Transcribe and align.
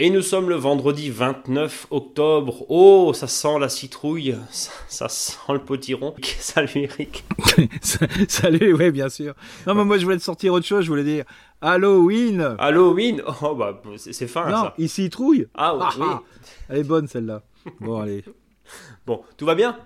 Et 0.00 0.10
nous 0.10 0.22
sommes 0.22 0.48
le 0.48 0.54
vendredi 0.54 1.10
29 1.10 1.88
octobre. 1.90 2.64
Oh, 2.68 3.12
ça 3.14 3.26
sent 3.26 3.58
la 3.58 3.68
citrouille, 3.68 4.36
ça, 4.48 5.08
sent 5.08 5.36
le 5.52 5.58
potiron. 5.58 6.14
Salut 6.38 6.70
Eric. 6.84 7.24
Salut, 8.28 8.74
oui, 8.74 8.92
bien 8.92 9.08
sûr. 9.08 9.34
Non, 9.66 9.74
mais 9.74 9.84
moi 9.84 9.98
je 9.98 10.04
voulais 10.04 10.16
te 10.18 10.22
sortir 10.22 10.52
autre 10.52 10.66
chose, 10.66 10.84
je 10.84 10.88
voulais 10.90 11.02
dire 11.02 11.24
Halloween. 11.60 12.54
Halloween 12.60 13.22
Oh, 13.42 13.56
bah, 13.56 13.82
c'est 13.96 14.28
fin 14.28 14.48
non, 14.48 14.62
ça. 14.62 14.74
il 14.78 14.88
citrouille. 14.88 15.48
Ah, 15.54 15.74
oui. 15.74 15.82
Ah, 15.84 15.94
ah. 16.00 16.22
Elle 16.68 16.78
est 16.78 16.84
bonne 16.84 17.08
celle-là. 17.08 17.42
Bon, 17.80 18.00
allez. 18.00 18.22
Bon, 19.06 19.22
tout 19.36 19.46
va 19.46 19.54
bien? 19.54 19.76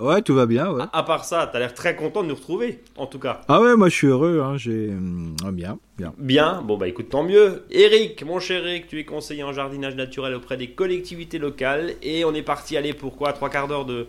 Ouais, 0.00 0.22
tout 0.22 0.34
va 0.34 0.46
bien, 0.46 0.72
ouais. 0.72 0.82
À, 0.92 1.04
part 1.04 1.24
ça, 1.24 1.48
t'as 1.52 1.60
l'air 1.60 1.72
très 1.72 1.94
content 1.94 2.24
de 2.24 2.28
nous 2.28 2.34
retrouver, 2.34 2.80
en 2.96 3.06
tout 3.06 3.20
cas. 3.20 3.42
Ah 3.46 3.60
ouais, 3.60 3.76
moi 3.76 3.88
je 3.88 3.94
suis 3.94 4.08
heureux, 4.08 4.42
hein, 4.44 4.56
j'ai... 4.56 4.88
Hum, 4.88 5.36
bien, 5.52 5.78
bien. 5.96 6.12
Bien, 6.18 6.62
bon 6.62 6.76
bah 6.76 6.88
écoute, 6.88 7.10
tant 7.10 7.22
mieux. 7.22 7.64
Eric, 7.70 8.24
mon 8.24 8.40
cher 8.40 8.66
Eric, 8.66 8.88
tu 8.88 8.98
es 8.98 9.04
conseiller 9.04 9.44
en 9.44 9.52
jardinage 9.52 9.94
naturel 9.94 10.34
auprès 10.34 10.56
des 10.56 10.70
collectivités 10.70 11.38
locales, 11.38 11.92
et 12.02 12.24
on 12.24 12.34
est 12.34 12.42
parti 12.42 12.76
aller 12.76 12.92
pour 12.92 13.14
quoi 13.16 13.32
Trois 13.34 13.50
quarts 13.50 13.68
d'heure 13.68 13.84
de, 13.84 14.08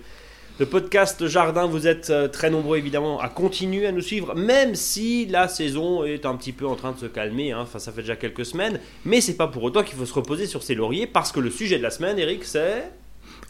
de 0.58 0.66
podcast 0.66 1.28
jardin. 1.28 1.68
Vous 1.68 1.86
êtes 1.86 2.10
euh, 2.10 2.28
très 2.28 2.50
nombreux 2.50 2.80
évidemment 2.80 3.20
à 3.20 3.30
continuer 3.30 3.86
à 3.86 3.92
nous 3.92 4.02
suivre, 4.02 4.34
même 4.34 4.74
si 4.74 5.28
la 5.28 5.48
saison 5.48 6.04
est 6.04 6.26
un 6.26 6.36
petit 6.36 6.52
peu 6.52 6.66
en 6.66 6.76
train 6.76 6.94
de 6.94 6.98
se 6.98 7.06
calmer. 7.06 7.52
Hein. 7.52 7.60
Enfin, 7.62 7.78
ça 7.78 7.92
fait 7.92 8.02
déjà 8.02 8.16
quelques 8.16 8.48
semaines, 8.48 8.80
mais 9.04 9.22
c'est 9.22 9.38
pas 9.38 9.48
pour 9.48 9.62
autant 9.62 9.84
qu'il 9.84 10.00
faut 10.00 10.08
se 10.08 10.14
reposer 10.16 10.48
sur 10.48 10.64
ses 10.64 10.74
lauriers, 10.74 11.06
parce 11.06 11.32
que 11.32 11.40
le 11.40 11.52
sujet 11.52 11.78
de 11.78 11.84
la 11.84 11.92
semaine, 11.92 12.18
Eric, 12.18 12.44
c'est... 12.44 12.92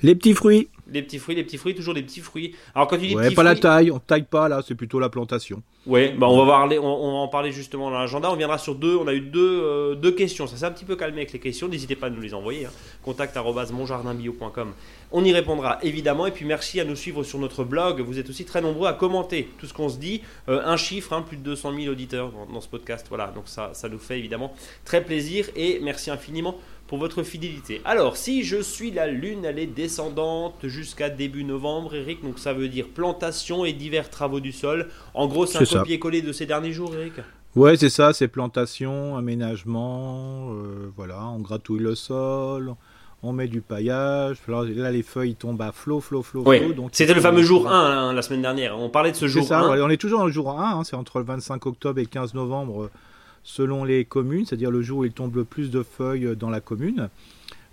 Les 0.05 0.14
petits 0.14 0.36
fruits. 0.36 0.70
Les 0.91 1.02
petits 1.02 1.18
fruits, 1.18 1.36
les 1.36 1.44
petits 1.44 1.58
fruits, 1.58 1.73
toujours 1.73 1.95
des 1.95 2.04
petits 2.04 2.20
fruits. 2.20 2.54
Alors 2.76 2.88
quand 2.88 2.96
tu 3.00 3.08
dis 3.08 3.16
ouais, 3.16 3.32
pas 3.32 3.41
la 3.41 3.55
taille, 3.55 3.90
on 3.90 3.98
taille 3.98 4.21
pas 4.21 4.48
là, 4.48 4.62
c'est 4.66 4.76
plutôt 4.76 4.99
la 4.99 5.10
plantation. 5.10 5.63
Ouais, 5.88 6.13
bah 6.16 6.27
on 6.27 6.46
va 6.46 6.52
parler, 6.52 6.77
on, 6.77 6.84
va 6.84 7.18
en 7.18 7.27
parler 7.27 7.52
justement 7.52 7.90
dans 7.90 7.98
l'agenda. 7.98 8.32
On 8.32 8.35
viendra 8.35 8.60
sur 8.60 8.76
deux. 8.76 8.96
On 8.96 9.07
a 9.07 9.13
eu 9.13 9.21
deux, 9.21 9.62
euh, 9.63 9.96
deux 9.96 10.12
questions. 10.12 10.46
Ça 10.46 10.57
s'est 10.57 10.65
un 10.65 10.71
petit 10.71 10.85
peu 10.85 10.96
calmé 10.96 11.18
avec 11.18 11.34
les 11.34 11.40
questions. 11.40 11.68
N'hésitez 11.68 11.96
pas 11.96 12.07
à 12.07 12.10
nous 12.12 12.21
les 12.21 12.35
envoyer. 12.35 12.68
Hein. 12.68 12.71
Contact 13.04 13.35
monjardinbio.com. 13.35 14.74
On 15.12 15.26
y 15.26 15.34
répondra 15.34 15.80
évidemment. 15.82 16.27
Et 16.27 16.32
puis 16.32 16.46
merci 16.46 16.80
à 16.80 16.85
nous 16.85 16.96
suivre 16.96 17.24
sur 17.24 17.40
notre 17.40 17.63
blog. 17.63 18.02
Vous 18.02 18.20
êtes 18.20 18.30
aussi 18.30 18.46
très 18.46 18.62
nombreux 18.62 18.87
à 18.87 18.93
commenter 18.93 19.49
tout 19.58 19.65
ce 19.65 19.74
qu'on 19.74 19.90
se 19.90 19.98
dit. 19.98 20.21
Euh, 20.49 20.62
un 20.65 20.77
chiffre, 20.77 21.13
hein, 21.13 21.24
plus 21.24 21.37
de 21.37 21.43
200 21.43 21.74
000 21.80 21.91
auditeurs 21.91 22.32
dans, 22.32 22.46
dans, 22.46 22.62
ce 22.62 22.68
podcast. 22.68 23.08
Voilà, 23.10 23.27
donc 23.27 23.48
ça, 23.48 23.71
ça 23.74 23.90
nous 23.90 23.99
fait 23.99 24.20
évidemment 24.20 24.54
très 24.85 25.04
plaisir 25.04 25.48
et 25.55 25.80
merci 25.82 26.12
infiniment 26.12 26.55
pour 26.88 26.98
votre 26.98 27.24
fidélité. 27.24 27.82
Alors, 27.84 28.16
si 28.16 28.44
je 28.44 28.62
suis 28.62 28.91
la 28.91 29.08
lune, 29.08 29.46
elle 29.46 29.60
est 29.60 29.66
descendante 29.66 30.55
jusqu'à 30.64 31.10
début 31.10 31.44
novembre, 31.44 31.96
Eric, 31.96 32.24
donc 32.24 32.40
ça 32.40 32.54
veut 32.54 32.68
dire 32.68 32.88
plantation 32.88 33.66
et 33.66 33.74
divers 33.74 34.10
travaux 34.10 34.40
du 34.40 34.52
sol. 34.52 34.90
En 35.14 35.27
gros, 35.27 35.46
c'est 35.46 35.58
un 35.58 35.66
copier-coller 35.66 36.22
de 36.22 36.32
ces 36.32 36.46
derniers 36.46 36.72
jours, 36.72 36.94
Eric? 36.96 37.14
Ouais, 37.55 37.77
c'est 37.77 37.90
ça, 37.90 38.12
c'est 38.12 38.27
plantation, 38.27 39.16
aménagement, 39.16 40.50
euh, 40.52 40.92
voilà, 40.98 41.26
on 41.26 41.40
gratouille 41.40 41.80
le 41.80 41.96
sol, 41.96 42.76
on 43.24 43.32
met 43.32 43.48
du 43.48 43.62
paillage, 43.62 44.38
là 44.48 44.92
les 44.92 45.04
feuilles 45.04 45.36
tombent 45.36 45.62
à 45.62 45.72
flot, 45.72 46.02
flot, 46.02 46.22
flot, 46.22 46.44
oui. 46.46 46.76
C'était 46.92 47.14
le 47.14 47.22
fameux 47.22 47.44
jour 47.44 47.72
1 47.72 47.72
hein, 47.72 48.14
la 48.14 48.22
semaine 48.22 48.42
dernière, 48.42 48.77
on 48.77 48.90
parlait 48.90 49.12
de 49.12 49.16
ce 49.16 49.27
jour 49.27 49.46
ça, 49.46 49.70
on 49.70 49.90
est 49.90 49.96
toujours 49.96 50.20
dans 50.20 50.26
le 50.26 50.34
jour 50.34 50.52
1, 50.52 50.80
hein, 50.80 50.84
c'est 50.84 50.98
entre 50.98 51.20
le 51.20 51.26
25 51.26 51.66
octobre 51.66 51.98
et 51.99 52.04
le 52.04 52.10
15 52.10 52.34
novembre 52.34 52.90
selon 53.46 53.85
les 53.85 54.04
communes, 54.04 54.46
c'est-à-dire 54.46 54.71
le 54.71 54.82
jour 54.82 54.99
où 54.99 55.05
il 55.05 55.13
tombe 55.13 55.35
le 55.35 55.46
plus 55.46 55.70
de 55.70 55.84
feuilles 55.84 56.35
dans 56.35 56.49
la 56.49 56.60
commune. 56.60 57.10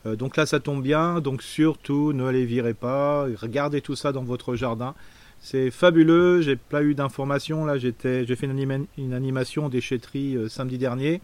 Euh, 0.07 0.17
donc 0.17 0.37
là, 0.37 0.47
ça 0.47 0.61
tombe 0.61 0.83
bien. 0.83 1.21
Donc 1.21 1.43
surtout, 1.43 2.13
ne 2.13 2.29
les 2.31 2.45
virez 2.45 2.75
pas. 2.75 3.27
Regardez 3.41 3.81
tout 3.81 3.97
ça 3.97 4.13
dans 4.13 4.23
votre 4.23 4.55
jardin. 4.55 4.95
C'est 5.41 5.71
fabuleux. 5.71 6.41
J'ai 6.43 6.57
pas 6.57 6.83
eu 6.83 6.95
d'informations. 6.95 7.65
Là, 7.65 7.79
j'ai 7.79 7.93
fait 7.93 8.47
une, 8.47 9.13
animation 9.13 9.69
déchetterie 9.69 10.37
euh, 10.37 10.49
samedi 10.49 10.79
dernier. 10.79 11.21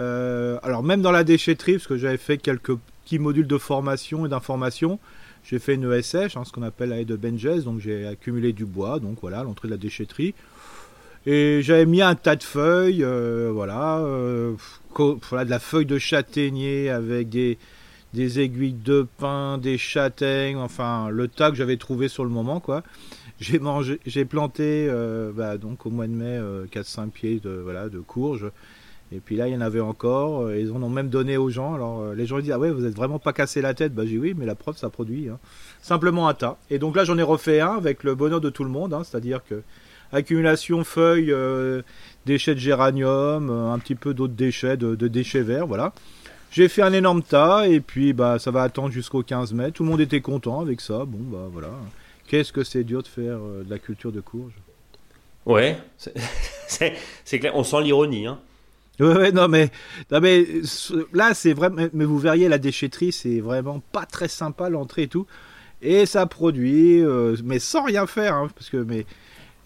Euh, 0.00 0.58
alors 0.62 0.82
même 0.82 1.02
dans 1.02 1.12
la 1.12 1.24
déchetterie, 1.24 1.74
parce 1.74 1.86
que 1.86 1.98
j'avais 1.98 2.16
fait 2.16 2.38
quelques 2.38 2.74
petits 3.04 3.18
modules 3.18 3.46
de 3.46 3.58
formation 3.58 4.24
et 4.24 4.30
d'information, 4.30 4.98
j'ai 5.44 5.58
fait 5.58 5.74
une 5.74 5.92
ESH, 5.92 6.36
hein, 6.36 6.44
ce 6.44 6.52
qu'on 6.52 6.62
appelle 6.62 6.88
la 6.88 7.00
haie 7.00 7.04
de 7.04 7.16
Benjes. 7.16 7.64
Donc 7.64 7.80
j'ai 7.80 8.06
accumulé 8.06 8.52
du 8.52 8.64
bois. 8.64 8.98
Donc 8.98 9.18
voilà, 9.20 9.42
l'entrée 9.42 9.68
de 9.68 9.72
la 9.72 9.78
déchetterie. 9.78 10.34
Et 11.26 11.60
j'avais 11.62 11.84
mis 11.84 12.00
un 12.00 12.14
tas 12.14 12.36
de 12.36 12.42
feuilles, 12.42 13.04
euh, 13.04 13.50
voilà, 13.52 13.98
euh, 13.98 14.54
voilà, 15.28 15.44
de 15.44 15.50
la 15.50 15.58
feuille 15.58 15.84
de 15.84 15.98
châtaignier 15.98 16.88
avec 16.88 17.28
des, 17.28 17.58
des 18.14 18.40
aiguilles 18.40 18.72
de 18.72 19.06
pin, 19.18 19.58
des 19.58 19.76
châtaignes, 19.76 20.56
enfin 20.56 21.10
le 21.10 21.28
tas 21.28 21.50
que 21.50 21.56
j'avais 21.56 21.76
trouvé 21.76 22.08
sur 22.08 22.24
le 22.24 22.30
moment, 22.30 22.60
quoi. 22.60 22.82
J'ai 23.38 23.58
mangé, 23.58 24.00
j'ai 24.06 24.24
planté, 24.24 24.86
euh, 24.88 25.30
bah, 25.34 25.58
donc 25.58 25.86
au 25.86 25.90
mois 25.90 26.06
de 26.06 26.12
mai, 26.12 26.38
4-5 26.72 27.10
pieds 27.10 27.40
de, 27.40 27.50
voilà, 27.50 27.88
de 27.88 27.98
courges. 27.98 28.50
Et 29.12 29.18
puis 29.18 29.36
là, 29.36 29.48
il 29.48 29.54
y 29.54 29.56
en 29.56 29.60
avait 29.60 29.80
encore. 29.80 30.52
Ils 30.52 30.70
en 30.72 30.82
ont 30.82 30.88
même 30.88 31.08
donné 31.08 31.36
aux 31.36 31.50
gens. 31.50 31.74
Alors 31.74 32.14
les 32.14 32.26
gens 32.26 32.38
disent 32.38 32.52
ah 32.52 32.58
ouais, 32.58 32.70
vous 32.70 32.84
êtes 32.84 32.94
vraiment 32.94 33.18
pas 33.18 33.32
cassé 33.32 33.60
la 33.60 33.74
tête. 33.74 33.94
Bah 33.94 34.04
j'ai 34.06 34.18
oui, 34.18 34.34
mais 34.36 34.46
la 34.46 34.54
preuve 34.54 34.76
ça 34.76 34.88
produit. 34.88 35.28
Hein. 35.28 35.38
Simplement 35.82 36.28
un 36.28 36.34
tas. 36.34 36.58
Et 36.70 36.78
donc 36.78 36.96
là, 36.96 37.04
j'en 37.04 37.18
ai 37.18 37.22
refait 37.22 37.60
un 37.60 37.76
avec 37.76 38.04
le 38.04 38.14
bonheur 38.14 38.40
de 38.40 38.50
tout 38.50 38.62
le 38.62 38.70
monde. 38.70 38.94
Hein. 38.94 39.02
C'est-à-dire 39.04 39.42
que 39.42 39.62
accumulation 40.12 40.84
feuilles, 40.84 41.32
euh, 41.32 41.82
déchets 42.26 42.54
de 42.54 42.60
géranium, 42.60 43.50
euh, 43.50 43.72
un 43.72 43.78
petit 43.78 43.94
peu 43.94 44.14
d'autres 44.14 44.34
déchets, 44.34 44.76
de, 44.76 44.94
déchets 45.08 45.42
verts, 45.42 45.66
voilà. 45.66 45.92
J'ai 46.50 46.68
fait 46.68 46.82
un 46.82 46.92
énorme 46.92 47.22
tas 47.22 47.68
et 47.68 47.78
puis 47.78 48.12
bah 48.12 48.40
ça 48.40 48.50
va 48.50 48.62
attendre 48.62 48.90
jusqu'au 48.90 49.22
15 49.22 49.52
mai. 49.52 49.70
Tout 49.70 49.84
le 49.84 49.90
monde 49.90 50.00
était 50.00 50.20
content 50.20 50.60
avec 50.60 50.80
ça. 50.80 51.04
Bon 51.04 51.20
bah 51.20 51.48
voilà. 51.52 51.70
Qu'est-ce 52.26 52.52
que 52.52 52.64
c'est 52.64 52.82
dur 52.82 53.04
de 53.04 53.08
faire 53.08 53.38
euh, 53.38 53.62
de 53.62 53.70
la 53.70 53.78
culture 53.78 54.10
de 54.10 54.20
courge? 54.20 54.52
Ouais, 55.46 55.78
c'est 56.66 57.38
clair. 57.38 57.52
On 57.54 57.62
sent 57.62 57.82
l'ironie. 57.82 58.26
Hein. 58.26 58.40
Ouais, 58.98 59.30
non 59.30 59.46
mais, 59.46 59.70
non 60.10 60.20
mais 60.20 60.44
là 61.12 61.34
c'est 61.34 61.52
vraiment, 61.52 61.86
mais 61.92 62.04
vous 62.04 62.18
verriez 62.18 62.48
la 62.48 62.58
déchetterie, 62.58 63.12
c'est 63.12 63.40
vraiment 63.40 63.80
pas 63.92 64.04
très 64.04 64.28
sympa 64.28 64.68
l'entrée 64.68 65.04
et 65.04 65.08
tout, 65.08 65.26
et 65.80 66.04
ça 66.04 66.26
produit, 66.26 67.02
mais 67.42 67.60
sans 67.60 67.84
rien 67.84 68.06
faire, 68.06 68.34
hein, 68.34 68.48
parce 68.54 68.68
que 68.68 68.76
mais 68.76 69.06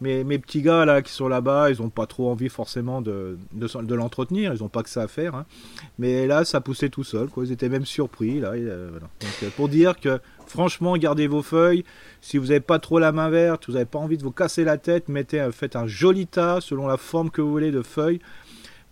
mes, 0.01 0.25
mes 0.25 0.39
petits 0.39 0.63
gars 0.63 0.85
là 0.85 1.03
qui 1.03 1.13
sont 1.13 1.29
là-bas, 1.29 1.71
ils 1.71 1.81
n'ont 1.81 1.91
pas 1.91 2.07
trop 2.07 2.31
envie 2.31 2.49
forcément 2.49 3.01
de, 3.01 3.39
de, 3.53 3.95
l'entretenir, 3.95 4.53
ils 4.55 4.63
n'ont 4.63 4.69
pas 4.69 4.83
que 4.83 4.89
ça 4.89 5.03
à 5.03 5.09
faire. 5.09 5.35
Hein. 5.35 5.47
Mais 5.99 6.27
là, 6.27 6.45
ça 6.45 6.61
poussait 6.61 6.89
tout 6.89 7.05
seul, 7.05 7.29
quoi. 7.29 7.45
Ils 7.45 7.53
étaient 7.53 7.69
même 7.69 7.87
surpris 7.87 8.41
là. 8.41 8.53
Euh, 8.53 8.99
euh, 9.43 9.49
pour 9.57 9.69
dire 9.69 9.99
que 9.99 10.21
franchement, 10.47 10.97
gardez 10.97 11.27
vos 11.27 11.43
feuilles. 11.43 11.85
Si 12.21 12.39
vous 12.39 12.47
n'avez 12.47 12.61
pas 12.61 12.79
trop 12.79 12.99
la 12.99 13.13
main 13.13 13.29
verte, 13.31 13.67
vous 13.67 13.75
n'avez 13.75 13.85
pas 13.85 13.99
envie 13.99 14.19
de 14.19 14.23
vous 14.23 14.33
casser 14.33 14.65
la 14.65 14.79
tête, 14.79 15.09
mettez, 15.09 15.47
faites 15.53 15.77
un 15.77 15.87
joli 15.87 16.27
tas 16.27 16.61
selon 16.61 16.87
la 16.87 16.97
forme 16.97 17.31
que 17.31 17.41
vous 17.41 17.51
voulez 17.51 17.71
de 17.71 17.83
feuilles 17.83 18.21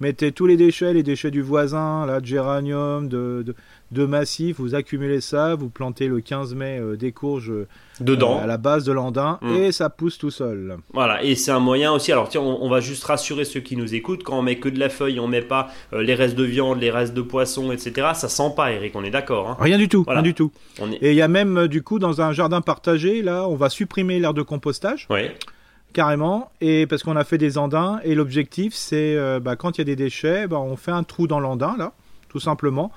mettez 0.03 0.33
tous 0.33 0.47
les 0.47 0.57
déchets, 0.57 0.93
les 0.93 1.05
déchets 1.05 1.31
du 1.31 1.43
voisin, 1.43 2.05
là, 2.07 2.21
de 2.21 2.27
géranium, 2.27 3.09
de, 3.09 3.45
de 3.93 4.05
massif, 4.05 4.57
vous 4.59 4.75
accumulez 4.75 5.21
ça, 5.21 5.55
vous 5.55 5.69
plantez 5.69 6.09
le 6.09 6.21
15 6.21 6.55
mai 6.57 6.79
euh, 6.81 6.97
des 6.97 7.13
courges 7.13 7.51
euh, 7.51 7.69
dedans 8.01 8.41
à 8.41 8.47
la 8.47 8.57
base 8.57 8.85
de 8.85 8.91
l'andin 8.91 9.39
mm. 9.43 9.55
et 9.55 9.73
ça 9.73 9.91
pousse 9.91 10.19
tout 10.19 10.33
seul. 10.33 10.77
Voilà, 10.93 11.23
et 11.23 11.37
c'est 11.37 11.53
un 11.53 11.61
moyen 11.61 11.93
aussi. 11.93 12.11
Alors 12.11 12.29
tiens, 12.29 12.41
on, 12.41 12.69
va 12.69 12.81
juste 12.81 13.05
rassurer 13.05 13.45
ceux 13.45 13.61
qui 13.61 13.77
nous 13.77 13.95
écoutent 13.95 14.25
quand 14.25 14.37
on 14.37 14.43
met 14.43 14.57
que 14.57 14.69
de 14.69 14.81
la 14.81 14.89
feuille, 14.89 15.21
on 15.21 15.29
met 15.29 15.41
pas 15.41 15.69
euh, 15.93 16.03
les 16.03 16.15
restes 16.15 16.37
de 16.37 16.45
viande, 16.45 16.81
les 16.81 16.91
restes 16.91 17.15
de 17.15 17.23
poisson, 17.23 17.71
etc. 17.71 18.09
Ça 18.15 18.29
sent 18.29 18.55
pas, 18.57 18.73
Eric. 18.73 18.97
On 18.97 19.05
est 19.05 19.11
d'accord. 19.11 19.51
Hein 19.51 19.57
rien 19.61 19.79
du 19.79 19.89
tout, 19.89 20.05
rien 20.09 20.23
du 20.23 20.35
tout. 20.35 20.51
Et 21.01 21.13
il 21.13 21.17
y 21.17 21.23
a 21.23 21.29
même 21.29 21.69
du 21.69 21.83
coup 21.83 22.01
dans 22.01 22.21
un 22.21 22.33
jardin 22.33 22.61
partagé 22.61 23.23
là, 23.23 23.47
on 23.47 23.55
va 23.55 23.69
supprimer 23.69 24.19
l'air 24.19 24.35
de 24.35 24.43
compostage. 24.43 25.07
Oui 25.11 25.29
carrément 25.93 26.51
et 26.61 26.87
parce 26.87 27.03
qu'on 27.03 27.17
a 27.17 27.25
fait 27.25 27.39
des 27.39 27.59
andins 27.59 28.01
et 28.05 28.15
l'objectif 28.15 28.75
c'est 28.75 29.17
bah, 29.41 29.57
quand 29.57 29.79
il 29.79 29.81
y 29.81 29.83
a 29.83 29.85
des 29.85 29.97
déchets 29.97 30.47
bah, 30.47 30.59
on 30.59 30.77
fait 30.77 30.91
un 30.91 31.03
trou 31.03 31.27
dans 31.27 31.41
l'andin 31.41 31.77
là 31.79 31.93
tout 32.29 32.41
simplement 32.41 32.93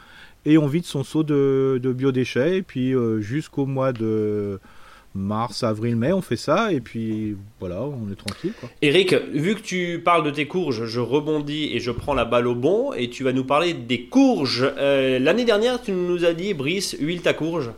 et 0.45 0.57
on 0.57 0.67
vide 0.67 0.85
son 0.85 1.03
seau 1.03 1.23
de, 1.23 1.79
biodéchets. 1.83 2.57
Et 2.57 2.61
puis 2.61 2.93
euh, 2.93 3.19
jusqu'au 3.19 3.65
mois 3.65 3.93
de 3.93 4.59
mars, 5.13 5.63
avril, 5.63 5.95
mai, 5.95 6.13
on 6.13 6.21
fait 6.21 6.35
ça. 6.35 6.71
Et 6.71 6.79
puis 6.79 7.35
voilà, 7.59 7.81
on 7.81 8.11
est 8.11 8.15
tranquille. 8.15 8.53
Eric, 8.81 9.15
vu 9.33 9.55
que 9.55 9.61
tu 9.61 10.01
parles 10.03 10.23
de 10.23 10.31
tes 10.31 10.47
courges, 10.47 10.85
je 10.85 10.99
rebondis 10.99 11.71
et 11.73 11.79
je 11.79 11.91
prends 11.91 12.13
la 12.13 12.25
balle 12.25 12.47
au 12.47 12.55
bon. 12.55 12.93
Et 12.93 13.09
tu 13.09 13.23
vas 13.23 13.33
nous 13.33 13.45
parler 13.45 13.73
des 13.73 14.05
courges. 14.05 14.65
Euh, 14.77 15.19
l'année 15.19 15.45
dernière, 15.45 15.81
tu 15.81 15.91
nous 15.91 16.25
as 16.25 16.33
dit, 16.33 16.53
Brice, 16.53 16.95
huile 16.99 17.21
ta 17.21 17.33
courge. 17.33 17.71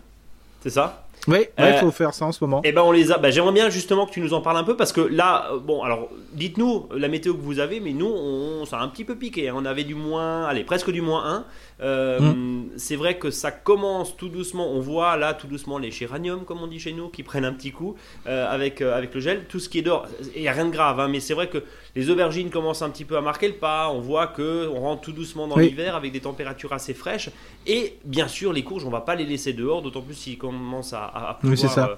C'est 0.62 0.72
ça? 0.72 1.07
Oui, 1.28 1.46
il 1.58 1.64
euh, 1.64 1.80
faut 1.80 1.92
faire 1.92 2.14
ça 2.14 2.26
en 2.26 2.32
ce 2.32 2.44
moment. 2.44 2.62
Et 2.64 2.70
eh 2.70 2.72
ben 2.72 2.82
on 2.82 2.92
les 2.92 3.12
a. 3.12 3.18
Bah, 3.18 3.30
j'aimerais 3.30 3.52
bien 3.52 3.70
justement 3.70 4.06
que 4.06 4.12
tu 4.12 4.22
nous 4.22 4.34
en 4.34 4.42
parles 4.42 4.58
un 4.58 4.64
peu 4.64 4.78
parce 4.78 4.94
que 4.94 5.02
là, 5.02 5.50
bon, 5.64 5.84
alors 5.84 6.10
dites-nous 6.34 6.88
la 6.96 7.10
météo 7.10 7.34
que 7.34 7.42
vous 7.42 7.60
avez, 7.60 7.80
mais 7.80 7.92
nous, 7.92 8.08
on, 8.08 8.66
ça 8.66 8.80
a 8.80 8.82
un 8.82 8.88
petit 8.88 9.04
peu 9.04 9.16
piqué. 9.16 9.50
Hein. 9.50 9.56
On 9.58 9.66
avait 9.66 9.84
du 9.84 9.96
moins, 9.96 10.46
allez, 10.46 10.64
presque 10.64 10.92
du 10.92 11.02
moins 11.02 11.26
1. 11.26 11.46
Euh, 11.82 12.20
mm. 12.20 12.70
C'est 12.78 12.96
vrai 12.96 13.18
que 13.18 13.32
ça 13.32 13.52
commence 13.52 14.16
tout 14.18 14.30
doucement. 14.30 14.72
On 14.72 14.80
voit 14.80 15.18
là 15.18 15.34
tout 15.34 15.48
doucement 15.48 15.78
les 15.78 15.92
géraniums, 15.92 16.46
comme 16.46 16.62
on 16.62 16.68
dit 16.68 16.80
chez 16.80 16.94
nous, 16.94 17.10
qui 17.10 17.24
prennent 17.24 17.46
un 17.46 17.54
petit 17.54 17.72
coup 17.72 17.96
euh, 18.28 18.48
avec, 18.50 18.82
euh, 18.82 18.96
avec 18.96 19.14
le 19.14 19.20
gel. 19.20 19.46
Tout 19.48 19.60
ce 19.60 19.70
qui 19.70 19.80
est 19.80 19.84
dehors, 19.84 20.08
il 20.36 20.42
n'y 20.42 20.48
a 20.48 20.54
rien 20.54 20.66
de 20.66 20.72
grave, 20.72 21.00
hein, 21.00 21.08
mais 21.08 21.20
c'est 21.20 21.34
vrai 21.34 21.50
que 21.50 21.64
les 21.96 22.10
aubergines 22.10 22.50
commencent 22.50 22.82
un 22.82 22.90
petit 22.90 23.06
peu 23.06 23.18
à 23.18 23.22
marquer 23.22 23.48
le 23.48 23.56
pas. 23.56 23.90
On 23.90 24.00
voit 24.00 24.28
que 24.28 24.68
on 24.68 24.82
rentre 24.82 25.02
tout 25.02 25.12
doucement 25.12 25.48
dans 25.48 25.58
l'hiver 25.58 25.96
avec 25.96 26.12
des 26.12 26.22
températures 26.22 26.74
assez 26.74 26.94
fraîches. 26.94 27.30
Et 27.66 27.98
bien 28.06 28.28
sûr, 28.28 28.54
les 28.54 28.64
courges, 28.64 28.86
on 28.86 28.90
va 28.90 29.02
pas 29.02 29.16
les 29.16 29.26
laisser 29.26 29.54
dehors, 29.54 29.82
d'autant 29.82 30.02
plus 30.02 30.16
s'ils 30.16 30.38
commencent 30.38 30.94
à, 30.94 31.06
à, 31.06 31.38
pleuvoir 31.40 31.98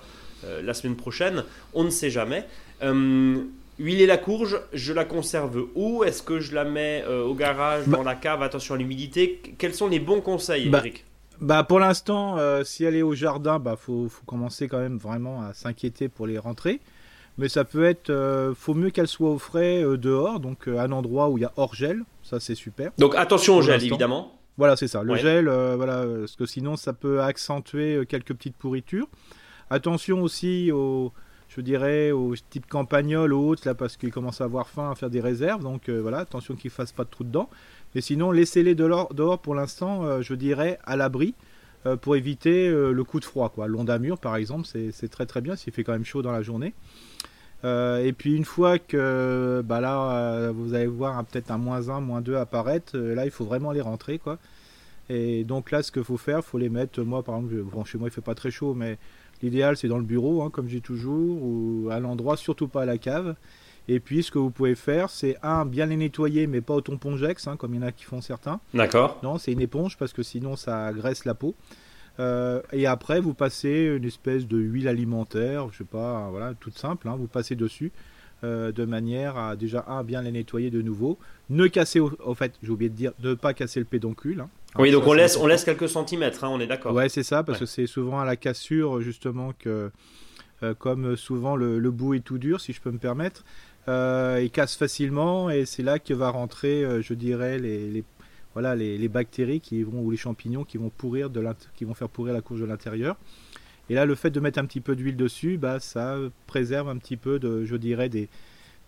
la 0.63 0.73
semaine 0.73 0.95
prochaine. 0.95 1.43
On 1.73 1.83
ne 1.83 1.89
sait 1.89 2.09
jamais. 2.09 2.45
Huiler 3.79 4.05
la 4.05 4.17
courge, 4.17 4.59
je 4.73 4.91
la 4.91 5.05
conserve 5.05 5.65
où? 5.73 6.03
Est-ce 6.03 6.21
que 6.21 6.41
je 6.41 6.53
la 6.53 6.65
mets 6.65 7.01
euh, 7.07 7.23
au 7.23 7.33
garage, 7.33 7.85
bah 7.87 7.95
dans 7.95 8.03
la 8.03 8.15
cave? 8.15 8.43
Attention 8.43 8.75
à 8.75 8.77
l'humidité. 8.77 9.41
Quels 9.57 9.73
sont 9.73 9.87
les 9.87 9.99
bons 9.99 10.19
conseils, 10.19 10.67
bah, 10.67 10.79
Eric? 10.79 11.05
bah 11.39 11.63
pour 11.63 11.79
l'instant, 11.79 12.37
euh, 12.37 12.65
si 12.65 12.83
elle 12.83 12.97
est 12.97 13.01
au 13.01 13.15
jardin, 13.15 13.57
bah 13.57 13.77
faut, 13.77 14.09
faut 14.09 14.25
commencer 14.25 14.67
quand 14.67 14.79
même 14.79 14.97
vraiment 14.97 15.41
à 15.43 15.53
s'inquiéter 15.53 16.09
pour 16.09 16.27
les 16.27 16.37
rentrer. 16.37 16.81
Mais 17.37 17.47
ça 17.47 17.63
peut 17.63 17.85
être, 17.85 18.09
euh, 18.09 18.53
faut 18.53 18.73
mieux 18.73 18.89
qu'elle 18.89 19.07
soit 19.07 19.29
au 19.29 19.39
frais 19.39 19.81
dehors, 19.97 20.41
donc 20.41 20.67
un 20.67 20.91
endroit 20.91 21.29
où 21.29 21.37
il 21.37 21.41
y 21.41 21.45
a 21.45 21.53
hors 21.55 21.73
gel, 21.73 22.01
ça 22.21 22.41
c'est 22.41 22.55
super. 22.55 22.91
Donc 22.97 23.15
attention 23.15 23.55
au 23.55 23.61
gel 23.61 23.81
évidemment. 23.81 24.37
Voilà 24.57 24.75
c'est 24.75 24.89
ça, 24.89 25.03
le 25.03 25.15
gel, 25.15 25.45
voilà, 25.45 26.03
parce 26.19 26.35
que 26.35 26.45
sinon 26.45 26.75
ça 26.75 26.91
peut 26.91 27.21
accentuer 27.21 28.05
quelques 28.09 28.33
petites 28.33 28.57
pourritures. 28.57 29.07
Attention 29.69 30.21
aussi 30.21 30.69
aux 30.73 31.13
je 31.49 31.61
dirais, 31.61 32.11
aux 32.11 32.35
type 32.49 32.67
campagnol 32.67 33.33
ou 33.33 33.49
autres, 33.49 33.63
là, 33.65 33.73
parce 33.73 33.97
qu'ils 33.97 34.11
commencent 34.11 34.41
à 34.41 34.43
avoir 34.43 34.69
faim, 34.69 34.91
à 34.91 34.95
faire 34.95 35.09
des 35.09 35.19
réserves. 35.19 35.63
Donc 35.63 35.89
euh, 35.89 35.99
voilà, 35.99 36.19
attention 36.19 36.55
qu'ils 36.55 36.69
ne 36.69 36.73
fassent 36.73 36.91
pas 36.91 37.03
de 37.03 37.09
trous 37.09 37.23
dedans. 37.23 37.49
Mais 37.95 38.01
sinon, 38.01 38.31
laissez-les 38.31 38.75
dehors, 38.75 39.13
dehors 39.13 39.39
pour 39.39 39.55
l'instant, 39.55 40.03
euh, 40.03 40.21
je 40.21 40.35
dirais, 40.35 40.79
à 40.85 40.95
l'abri. 40.95 41.33
Euh, 41.85 41.95
pour 41.95 42.17
éviter 42.17 42.69
le 42.69 43.03
coup 43.05 43.21
de 43.21 43.25
froid. 43.25 43.47
Quoi. 43.47 43.69
L'ondamure, 43.69 44.17
par 44.17 44.35
exemple, 44.35 44.67
c'est 44.67 45.07
très 45.07 45.25
très 45.25 45.39
bien 45.39 45.55
s'il 45.55 45.71
fait 45.71 45.85
quand 45.85 45.93
même 45.93 46.03
chaud 46.03 46.21
dans 46.21 46.33
la 46.33 46.41
journée. 46.41 46.73
et 47.63 48.13
puis 48.17 48.35
une 48.35 48.43
fois 48.43 48.79
que 48.79 49.63
bah 49.65 49.79
là, 49.79 50.51
vous 50.51 50.73
allez 50.73 50.87
voir 50.87 51.23
peut-être 51.23 51.51
un 51.51 51.57
moins 51.57 51.87
1, 51.87 52.01
moins 52.01 52.19
2 52.19 52.35
apparaître, 52.35 52.97
là 52.97 53.23
il 53.23 53.31
faut 53.31 53.45
vraiment 53.45 53.71
les 53.71 53.79
rentrer. 53.79 54.19
quoi. 54.19 54.39
Et 55.07 55.45
donc 55.45 55.71
là, 55.71 55.81
ce 55.81 55.93
qu'il 55.93 56.03
faut 56.03 56.17
faire, 56.17 56.39
il 56.39 56.43
faut 56.43 56.57
les 56.57 56.67
mettre, 56.67 57.01
moi 57.01 57.23
par 57.23 57.37
exemple, 57.37 57.85
chez 57.85 57.97
moi 57.97 58.09
il 58.09 58.11
fait 58.11 58.19
pas 58.19 58.35
très 58.35 58.51
chaud, 58.51 58.73
mais 58.73 58.97
L'idéal, 59.41 59.77
c'est 59.77 59.87
dans 59.87 59.97
le 59.97 60.03
bureau, 60.03 60.41
hein, 60.41 60.49
comme 60.49 60.67
j'ai 60.67 60.81
toujours, 60.81 61.41
ou 61.41 61.89
à 61.91 61.99
l'endroit, 61.99 62.37
surtout 62.37 62.67
pas 62.67 62.83
à 62.83 62.85
la 62.85 62.97
cave. 62.97 63.35
Et 63.87 63.99
puis, 63.99 64.21
ce 64.21 64.31
que 64.31 64.37
vous 64.37 64.51
pouvez 64.51 64.75
faire, 64.75 65.09
c'est 65.09 65.37
un, 65.41 65.65
bien 65.65 65.87
les 65.87 65.97
nettoyer, 65.97 66.45
mais 66.45 66.61
pas 66.61 66.75
au 66.75 66.81
tampon-jex, 66.81 67.47
hein, 67.47 67.57
comme 67.57 67.73
il 67.73 67.81
y 67.81 67.83
en 67.83 67.87
a 67.87 67.91
qui 67.91 68.03
font 68.03 68.21
certains. 68.21 68.59
D'accord. 68.73 69.19
Non, 69.23 69.37
c'est 69.37 69.51
une 69.51 69.61
éponge 69.61 69.97
parce 69.97 70.13
que 70.13 70.21
sinon, 70.21 70.55
ça 70.55 70.85
agresse 70.85 71.25
la 71.25 71.33
peau. 71.33 71.55
Euh, 72.19 72.61
et 72.71 72.85
après, 72.85 73.19
vous 73.19 73.33
passez 73.33 73.95
une 73.97 74.05
espèce 74.05 74.45
de 74.45 74.57
huile 74.57 74.87
alimentaire, 74.87 75.69
je 75.71 75.79
sais 75.79 75.83
pas, 75.85 76.27
voilà, 76.29 76.53
toute 76.59 76.77
simple. 76.77 77.07
Hein, 77.07 77.15
vous 77.17 77.27
passez 77.27 77.55
dessus 77.55 77.91
euh, 78.43 78.71
de 78.71 78.85
manière 78.85 79.37
à 79.37 79.55
déjà 79.55 79.85
un 79.87 80.03
bien 80.03 80.21
les 80.21 80.31
nettoyer 80.31 80.69
de 80.69 80.81
nouveau. 80.81 81.17
Ne 81.49 81.67
casser, 81.67 81.99
au, 81.99 82.33
fait, 82.35 82.53
j'ai 82.61 82.69
oublié 82.69 82.89
de 82.89 82.95
dire, 82.95 83.13
ne 83.23 83.33
pas 83.33 83.53
casser 83.53 83.79
le 83.79 83.85
pédoncule. 83.85 84.41
Hein. 84.41 84.49
Oui, 84.77 84.91
donc 84.91 85.07
on 85.07 85.13
laisse, 85.13 85.35
on 85.37 85.47
laisse 85.47 85.63
quelques 85.63 85.89
centimètres, 85.89 86.43
hein, 86.43 86.49
on 86.51 86.59
est 86.59 86.67
d'accord. 86.67 86.93
Ouais, 86.93 87.09
c'est 87.09 87.23
ça, 87.23 87.43
parce 87.43 87.59
que 87.59 87.65
c'est 87.65 87.87
souvent 87.87 88.19
à 88.19 88.25
la 88.25 88.35
cassure, 88.35 89.01
justement, 89.01 89.53
que, 89.57 89.91
euh, 90.61 90.73
comme 90.75 91.15
souvent 91.15 91.55
le, 91.55 91.79
bout 91.91 92.13
est 92.13 92.19
tout 92.19 92.37
dur, 92.37 92.61
si 92.61 92.73
je 92.73 92.81
peux 92.81 92.91
me 92.91 92.99
permettre, 92.99 93.43
euh, 93.87 94.39
il 94.43 94.51
casse 94.51 94.75
facilement 94.75 95.49
et 95.49 95.65
c'est 95.65 95.81
là 95.81 95.97
que 95.97 96.13
va 96.13 96.29
rentrer, 96.29 96.83
euh, 96.83 97.01
je 97.01 97.13
dirais, 97.15 97.57
les, 97.57 98.03
voilà, 98.53 98.75
les, 98.75 99.07
bactéries 99.07 99.59
qui 99.59 99.81
vont, 99.81 100.01
ou 100.01 100.11
les 100.11 100.17
champignons 100.17 100.63
qui 100.63 100.77
vont, 100.77 100.89
pourrir 100.89 101.31
de 101.31 101.43
qui 101.75 101.85
vont 101.85 101.95
faire 101.95 102.09
pourrir 102.09 102.33
la 102.33 102.41
courge 102.41 102.61
de 102.61 102.65
l'intérieur. 102.65 103.17
Et 103.89 103.95
là, 103.95 104.05
le 104.05 104.13
fait 104.13 104.29
de 104.29 104.39
mettre 104.39 104.59
un 104.59 104.65
petit 104.65 104.81
peu 104.81 104.95
d'huile 104.95 105.15
dessus, 105.15 105.57
bah, 105.57 105.79
ça 105.79 106.15
préserve 106.45 106.89
un 106.89 106.97
petit 106.97 107.17
peu, 107.17 107.39
de, 107.39 107.65
je 107.65 107.75
dirais, 107.75 108.07
des, 108.07 108.29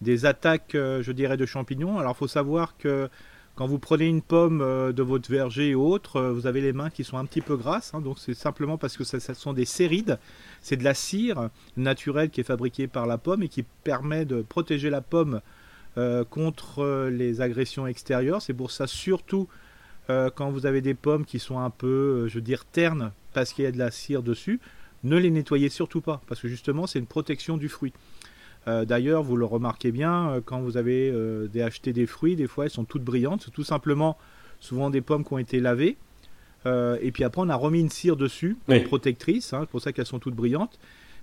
des 0.01 0.25
attaques, 0.27 0.73
je 0.75 1.11
dirais, 1.11 1.37
de 1.37 1.47
champignons. 1.47 1.97
Alors, 1.97 2.13
il 2.15 2.19
faut 2.19 2.27
savoir 2.27 2.77
que 2.77 3.09
quand 3.61 3.67
vous 3.67 3.77
prenez 3.77 4.07
une 4.07 4.23
pomme 4.23 4.61
euh, 4.61 4.91
de 4.91 5.03
votre 5.03 5.29
verger 5.29 5.75
ou 5.75 5.85
autre, 5.85 6.15
euh, 6.15 6.33
vous 6.33 6.47
avez 6.47 6.61
les 6.61 6.73
mains 6.73 6.89
qui 6.89 7.03
sont 7.03 7.17
un 7.17 7.25
petit 7.25 7.41
peu 7.41 7.55
grasses. 7.55 7.93
Hein, 7.93 8.01
c'est 8.17 8.33
simplement 8.33 8.79
parce 8.79 8.97
que 8.97 9.03
ce 9.03 9.19
sont 9.35 9.53
des 9.53 9.65
cérides. 9.65 10.17
C'est 10.63 10.77
de 10.77 10.83
la 10.83 10.95
cire 10.95 11.51
naturelle 11.77 12.31
qui 12.31 12.41
est 12.41 12.43
fabriquée 12.43 12.87
par 12.87 13.05
la 13.05 13.19
pomme 13.19 13.43
et 13.43 13.49
qui 13.49 13.61
permet 13.61 14.25
de 14.25 14.41
protéger 14.41 14.89
la 14.89 15.01
pomme 15.01 15.41
euh, 15.99 16.23
contre 16.23 17.07
les 17.11 17.39
agressions 17.41 17.85
extérieures. 17.85 18.41
C'est 18.41 18.55
pour 18.55 18.71
ça 18.71 18.87
surtout 18.87 19.47
quand 20.07 20.49
vous 20.49 20.65
avez 20.65 20.81
des 20.81 20.95
pommes 20.95 21.23
qui 21.23 21.37
sont 21.37 21.59
un 21.59 21.69
peu, 21.69 22.27
je 22.27 22.33
veux 22.33 22.41
dire, 22.41 22.65
ternes 22.65 23.11
parce 23.31 23.53
qu'il 23.53 23.63
y 23.63 23.67
a 23.67 23.71
de 23.71 23.77
la 23.77 23.91
cire 23.91 24.23
dessus, 24.23 24.59
ne 25.03 25.15
les 25.15 25.29
nettoyez 25.29 25.69
surtout 25.69 26.01
pas 26.01 26.19
parce 26.27 26.41
que 26.41 26.49
justement 26.49 26.85
c'est 26.85 26.99
une 26.99 27.05
protection 27.05 27.55
du 27.55 27.69
fruit. 27.69 27.93
Euh, 28.67 28.85
d'ailleurs, 28.85 29.23
vous 29.23 29.37
le 29.37 29.45
remarquez 29.45 29.91
bien, 29.91 30.29
euh, 30.29 30.41
quand 30.43 30.61
vous 30.61 30.77
avez 30.77 31.09
euh, 31.11 31.47
acheté 31.65 31.93
des 31.93 32.05
fruits, 32.05 32.35
des 32.35 32.47
fois 32.47 32.65
elles 32.65 32.71
sont 32.71 32.85
toutes 32.85 33.03
brillantes. 33.03 33.43
C'est 33.45 33.51
tout 33.51 33.63
simplement 33.63 34.17
souvent 34.59 34.89
des 34.89 35.01
pommes 35.01 35.25
qui 35.25 35.33
ont 35.33 35.39
été 35.39 35.59
lavées. 35.59 35.97
et 36.65 37.11
puis 37.11 37.23
après, 37.23 37.41
on 37.41 37.49
a 37.49 37.55
remis 37.55 37.79
une 37.79 37.89
cire 37.89 38.15
dessus, 38.15 38.57
une 38.67 38.83
protectrice, 38.83 39.53
hein, 39.53 39.61
c'est 39.61 39.69
pour 39.69 39.81
ça 39.81 39.91
qu'elles 39.91 40.05
sont 40.05 40.19
toutes 40.19 40.35
brillantes. 40.35 40.77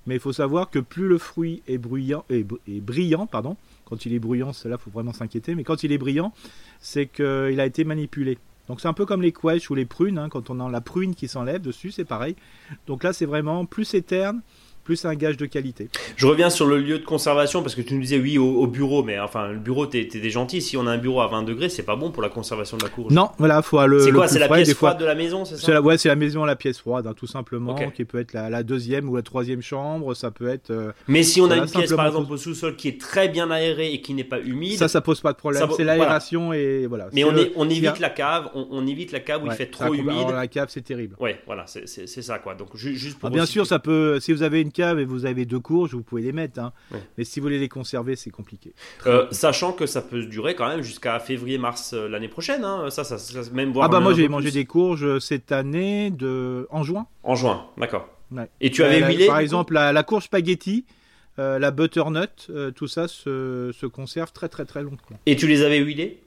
Mais 0.07 0.15
il 0.15 0.21
faut 0.21 0.33
savoir 0.33 0.71
que 0.71 0.79
plus 0.79 1.07
le 1.07 1.19
fruit 1.19 1.63
est, 1.69 1.79
bruyant, 1.79 2.25
est, 2.31 2.45
brillant, 2.81 3.27
pardon, 3.27 3.57
quand 3.85 4.07
il 4.07 4.15
est 4.15 4.19
bruyant, 4.19 4.53
cela 4.53 4.77
il 4.77 4.83
faut 4.83 4.91
vraiment 4.91 5.13
s'inquiéter, 5.13 5.55
mais 5.55 5.65
quand 5.65 5.83
il 5.83 5.93
est 5.93 5.99
brillant, 5.99 6.33
c'est 6.81 7.07
qu'il 7.07 7.61
a 7.61 7.67
été 7.67 7.85
manipulé. 7.85 8.39
Donc 8.69 8.81
c'est 8.81 8.89
un 8.89 8.93
peu 8.93 9.07
comme 9.07 9.23
les 9.23 9.33
quèches 9.33 9.71
ou 9.71 9.75
les 9.75 9.85
prunes, 9.85 10.19
hein, 10.19 10.29
quand 10.29 10.51
on 10.51 10.61
a 10.61 10.71
la 10.71 10.81
prune 10.81 11.15
qui 11.15 11.29
s'enlève 11.29 11.61
dessus, 11.61 11.91
c'est 11.91 12.05
pareil. 12.05 12.35
Donc 12.87 13.05
là, 13.05 13.13
c'est 13.13 13.27
vraiment 13.27 13.65
plus 13.65 13.85
c'est 13.85 14.03
terne, 14.03 14.41
plus 14.89 15.05
un 15.05 15.15
gage 15.15 15.37
de 15.37 15.45
qualité. 15.45 15.91
Je 16.17 16.27
reviens 16.27 16.49
sur 16.49 16.67
le 16.67 16.79
lieu 16.79 16.99
de 16.99 17.05
conservation 17.05 17.61
parce 17.61 17.75
que 17.75 17.83
tu 17.83 17.93
nous 17.93 18.01
disais 18.01 18.19
oui 18.19 18.39
au, 18.39 18.67
bureau, 18.67 19.03
mais 19.03 19.21
enfin 19.21 19.49
le 19.49 19.59
bureau 19.59 19.85
t'es 19.85 20.09
es 20.15 20.31
gentil. 20.31 20.63
Si 20.63 20.79
on 20.79 20.87
a 20.87 20.93
un 20.93 20.97
bureau 20.97 21.21
à 21.21 21.27
20 21.27 21.43
degrés, 21.43 21.69
c'est 21.69 21.83
pas 21.83 21.95
bon 21.95 22.11
pour 22.11 22.23
la 22.23 22.31
conservation 22.31 22.79
de 22.79 22.85
la 22.85 22.89
courge. 22.89 23.13
Non, 23.13 23.29
voilà, 23.37 23.61
faut 23.61 23.87
le. 23.87 24.01
C'est 24.01 24.13
quoi 24.13 24.29
C'est 24.29 24.39
la 24.39 24.49
pièce 24.49 24.73
froide 24.73 24.99
de 24.99 25.05
la 25.05 25.15
maison, 25.15 25.45
c'est 25.45 25.59
ça 25.59 25.75
la, 25.75 25.83
Ouais, 25.83 25.99
c'est 25.99 26.09
la 26.09 26.17
maison 26.17 26.43
à 26.43 26.47
la 26.47 26.57
pièce 26.57 26.79
froide, 26.79 27.07
hein, 27.07 27.13
tout 27.15 27.27
simplement, 27.27 27.77
qui 27.95 28.07
peut 28.07 28.19
être 28.19 28.33
la, 28.33 28.63
deuxième 28.63 29.11
ou 29.11 29.17
la 29.17 29.21
troisième 29.21 29.61
chambre. 29.61 30.15
Ça 30.15 30.31
peut 30.31 30.49
être. 30.49 30.71
Euh, 30.71 30.93
mais 31.07 31.23
si 31.23 31.43
on 31.43 31.51
a 31.51 31.59
une 31.59 31.71
pièce 31.71 31.93
par 31.93 32.07
exemple 32.07 32.33
au 32.33 32.39
sous-sol 32.39 32.75
qui 32.75 32.89
est 32.89 32.99
très 32.99 33.29
bien 33.29 33.51
aérée 33.51 33.93
et 33.93 34.01
qui 34.01 34.15
n'est 34.15 34.25
pas 34.25 34.41
humide, 34.41 34.79
ça, 34.79 34.89
ça 34.89 35.03
pose 35.03 35.21
pas 35.21 35.35
de 35.35 35.39
problème. 35.39 35.69
C'est 35.77 35.85
l'aération 35.85 36.55
et 36.55 36.87
voilà. 36.87 37.09
Mais 37.13 37.25
on, 37.25 37.35
on 37.57 37.69
évite 37.69 37.99
la 37.99 38.09
cave, 38.09 38.49
on, 38.55 38.87
évite 38.87 39.13
la 39.13 39.21
cave 39.21 39.45
où 39.45 39.49
il 39.49 39.53
fait 39.53 39.67
trop 39.67 39.93
humide. 39.93 40.31
la 40.33 40.49
cave, 40.49 40.69
c'est 40.71 40.81
terrible. 40.81 41.15
Ouais, 41.21 41.39
voilà, 41.45 41.67
c'est 41.67 42.07
ça 42.23 42.39
quoi. 42.39 42.55
Donc 42.55 42.75
juste 42.75 43.19
pour. 43.19 43.29
Ah, 43.29 43.31
bien 43.31 43.45
sûr, 43.45 43.67
ça 43.67 43.79
peut. 43.79 44.19
Si 44.21 44.33
vous 44.33 44.43
avez 44.43 44.63
une 44.63 44.73
cave 44.79 45.01
et 45.01 45.05
vous 45.05 45.27
avez 45.27 45.45
deux 45.45 45.59
courges, 45.59 45.95
vous 45.95 46.03
pouvez 46.03 46.23
les 46.23 46.33
mettre. 46.33 46.61
Hein. 46.61 46.73
Mais 47.17 47.25
si 47.25 47.41
vous 47.41 47.45
voulez 47.45 47.59
les 47.59 47.69
conserver, 47.69 48.15
c'est 48.15 48.31
compliqué. 48.31 48.75
Euh, 49.07 49.27
sachant 49.33 49.73
que 49.73 49.87
ça 49.87 50.03
peut 50.03 50.25
durer 50.25 50.55
quand 50.55 50.69
même 50.69 50.83
jusqu'à 50.83 51.19
février-mars 51.19 51.95
euh, 51.95 52.09
l'année 52.09 52.29
prochaine. 52.29 52.65
Hein. 52.65 52.91
Ça, 52.91 53.03
ça, 53.03 53.17
même 53.53 53.73
Ah 53.81 53.89
bah 53.89 53.99
moi 53.99 54.15
j'ai 54.15 54.29
mangé 54.29 54.53
des 54.53 54.65
courges 54.65 55.05
euh, 55.05 55.19
cette 55.19 55.51
année 55.51 56.11
de 56.11 56.69
en 56.71 56.85
juin. 56.85 57.07
En 57.25 57.35
juin, 57.35 57.67
d'accord. 57.77 58.09
Et 58.61 58.71
tu 58.71 58.85
avais 58.85 59.03
huilé 59.03 59.27
Par 59.27 59.39
exemple, 59.39 59.75
la, 59.75 60.03
courge 60.03 60.25
spaghetti. 60.25 60.85
la 61.39 61.71
butternut, 61.71 62.51
tout 62.77 62.87
ça 62.87 63.09
se, 63.09 63.71
se, 63.73 63.87
conserve 63.87 64.33
très 64.33 64.49
très 64.49 64.65
très 64.65 64.83
longtemps. 64.83 65.19
Et 65.27 65.35
tu 65.35 65.47
les 65.47 65.63
avais 65.63 65.79
huilés 65.79 66.23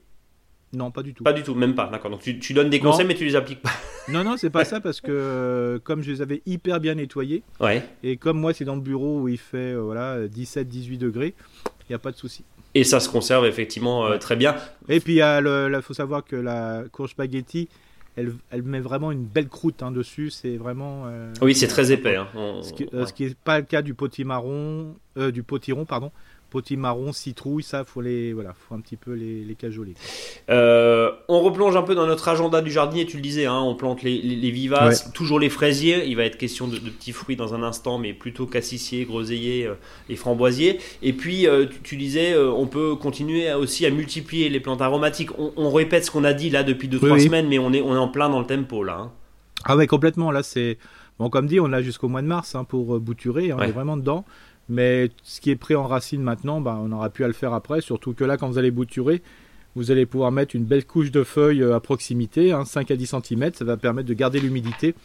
non, 0.73 0.89
pas 0.89 1.03
du 1.03 1.13
tout. 1.13 1.23
Pas 1.23 1.33
du 1.33 1.43
tout, 1.43 1.53
même 1.53 1.75
pas. 1.75 1.87
D'accord. 1.87 2.11
Donc 2.11 2.21
tu, 2.21 2.53
donnes 2.53 2.69
des 2.69 2.79
conseils, 2.79 3.05
mais 3.05 3.15
tu 3.15 3.25
les 3.25 3.35
appliques 3.35 3.61
pas. 3.61 3.71
non, 4.07 4.23
non, 4.23 4.37
c'est 4.37 4.49
pas 4.49 4.65
ça 4.65 4.79
parce 4.79 5.01
que 5.01 5.11
euh, 5.11 5.79
comme 5.79 6.01
je 6.01 6.11
les 6.11 6.21
avais 6.21 6.41
hyper 6.45 6.79
bien 6.79 6.95
nettoyés, 6.95 7.43
ouais. 7.59 7.83
et 8.03 8.17
comme 8.17 8.39
moi 8.39 8.53
c'est 8.53 8.65
dans 8.65 8.75
le 8.75 8.81
bureau 8.81 9.21
où 9.21 9.27
il 9.27 9.37
fait 9.37 9.73
euh, 9.73 9.81
voilà 9.81 10.27
17-18 10.27 10.97
degrés, 10.97 11.33
il 11.65 11.91
n'y 11.91 11.95
a 11.95 11.99
pas 11.99 12.11
de 12.11 12.17
souci. 12.17 12.45
Et 12.73 12.85
ça 12.85 13.01
se 13.01 13.09
conserve 13.09 13.45
effectivement 13.45 14.05
euh, 14.05 14.17
très 14.17 14.37
bien. 14.37 14.55
Et 14.87 15.01
puis 15.01 15.15
il 15.17 15.79
faut 15.81 15.93
savoir 15.93 16.23
que 16.23 16.37
la 16.37 16.83
courge 16.89 17.11
spaghetti, 17.11 17.67
elle, 18.15 18.33
elle, 18.49 18.63
met 18.63 18.79
vraiment 18.79 19.11
une 19.11 19.25
belle 19.25 19.49
croûte 19.49 19.83
hein, 19.83 19.91
dessus. 19.91 20.29
C'est 20.29 20.55
vraiment. 20.55 21.05
oui, 21.41 21.53
c'est 21.53 21.67
très 21.67 21.91
épais. 21.91 22.15
Hein. 22.15 22.27
Ce 22.61 22.71
qui 23.13 23.25
n'est 23.25 23.35
pas 23.43 23.59
le 23.59 23.65
cas 23.65 23.81
du 23.81 23.93
potimarron, 23.93 24.95
du 25.17 25.43
potiron, 25.43 25.83
pardon 25.83 26.11
marron, 26.77 27.11
citrouille, 27.13 27.63
ça, 27.63 27.83
faut 27.85 28.01
les, 28.01 28.33
voilà, 28.33 28.53
faut 28.53 28.75
un 28.75 28.81
petit 28.81 28.97
peu 28.97 29.13
les, 29.13 29.43
les 29.43 29.55
cajoler. 29.55 29.93
Euh, 30.49 31.11
on 31.27 31.41
replonge 31.41 31.75
un 31.75 31.81
peu 31.81 31.95
dans 31.95 32.07
notre 32.07 32.27
agenda 32.27 32.61
du 32.61 32.71
jardinier, 32.71 33.05
tu 33.05 33.17
le 33.17 33.23
disais, 33.23 33.45
hein, 33.45 33.59
on 33.59 33.75
plante 33.75 34.03
les, 34.03 34.21
les, 34.21 34.51
vivaces, 34.51 35.11
toujours 35.13 35.39
les 35.39 35.49
fraisiers. 35.49 36.05
Il 36.07 36.15
va 36.15 36.23
être 36.23 36.37
question 36.37 36.67
de, 36.67 36.77
petits 36.77 37.11
fruits 37.11 37.35
dans 37.35 37.53
un 37.53 37.63
instant, 37.63 37.97
mais 37.97 38.13
plutôt 38.13 38.45
cassissiers, 38.45 39.05
groseilliers 39.05 39.65
euh, 39.67 39.75
et 40.09 40.15
framboisiers. 40.15 40.79
Et 41.01 41.13
puis, 41.13 41.47
euh, 41.47 41.65
tu, 41.83 41.97
disais, 41.97 42.37
on 42.37 42.67
peut 42.67 42.95
continuer 42.95 43.51
aussi 43.53 43.85
à 43.85 43.89
multiplier 43.89 44.49
les 44.49 44.59
plantes 44.59 44.81
aromatiques. 44.81 45.29
On, 45.37 45.71
répète 45.71 46.05
ce 46.05 46.11
qu'on 46.11 46.25
a 46.25 46.33
dit 46.33 46.49
là 46.49 46.63
depuis 46.63 46.89
2-3 46.89 47.23
semaines, 47.23 47.47
mais 47.47 47.59
on 47.59 47.71
est, 47.71 47.81
on 47.81 47.95
est 47.95 47.99
en 47.99 48.09
plein 48.09 48.29
dans 48.29 48.39
le 48.39 48.45
tempo 48.45 48.83
là. 48.83 48.97
Hein. 48.99 49.11
Ah 49.63 49.77
ouais, 49.77 49.87
complètement. 49.87 50.31
Là, 50.31 50.43
c'est 50.43 50.77
bon, 51.19 51.29
comme 51.29 51.47
dit, 51.47 51.59
on 51.59 51.71
a 51.71 51.81
jusqu'au 51.81 52.09
mois 52.09 52.21
de 52.21 52.27
mars 52.27 52.55
hein, 52.55 52.63
pour 52.63 52.99
bouturer. 52.99 53.53
On 53.53 53.59
est 53.59 53.71
vraiment 53.71 53.95
dedans. 53.95 54.25
Mais 54.69 55.11
ce 55.23 55.41
qui 55.41 55.51
est 55.51 55.55
pris 55.55 55.75
en 55.75 55.85
racine 55.85 56.21
maintenant, 56.21 56.61
bah, 56.61 56.79
on 56.81 56.91
aura 56.91 57.09
pu 57.09 57.23
à 57.23 57.27
le 57.27 57.33
faire 57.33 57.53
après. 57.53 57.81
Surtout 57.81 58.13
que 58.13 58.23
là, 58.23 58.37
quand 58.37 58.47
vous 58.47 58.57
allez 58.57 58.71
bouturer, 58.71 59.21
vous 59.75 59.91
allez 59.91 60.05
pouvoir 60.05 60.31
mettre 60.31 60.55
une 60.55 60.65
belle 60.65 60.85
couche 60.85 61.11
de 61.11 61.23
feuilles 61.23 61.63
à 61.63 61.79
proximité, 61.79 62.53
5 62.65 62.91
hein, 62.91 62.93
à 62.93 62.97
10 62.97 63.15
cm, 63.23 63.53
ça 63.53 63.65
va 63.65 63.77
permettre 63.77 64.07
de 64.07 64.13
garder 64.13 64.39
l'humidité 64.39 64.95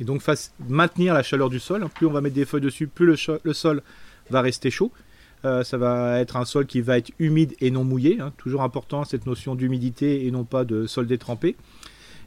et 0.00 0.04
donc 0.04 0.22
maintenir 0.68 1.14
la 1.14 1.22
chaleur 1.22 1.48
du 1.48 1.58
sol. 1.58 1.86
Plus 1.94 2.06
on 2.06 2.10
va 2.12 2.20
mettre 2.20 2.34
des 2.34 2.44
feuilles 2.44 2.60
dessus, 2.60 2.86
plus 2.86 3.06
le, 3.06 3.52
sol 3.52 3.82
va 4.30 4.40
rester 4.40 4.70
chaud. 4.70 4.92
Euh, 5.44 5.62
ça 5.62 5.76
va 5.76 6.20
être 6.20 6.36
un 6.36 6.44
sol 6.44 6.66
qui 6.66 6.80
va 6.80 6.98
être 6.98 7.12
humide 7.18 7.54
et 7.60 7.70
non 7.70 7.84
mouillé. 7.84 8.20
Hein. 8.20 8.32
Toujours 8.38 8.62
important 8.62 9.04
cette 9.04 9.26
notion 9.26 9.54
d'humidité 9.54 10.26
et 10.26 10.30
non 10.30 10.44
pas 10.44 10.64
de 10.64 10.86
sol 10.86 11.06
détrempé. 11.06 11.56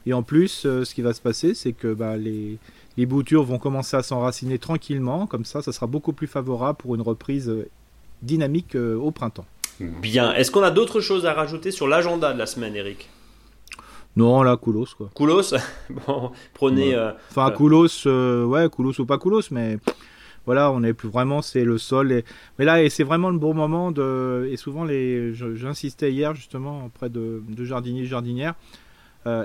Et 0.06 0.14
en 0.14 0.24
plus, 0.24 0.66
euh, 0.66 0.84
ce 0.84 0.96
qui 0.96 1.02
va 1.02 1.14
se 1.14 1.22
passer, 1.22 1.54
c'est 1.54 1.74
que 1.74 1.94
bah, 1.94 2.18
les, 2.18 2.58
boutures 3.06 3.44
vont 3.44 3.60
commencer 3.60 3.98
à 3.98 4.04
s'enraciner 4.04 4.60
tranquillement. 4.60 5.28
Comme 5.28 5.46
ça, 5.46 5.62
ça 5.62 5.72
sera 5.72 5.88
beaucoup 5.88 6.14
plus 6.14 6.28
favorable 6.28 6.78
pour 6.78 6.96
une 6.96 7.02
reprise 7.02 7.50
euh, 7.50 7.70
dynamique 8.22 8.76
au 8.76 9.12
printemps. 9.12 9.46
Bien. 9.80 10.34
Est-ce 10.34 10.52
qu'on 10.52 10.62
a 10.62 10.72
d'autres 10.72 11.02
choses 11.02 11.26
à 11.26 11.34
rajouter 11.34 11.72
sur 11.72 11.88
l'agenda 11.88 12.34
de 12.34 12.38
la 12.38 12.46
semaine, 12.46 12.76
Eric? 12.76 13.10
Non, 14.18 14.44
là, 14.44 14.58
Koulos, 14.58 14.88
quoi. 14.98 15.10
Koulos? 15.14 15.54
Bon, 15.90 16.32
prenez. 16.54 16.96
Euh, 16.96 17.12
enfin, 17.30 17.50
euh, 17.50 17.52
Koulos, 17.52 18.06
euh, 18.08 18.46
ouais, 18.46 18.68
Koulos 18.70 19.00
ou 19.00 19.06
pas 19.06 19.18
Koulos, 19.18 19.52
mais 19.52 19.78
voilà, 20.46 20.72
on 20.72 20.84
est 20.84 20.94
plus 20.94 21.10
vraiment, 21.10 21.42
c'est 21.42 21.64
le 21.64 21.78
sol. 21.78 22.12
Et... 22.12 22.26
Mais 22.60 22.66
là, 22.66 22.90
c'est 22.90 23.04
vraiment 23.04 23.30
le 23.30 23.38
bon 23.38 23.54
moment 23.54 23.92
de. 23.92 24.50
Et 24.52 24.58
souvent, 24.58 24.84
les... 24.84 25.34
j'insistais 25.34 26.12
hier 26.12 26.36
justement 26.36 26.86
auprès 26.86 27.10
de, 27.10 27.42
de 27.48 27.64
jardiniers, 27.64 28.06
jardinières. 28.06 28.56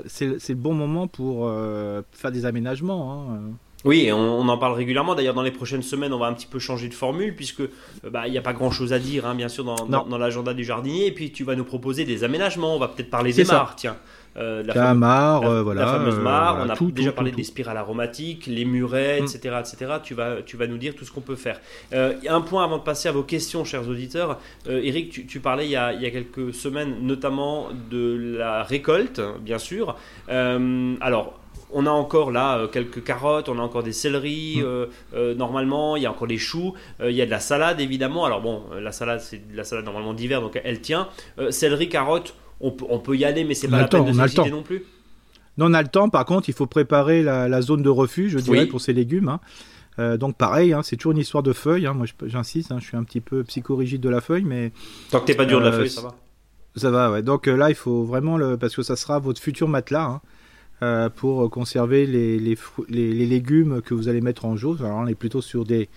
C'est 0.07 0.49
le 0.49 0.55
bon 0.55 0.75
moment 0.75 1.07
pour 1.09 1.51
faire 2.13 2.33
des 2.33 2.45
aménagements. 2.47 3.33
Hein. 3.33 3.53
Oui, 3.87 4.11
on, 4.13 4.49
en 4.49 4.59
parle 4.59 4.75
régulièrement. 4.75 5.15
D'ailleurs, 5.15 5.35
dans 5.35 5.43
les 5.43 5.51
prochaines 5.51 5.83
semaines, 5.83 6.13
on 6.13 6.19
va 6.19 6.27
un 6.27 6.35
petit 6.35 6.47
peu 6.47 6.59
changer 6.59 6.89
de 6.89 6.95
formule 6.95 7.35
puisque 7.35 7.63
bah, 8.11 8.27
il 8.27 8.33
n'y 8.33 8.39
a 8.39 8.43
pas 8.43 8.53
grand-chose 8.53 8.93
à 8.93 8.99
dire, 8.99 9.27
hein, 9.27 9.35
bien 9.35 9.49
sûr, 9.49 9.65
dans, 9.65 10.05
dans, 10.05 10.19
l'agenda 10.19 10.53
du 10.53 10.65
jardinier. 10.65 11.07
Et 11.07 11.13
puis, 11.13 11.33
tu 11.33 11.45
vas 11.45 11.55
nous 11.55 11.65
proposer 11.65 12.05
des 12.05 12.25
aménagements. 12.25 12.75
On 12.75 12.79
va 12.79 12.89
peut-être 12.89 13.11
parler 13.11 13.33
des 13.33 13.45
mares, 13.45 13.77
tiens. 13.77 13.97
Euh, 14.39 14.63
la, 14.63 14.75
fameuse, 14.75 15.63
voilà, 15.63 15.81
la 15.81 15.87
fameuse 15.87 16.19
mare, 16.19 16.59
on 16.67 16.69
a 16.69 16.91
déjà 16.93 17.13
parlé 17.13 17.31
des 17.31 17.45
spirales 17.45 17.79
aromatiques, 17.79 18.47
les 18.47 18.67
murets, 18.67 19.21
etc., 19.21 19.39
mm. 19.45 19.61
etc. 19.61 19.93
Tu 20.03 20.15
vas, 20.15 20.43
tu 20.45 20.59
vas 20.59 20.67
nous 20.67 20.77
dire 20.77 20.95
tout 20.95 21.07
ce 21.07 21.13
qu'on 21.13 21.23
peut 21.23 21.37
faire. 21.37 21.59
Euh, 21.95 22.15
un 22.29 22.43
point 22.43 22.65
avant 22.65 22.77
de 22.77 22.83
passer 22.83 23.09
à 23.09 23.13
vos 23.13 23.23
questions, 23.23 23.65
chers 23.65 23.89
auditeurs. 23.89 24.39
Euh, 24.69 24.83
Eric, 24.83 25.27
tu, 25.27 25.41
parlais 25.41 25.65
il 25.65 25.71
y, 25.71 25.77
a, 25.77 25.95
il 25.95 26.03
y, 26.03 26.07
a, 26.07 26.11
quelques 26.11 26.53
semaines 26.53 26.97
notamment 27.01 27.69
de 27.91 28.37
la 28.39 28.63
récolte, 28.63 29.23
bien 29.41 29.59
sûr. 29.59 29.97
alors, 30.29 31.41
on 31.73 31.87
a 31.87 31.91
encore 31.91 32.31
là 32.31 32.67
quelques 32.73 33.03
carottes, 33.03 33.49
on 33.49 33.59
a 33.59 33.63
encore 33.63 33.83
des 33.83 33.93
céleris, 33.93 34.63
mm. 34.63 35.33
normalement, 35.33 35.97
il 35.97 36.03
y 36.03 36.07
a 36.07 36.11
encore 36.11 36.29
des 36.29 36.39
choux, 36.39 36.75
il 37.03 37.13
y 37.13 37.23
a 37.23 37.27
de 37.27 37.31
la 37.31 37.41
salade 37.41 37.81
évidemment. 37.81 38.25
Alors 38.25 38.41
bon, 38.41 38.65
la 38.81 38.93
salade 38.93 39.21
c'est 39.21 39.51
de 39.51 39.57
la 39.57 39.65
salade 39.65 39.85
normalement 39.85 40.15
d'hiver, 40.15 40.41
donc 40.41 40.61
elle 40.63 40.81
tient. 40.81 41.09
céleri, 41.51 41.89
carottes, 41.89 42.35
on 42.61 42.71
peut, 42.71 43.17
y 43.17 43.25
aller, 43.25 43.45
mais 43.45 43.55
c'est 43.55 43.69
pas 43.69 43.79
la 43.79 43.89
peine 43.89 44.05
de 44.05 44.13
s'exciter 44.13 44.51
non 44.51 44.63
plus. 44.63 44.85
Non, 45.59 45.67
on 45.71 45.75
a 45.75 45.83
le 45.83 45.89
temps. 45.89 46.09
Par 46.09 46.25
contre, 46.25 46.49
il 46.49 46.55
faut 46.55 46.67
préparer 46.67 47.23
la, 47.23 47.63
zone 47.63 47.83
de 47.83 47.89
refuge, 47.89 48.33
je 48.33 48.39
dirais, 48.39 48.67
pour 48.67 48.81
ces 48.81 48.93
légumes. 48.93 49.29
Hein. 49.29 49.41
Euh, 49.99 50.17
donc 50.17 50.37
pareil, 50.37 50.73
hein, 50.73 50.83
c'est 50.83 50.97
toujours 50.97 51.13
une 51.13 51.19
histoire 51.19 51.43
de 51.43 51.53
feuilles. 51.53 51.87
Hein. 51.87 51.95
Moi, 51.95 52.07
j'insiste, 52.27 52.73
je 52.79 52.85
suis 52.85 52.97
un 52.97 53.05
petit 53.05 53.21
peu 53.21 53.45
psychorigide 53.45 54.01
de 54.01 54.09
la 54.09 54.21
feuille, 54.21 54.45
mais 54.45 54.73
tant 55.11 55.21
que 55.21 55.27
t'es 55.27 55.35
pas 55.35 55.47
dur 55.47 55.61
de 55.61 55.65
la 55.65 55.73
euh, 55.73 55.79
feuille, 55.79 55.91
ça 55.91 56.03
va. 56.03 56.15
Ça 56.77 56.91
va, 56.91 57.11
ouais. 57.11 57.23
Donc 57.23 57.49
euh, 57.49 57.57
là, 57.57 57.71
il 57.71 57.75
faut 57.75 58.05
vraiment 58.05 58.37
le, 58.37 58.59
parce 58.59 58.77
que 58.77 58.83
ça 58.83 58.97
sera 58.97 59.19
votre 59.19 59.41
futur 59.41 59.69
matelas 59.69 60.21
pour 61.17 61.51
conserver 61.51 62.07
les, 62.07 62.39
les, 62.39 62.57
les, 62.89 63.27
légumes 63.27 63.81
que 63.83 63.95
vous 63.95 64.09
allez 64.09 64.21
mettre 64.21 64.45
en 64.45 64.57
jeu. 64.57 64.77
Alors 64.81 64.99
on 64.99 65.07
est 65.07 65.15
plutôt 65.15 65.41
sur 65.41 65.65
des 65.65 65.89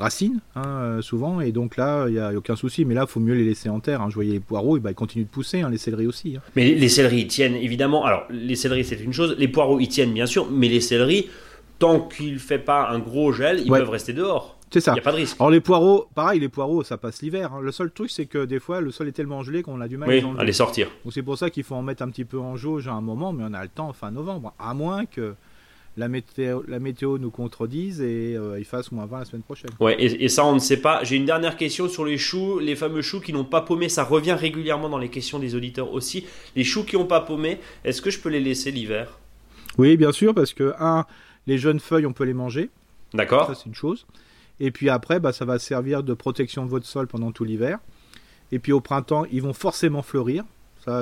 racines, 0.00 0.40
hein, 0.56 0.62
euh, 0.66 1.02
souvent, 1.02 1.40
et 1.40 1.52
donc 1.52 1.76
là, 1.76 2.06
il 2.08 2.14
n'y 2.14 2.18
a 2.18 2.32
aucun 2.32 2.56
souci, 2.56 2.84
mais 2.84 2.94
là, 2.94 3.04
il 3.06 3.10
faut 3.10 3.20
mieux 3.20 3.34
les 3.34 3.44
laisser 3.44 3.68
en 3.68 3.80
terre. 3.80 4.00
Hein. 4.00 4.08
Je 4.08 4.14
voyais 4.14 4.32
les 4.32 4.40
poireaux, 4.40 4.76
et 4.76 4.80
bah, 4.80 4.90
ils 4.90 4.94
continuent 4.94 5.24
de 5.24 5.28
pousser, 5.28 5.60
hein, 5.60 5.70
les 5.70 5.78
céleris 5.78 6.06
aussi. 6.06 6.38
Mais 6.56 6.74
les 6.74 6.88
céleris, 6.88 7.20
ils 7.20 7.26
tiennent 7.26 7.54
évidemment. 7.54 8.04
Alors, 8.04 8.24
les 8.30 8.56
céleris, 8.56 8.84
c'est 8.84 9.00
une 9.00 9.12
chose, 9.12 9.36
les 9.38 9.48
poireaux, 9.48 9.78
ils 9.78 9.88
tiennent 9.88 10.12
bien 10.12 10.26
sûr, 10.26 10.48
mais 10.50 10.68
les 10.68 10.80
céleris, 10.80 11.28
tant 11.78 12.00
qu'il 12.00 12.34
ne 12.34 12.38
fait 12.38 12.58
pas 12.58 12.88
un 12.90 12.98
gros 12.98 13.32
gel, 13.32 13.60
ils 13.60 13.68
peuvent 13.68 13.90
rester 13.90 14.12
dehors. 14.12 14.58
C'est 14.70 14.80
ça. 14.80 14.92
Il 14.92 14.94
n'y 14.94 15.00
a 15.00 15.02
pas 15.02 15.12
de 15.12 15.16
risque. 15.16 15.36
Alors 15.40 15.50
les 15.50 15.60
poireaux, 15.60 16.08
pareil, 16.14 16.38
les 16.40 16.48
poireaux, 16.48 16.84
ça 16.84 16.96
passe 16.96 17.22
l'hiver. 17.22 17.60
Le 17.60 17.72
seul 17.72 17.90
truc, 17.90 18.10
c'est 18.10 18.26
que 18.26 18.44
des 18.44 18.60
fois, 18.60 18.80
le 18.80 18.90
sol 18.90 19.08
est 19.08 19.12
tellement 19.12 19.42
gelé 19.42 19.62
qu'on 19.62 19.80
a 19.80 19.88
du 19.88 19.96
mal 19.96 20.10
à, 20.38 20.44
les 20.44 20.52
sortir. 20.52 20.88
c'est 21.10 21.22
pour 21.22 21.36
ça 21.36 21.50
qu'il 21.50 21.64
faut 21.64 21.74
en 21.74 21.82
mettre 21.82 22.02
un 22.02 22.10
petit 22.10 22.24
peu 22.24 22.38
en 22.38 22.56
jauge 22.56 22.86
à 22.86 22.92
un 22.92 23.00
moment, 23.00 23.32
mais 23.32 23.44
on 23.46 23.52
a 23.52 23.62
le 23.62 23.68
temps 23.68 23.92
fin 23.92 24.10
novembre. 24.10 24.54
À 24.58 24.72
moins 24.74 25.06
que 25.06 25.34
la 25.96 26.06
météo, 26.06 26.62
la 26.68 26.78
météo 26.78 27.18
nous 27.18 27.30
contredise 27.30 28.00
et 28.00 28.36
euh, 28.36 28.60
il 28.60 28.64
fasse 28.64 28.92
moins 28.92 29.06
20 29.06 29.18
la 29.18 29.24
semaine 29.24 29.42
prochaine. 29.42 29.70
Ouais, 29.80 29.96
et, 29.98 30.28
ça 30.28 30.44
on 30.44 30.54
ne 30.54 30.60
sait 30.60 30.76
pas. 30.76 31.02
J'ai 31.02 31.16
une 31.16 31.24
dernière 31.24 31.56
question 31.56 31.88
sur 31.88 32.04
les 32.04 32.16
choux, 32.16 32.60
les 32.60 32.76
fameux 32.76 33.02
choux 33.02 33.20
qui 33.20 33.32
n'ont 33.32 33.44
pas 33.44 33.60
paumé. 33.60 33.88
Ça 33.88 34.04
revient 34.04 34.32
régulièrement 34.32 34.88
dans 34.88 34.98
les 34.98 35.08
questions 35.08 35.40
des 35.40 35.56
auditeurs 35.56 35.92
aussi. 35.92 36.26
Les 36.54 36.64
choux 36.64 36.84
qui 36.84 36.96
n'ont 36.96 37.06
pas 37.06 37.20
paumé, 37.20 37.58
est-ce 37.84 38.00
que 38.00 38.10
je 38.10 38.20
peux 38.20 38.28
les 38.28 38.40
laisser 38.40 38.70
l'hiver? 38.70 39.18
Oui, 39.78 39.96
bien 39.96 40.12
sûr, 40.12 40.32
parce 40.32 40.52
que 40.52 40.74
un, 40.78 41.06
les 41.48 41.58
jeunes 41.58 41.80
feuilles, 41.80 42.06
on 42.06 42.12
peut 42.12 42.24
les 42.24 42.34
manger. 42.34 42.70
D'accord. 43.12 43.48
Ça 43.48 43.54
c'est 43.54 43.66
une 43.66 43.74
chose. 43.74 44.06
Et 44.60 44.70
puis 44.70 44.90
après, 44.90 45.20
bah, 45.20 45.32
ça 45.32 45.44
va 45.44 45.58
servir 45.58 46.02
de 46.02 46.14
protection 46.14 46.64
de 46.64 46.70
votre 46.70 46.86
sol 46.86 47.06
pendant 47.06 47.32
tout 47.32 47.44
l'hiver. 47.44 47.78
Et 48.52 48.58
puis 48.58 48.72
au 48.72 48.80
printemps, 48.80 49.24
ils 49.32 49.42
vont 49.42 49.54
forcément 49.54 50.02
fleurir. 50.02 50.44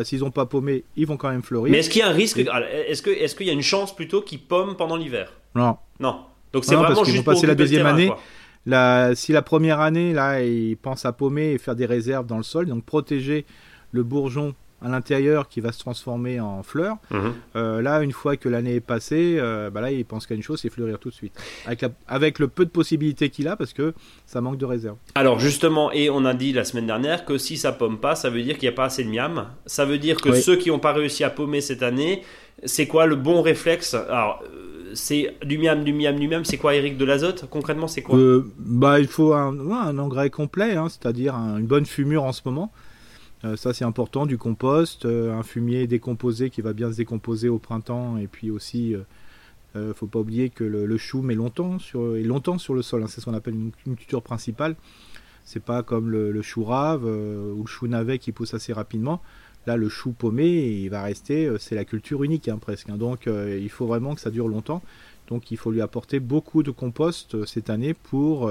S'ils 0.04 0.20
n'ont 0.20 0.30
pas 0.30 0.44
paumé, 0.44 0.84
ils 0.96 1.06
vont 1.06 1.16
quand 1.16 1.30
même 1.30 1.42
fleurir. 1.42 1.70
Mais 1.70 1.78
est-ce 1.78 1.88
qu'il 1.88 2.00
y 2.00 2.02
a 2.02 2.08
un 2.08 2.12
risque 2.12 2.38
Est-ce 2.38 3.02
qu'il 3.02 3.12
est 3.12 3.46
y 3.46 3.50
a 3.50 3.52
une 3.52 3.62
chance 3.62 3.94
plutôt 3.94 4.22
qu'ils 4.22 4.40
pomment 4.40 4.74
pendant 4.74 4.96
l'hiver? 4.96 5.32
Non. 5.54 5.78
Non. 6.00 6.20
Donc 6.52 6.64
c'est 6.64 6.74
vraiment 6.74 6.94
parce 6.94 7.06
juste 7.06 7.18
vont 7.18 7.32
passer 7.32 7.46
la 7.46 7.54
deuxième 7.54 7.86
année. 7.86 8.12
La, 8.66 9.14
si 9.14 9.32
la 9.32 9.40
première 9.40 9.80
année, 9.80 10.12
là, 10.12 10.42
ils 10.42 10.76
pensent 10.76 11.06
à 11.06 11.12
paumer 11.12 11.52
et 11.52 11.58
faire 11.58 11.74
des 11.74 11.86
réserves 11.86 12.26
dans 12.26 12.36
le 12.36 12.42
sol, 12.42 12.66
donc 12.66 12.84
protéger 12.84 13.46
le 13.92 14.02
bourgeon 14.02 14.54
à 14.80 14.88
l'intérieur 14.88 15.48
qui 15.48 15.60
va 15.60 15.72
se 15.72 15.78
transformer 15.78 16.40
en 16.40 16.62
fleurs. 16.62 16.96
Mhm. 17.10 17.34
Euh, 17.56 17.82
là, 17.82 18.02
une 18.02 18.12
fois 18.12 18.36
que 18.36 18.48
l'année 18.48 18.76
est 18.76 18.80
passée, 18.80 19.36
euh, 19.38 19.70
bah 19.70 19.80
là, 19.80 19.90
il 19.90 20.04
pense 20.04 20.26
qu'à 20.26 20.34
une 20.34 20.42
chose, 20.42 20.60
c'est 20.60 20.70
fleurir 20.70 20.98
tout 20.98 21.08
de 21.10 21.14
suite. 21.14 21.32
Avec, 21.66 21.84
avec 22.06 22.38
le 22.38 22.48
peu 22.48 22.64
de 22.64 22.70
possibilités 22.70 23.28
qu'il 23.30 23.48
a, 23.48 23.56
parce 23.56 23.72
que 23.72 23.94
ça 24.26 24.40
manque 24.40 24.58
de 24.58 24.66
réserve. 24.66 24.96
Alors 25.14 25.40
justement, 25.40 25.90
et 25.92 26.10
on 26.10 26.24
a 26.24 26.34
dit 26.34 26.52
la 26.52 26.64
semaine 26.64 26.86
dernière 26.86 27.24
que 27.24 27.38
si 27.38 27.56
ça 27.56 27.72
pomme 27.72 27.98
pas, 27.98 28.14
ça 28.14 28.30
veut 28.30 28.42
dire 28.42 28.56
qu'il 28.58 28.68
n'y 28.68 28.74
a 28.74 28.76
pas 28.76 28.84
assez 28.84 29.04
de 29.04 29.10
miam. 29.10 29.46
Ça 29.66 29.84
veut 29.84 29.98
dire 29.98 30.20
que 30.20 30.32
ceux 30.32 30.56
qui 30.56 30.68
n'ont 30.68 30.78
pas 30.78 30.92
réussi 30.92 31.24
à 31.24 31.30
pommer 31.30 31.60
cette 31.60 31.82
année, 31.82 32.22
c'est 32.64 32.86
quoi 32.86 33.06
le 33.06 33.16
bon 33.16 33.42
réflexe? 33.42 33.94
Alors, 33.94 34.42
euh, 34.44 34.90
c'est 34.94 35.36
du 35.44 35.58
miam, 35.58 35.84
du 35.84 35.92
miam, 35.92 36.18
du 36.18 36.28
miam. 36.28 36.44
C'est 36.44 36.56
quoi, 36.56 36.74
Eric, 36.74 36.96
de 36.96 37.04
l'azote? 37.04 37.46
Concrètement, 37.50 37.88
c'est 37.88 38.02
quoi? 38.02 38.18
Bah, 38.58 39.00
il 39.00 39.06
faut 39.06 39.32
un, 39.32 39.70
un 39.70 39.98
engrais 39.98 40.30
complet, 40.30 40.76
hein, 40.76 40.88
c'est-à-dire 40.88 41.34
une 41.34 41.66
bonne 41.66 41.86
fumure 41.86 42.24
en 42.24 42.32
ce 42.32 42.42
moment. 42.44 42.72
Euh, 43.44 43.56
ça 43.56 43.72
c'est 43.72 43.84
important, 43.84 44.26
du 44.26 44.36
compost, 44.36 45.04
euh, 45.04 45.32
un 45.32 45.42
fumier 45.42 45.86
décomposé 45.86 46.50
qui 46.50 46.60
va 46.60 46.72
bien 46.72 46.90
se 46.90 46.96
décomposer 46.96 47.48
au 47.48 47.58
printemps 47.58 48.16
et 48.16 48.26
puis 48.26 48.50
aussi 48.50 48.96
euh, 49.76 49.94
faut 49.94 50.08
pas 50.08 50.18
oublier 50.18 50.50
que 50.50 50.64
le, 50.64 50.96
chou 50.96 51.22
met 51.22 51.36
longtemps 51.36 51.78
sur, 51.78 52.16
est 52.16 52.22
longtemps 52.22 52.58
sur 52.58 52.74
le 52.74 52.82
sol, 52.82 53.02
hein. 53.02 53.06
c'est 53.08 53.20
ce 53.20 53.26
qu'on 53.26 53.34
appelle 53.34 53.54
une, 53.54 53.96
culture 53.96 54.22
principale. 54.22 54.74
C'est 55.44 55.62
pas 55.62 55.82
comme 55.82 56.10
le, 56.10 56.42
chou 56.42 56.64
rave 56.64 57.04
ou 57.04 57.62
le 57.62 57.66
chou 57.66 57.86
navet 57.86 58.18
qui 58.18 58.32
pousse 58.32 58.52
assez 58.52 58.72
rapidement. 58.72 59.22
Là, 59.66 59.76
le 59.76 59.88
chou 59.88 60.12
paumé, 60.12 60.46
il 60.46 60.88
va 60.90 61.02
rester, 61.02 61.50
c'est 61.58 61.74
la 61.74 61.86
culture 61.86 62.22
unique 62.22 62.48
hein, 62.48 62.58
presque. 62.58 62.90
Hein. 62.90 62.98
Donc, 62.98 63.26
il 63.26 63.70
faut 63.70 63.86
vraiment 63.86 64.14
que 64.14 64.20
ça 64.20 64.30
dure 64.30 64.46
longtemps. 64.46 64.82
Donc, 65.28 65.50
il 65.50 65.56
faut 65.56 65.70
lui 65.70 65.80
apporter 65.80 66.20
beaucoup 66.20 66.62
de 66.62 66.70
compost 66.70 67.46
cette 67.46 67.70
année 67.70 67.94
pour 67.94 68.50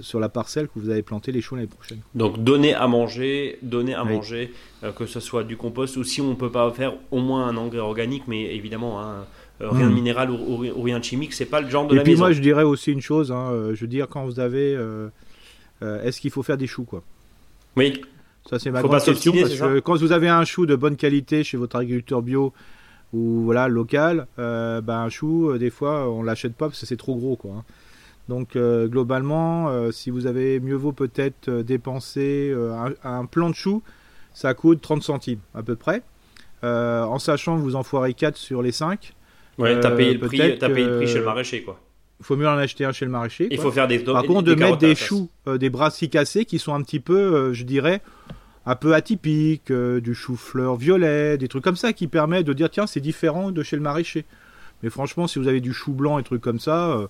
sur 0.00 0.20
la 0.20 0.28
parcelle 0.28 0.68
que 0.68 0.78
vous 0.78 0.90
avez 0.90 1.02
planté 1.02 1.32
les 1.32 1.40
choux 1.40 1.54
l'année 1.54 1.66
prochaine. 1.66 2.00
Donc 2.14 2.42
donner 2.42 2.74
à 2.74 2.86
manger, 2.86 3.58
donner 3.62 3.94
à 3.94 4.04
manger, 4.04 4.52
euh, 4.82 4.92
que 4.92 5.06
ce 5.06 5.20
soit 5.20 5.44
du 5.44 5.56
compost 5.56 5.96
ou 5.96 6.04
si 6.04 6.20
on 6.20 6.30
ne 6.30 6.34
peut 6.34 6.50
pas 6.50 6.70
faire 6.72 6.94
au 7.10 7.20
moins 7.20 7.48
un 7.48 7.56
engrais 7.56 7.78
organique, 7.78 8.24
mais 8.26 8.54
évidemment 8.54 9.00
hein, 9.00 9.26
euh, 9.60 9.70
rien 9.70 9.86
de 9.86 9.92
hmm. 9.92 9.94
minéral 9.94 10.30
ou, 10.30 10.82
rien 10.82 10.98
de 10.98 11.04
chimique, 11.04 11.32
c'est 11.32 11.46
pas 11.46 11.60
le 11.60 11.68
genre 11.68 11.86
de 11.86 11.94
Et 11.94 11.98
la 11.98 12.02
puis 12.02 12.16
moi 12.16 12.32
je 12.32 12.40
dirais 12.40 12.64
aussi 12.64 12.92
une 12.92 13.00
chose, 13.00 13.32
hein, 13.32 13.50
euh, 13.52 13.74
je 13.74 13.80
veux 13.80 13.86
dire 13.86 14.08
quand 14.08 14.24
vous 14.24 14.40
avez, 14.40 14.78
est-ce 15.82 16.20
qu'il 16.20 16.30
faut 16.30 16.42
faire 16.42 16.56
des 16.56 16.66
choux 16.66 16.84
quoi? 16.84 17.02
Oui. 17.76 18.00
Ça 18.48 18.58
c'est 18.58 18.70
ma 18.70 18.82
grande 18.82 19.02
question 19.02 19.32
parce 19.32 19.54
que 19.54 19.80
quand 19.80 19.96
vous 19.96 20.12
avez 20.12 20.28
un 20.28 20.44
chou 20.44 20.66
de 20.66 20.76
bonne 20.76 20.96
qualité 20.96 21.44
chez 21.44 21.56
votre 21.56 21.76
agriculteur 21.76 22.22
bio 22.22 22.52
ou 23.12 23.42
voilà 23.44 23.68
local, 23.68 24.26
ben 24.36 24.82
un 24.88 25.08
chou 25.08 25.56
des 25.58 25.70
fois 25.70 26.10
on 26.10 26.22
l'achète 26.22 26.54
pas 26.54 26.66
parce 26.66 26.80
que 26.80 26.86
c'est 26.86 26.96
trop 26.96 27.16
gros 27.16 27.36
quoi. 27.36 27.52
Hein. 27.58 27.64
Donc 28.28 28.56
euh, 28.56 28.88
globalement, 28.88 29.68
euh, 29.68 29.90
si 29.90 30.10
vous 30.10 30.26
avez 30.26 30.60
mieux 30.60 30.76
vaut 30.76 30.92
peut-être 30.92 31.48
euh, 31.48 31.62
dépenser 31.62 32.54
un, 33.02 33.26
plan 33.26 33.50
de 33.50 33.54
chou, 33.54 33.82
ça 34.32 34.54
coûte 34.54 34.80
30 34.80 35.02
centimes 35.02 35.40
à 35.54 35.62
peu 35.62 35.76
près. 35.76 36.02
en 36.62 37.18
sachant 37.18 37.56
que 37.56 37.62
vous 37.62 37.76
en 37.76 37.82
foirez 37.82 38.14
4 38.14 38.36
sur 38.36 38.62
les 38.62 38.72
5. 38.72 39.12
Ouais, 39.58 39.78
t'as 39.78 39.90
payé, 39.92 40.14
le 40.14 40.20
prix, 40.26 40.38
payé 40.38 40.84
le 40.84 40.96
prix 40.96 41.06
chez 41.06 41.18
le 41.18 41.24
maraîcher 41.24 41.62
quoi. 41.62 41.78
Il 42.20 42.26
faut 42.26 42.36
mieux 42.36 42.48
en 42.48 42.56
acheter 42.56 42.84
un 42.84 42.92
chez 42.92 43.04
le 43.04 43.10
maraîcher. 43.10 43.48
Il 43.50 43.58
faut 43.58 43.70
faire 43.70 43.86
des 43.86 43.98
Par 43.98 44.22
contre, 44.22 44.42
de 44.42 44.54
mettre 44.54 44.78
des 44.78 44.94
choux, 44.94 45.28
des 45.46 45.68
brassicas 45.68 46.20
cassés 46.20 46.44
qui 46.44 46.58
sont 46.58 46.72
un 46.72 46.82
petit 46.82 47.00
peu, 47.00 47.52
je 47.52 47.64
dirais, 47.64 48.00
un 48.66 48.76
peu 48.76 48.94
atypiques, 48.94 49.70
du 49.70 50.14
chou-fleur 50.14 50.76
violet, 50.76 51.36
des 51.36 51.48
trucs 51.48 51.62
comme 51.62 51.76
ça 51.76 51.92
qui 51.92 52.06
permettent 52.06 52.46
de 52.46 52.52
dire 52.52 52.70
tiens, 52.70 52.86
c'est 52.86 53.00
différent 53.00 53.50
de 53.50 53.62
chez 53.62 53.76
le 53.76 53.82
maraîcher. 53.82 54.24
Mais 54.82 54.90
franchement, 54.90 55.26
si 55.26 55.38
vous 55.38 55.48
avez 55.48 55.60
du 55.60 55.72
chou 55.72 55.92
blanc 55.92 56.18
et 56.18 56.22
trucs 56.22 56.40
comme 56.40 56.60
ça, 56.60 57.08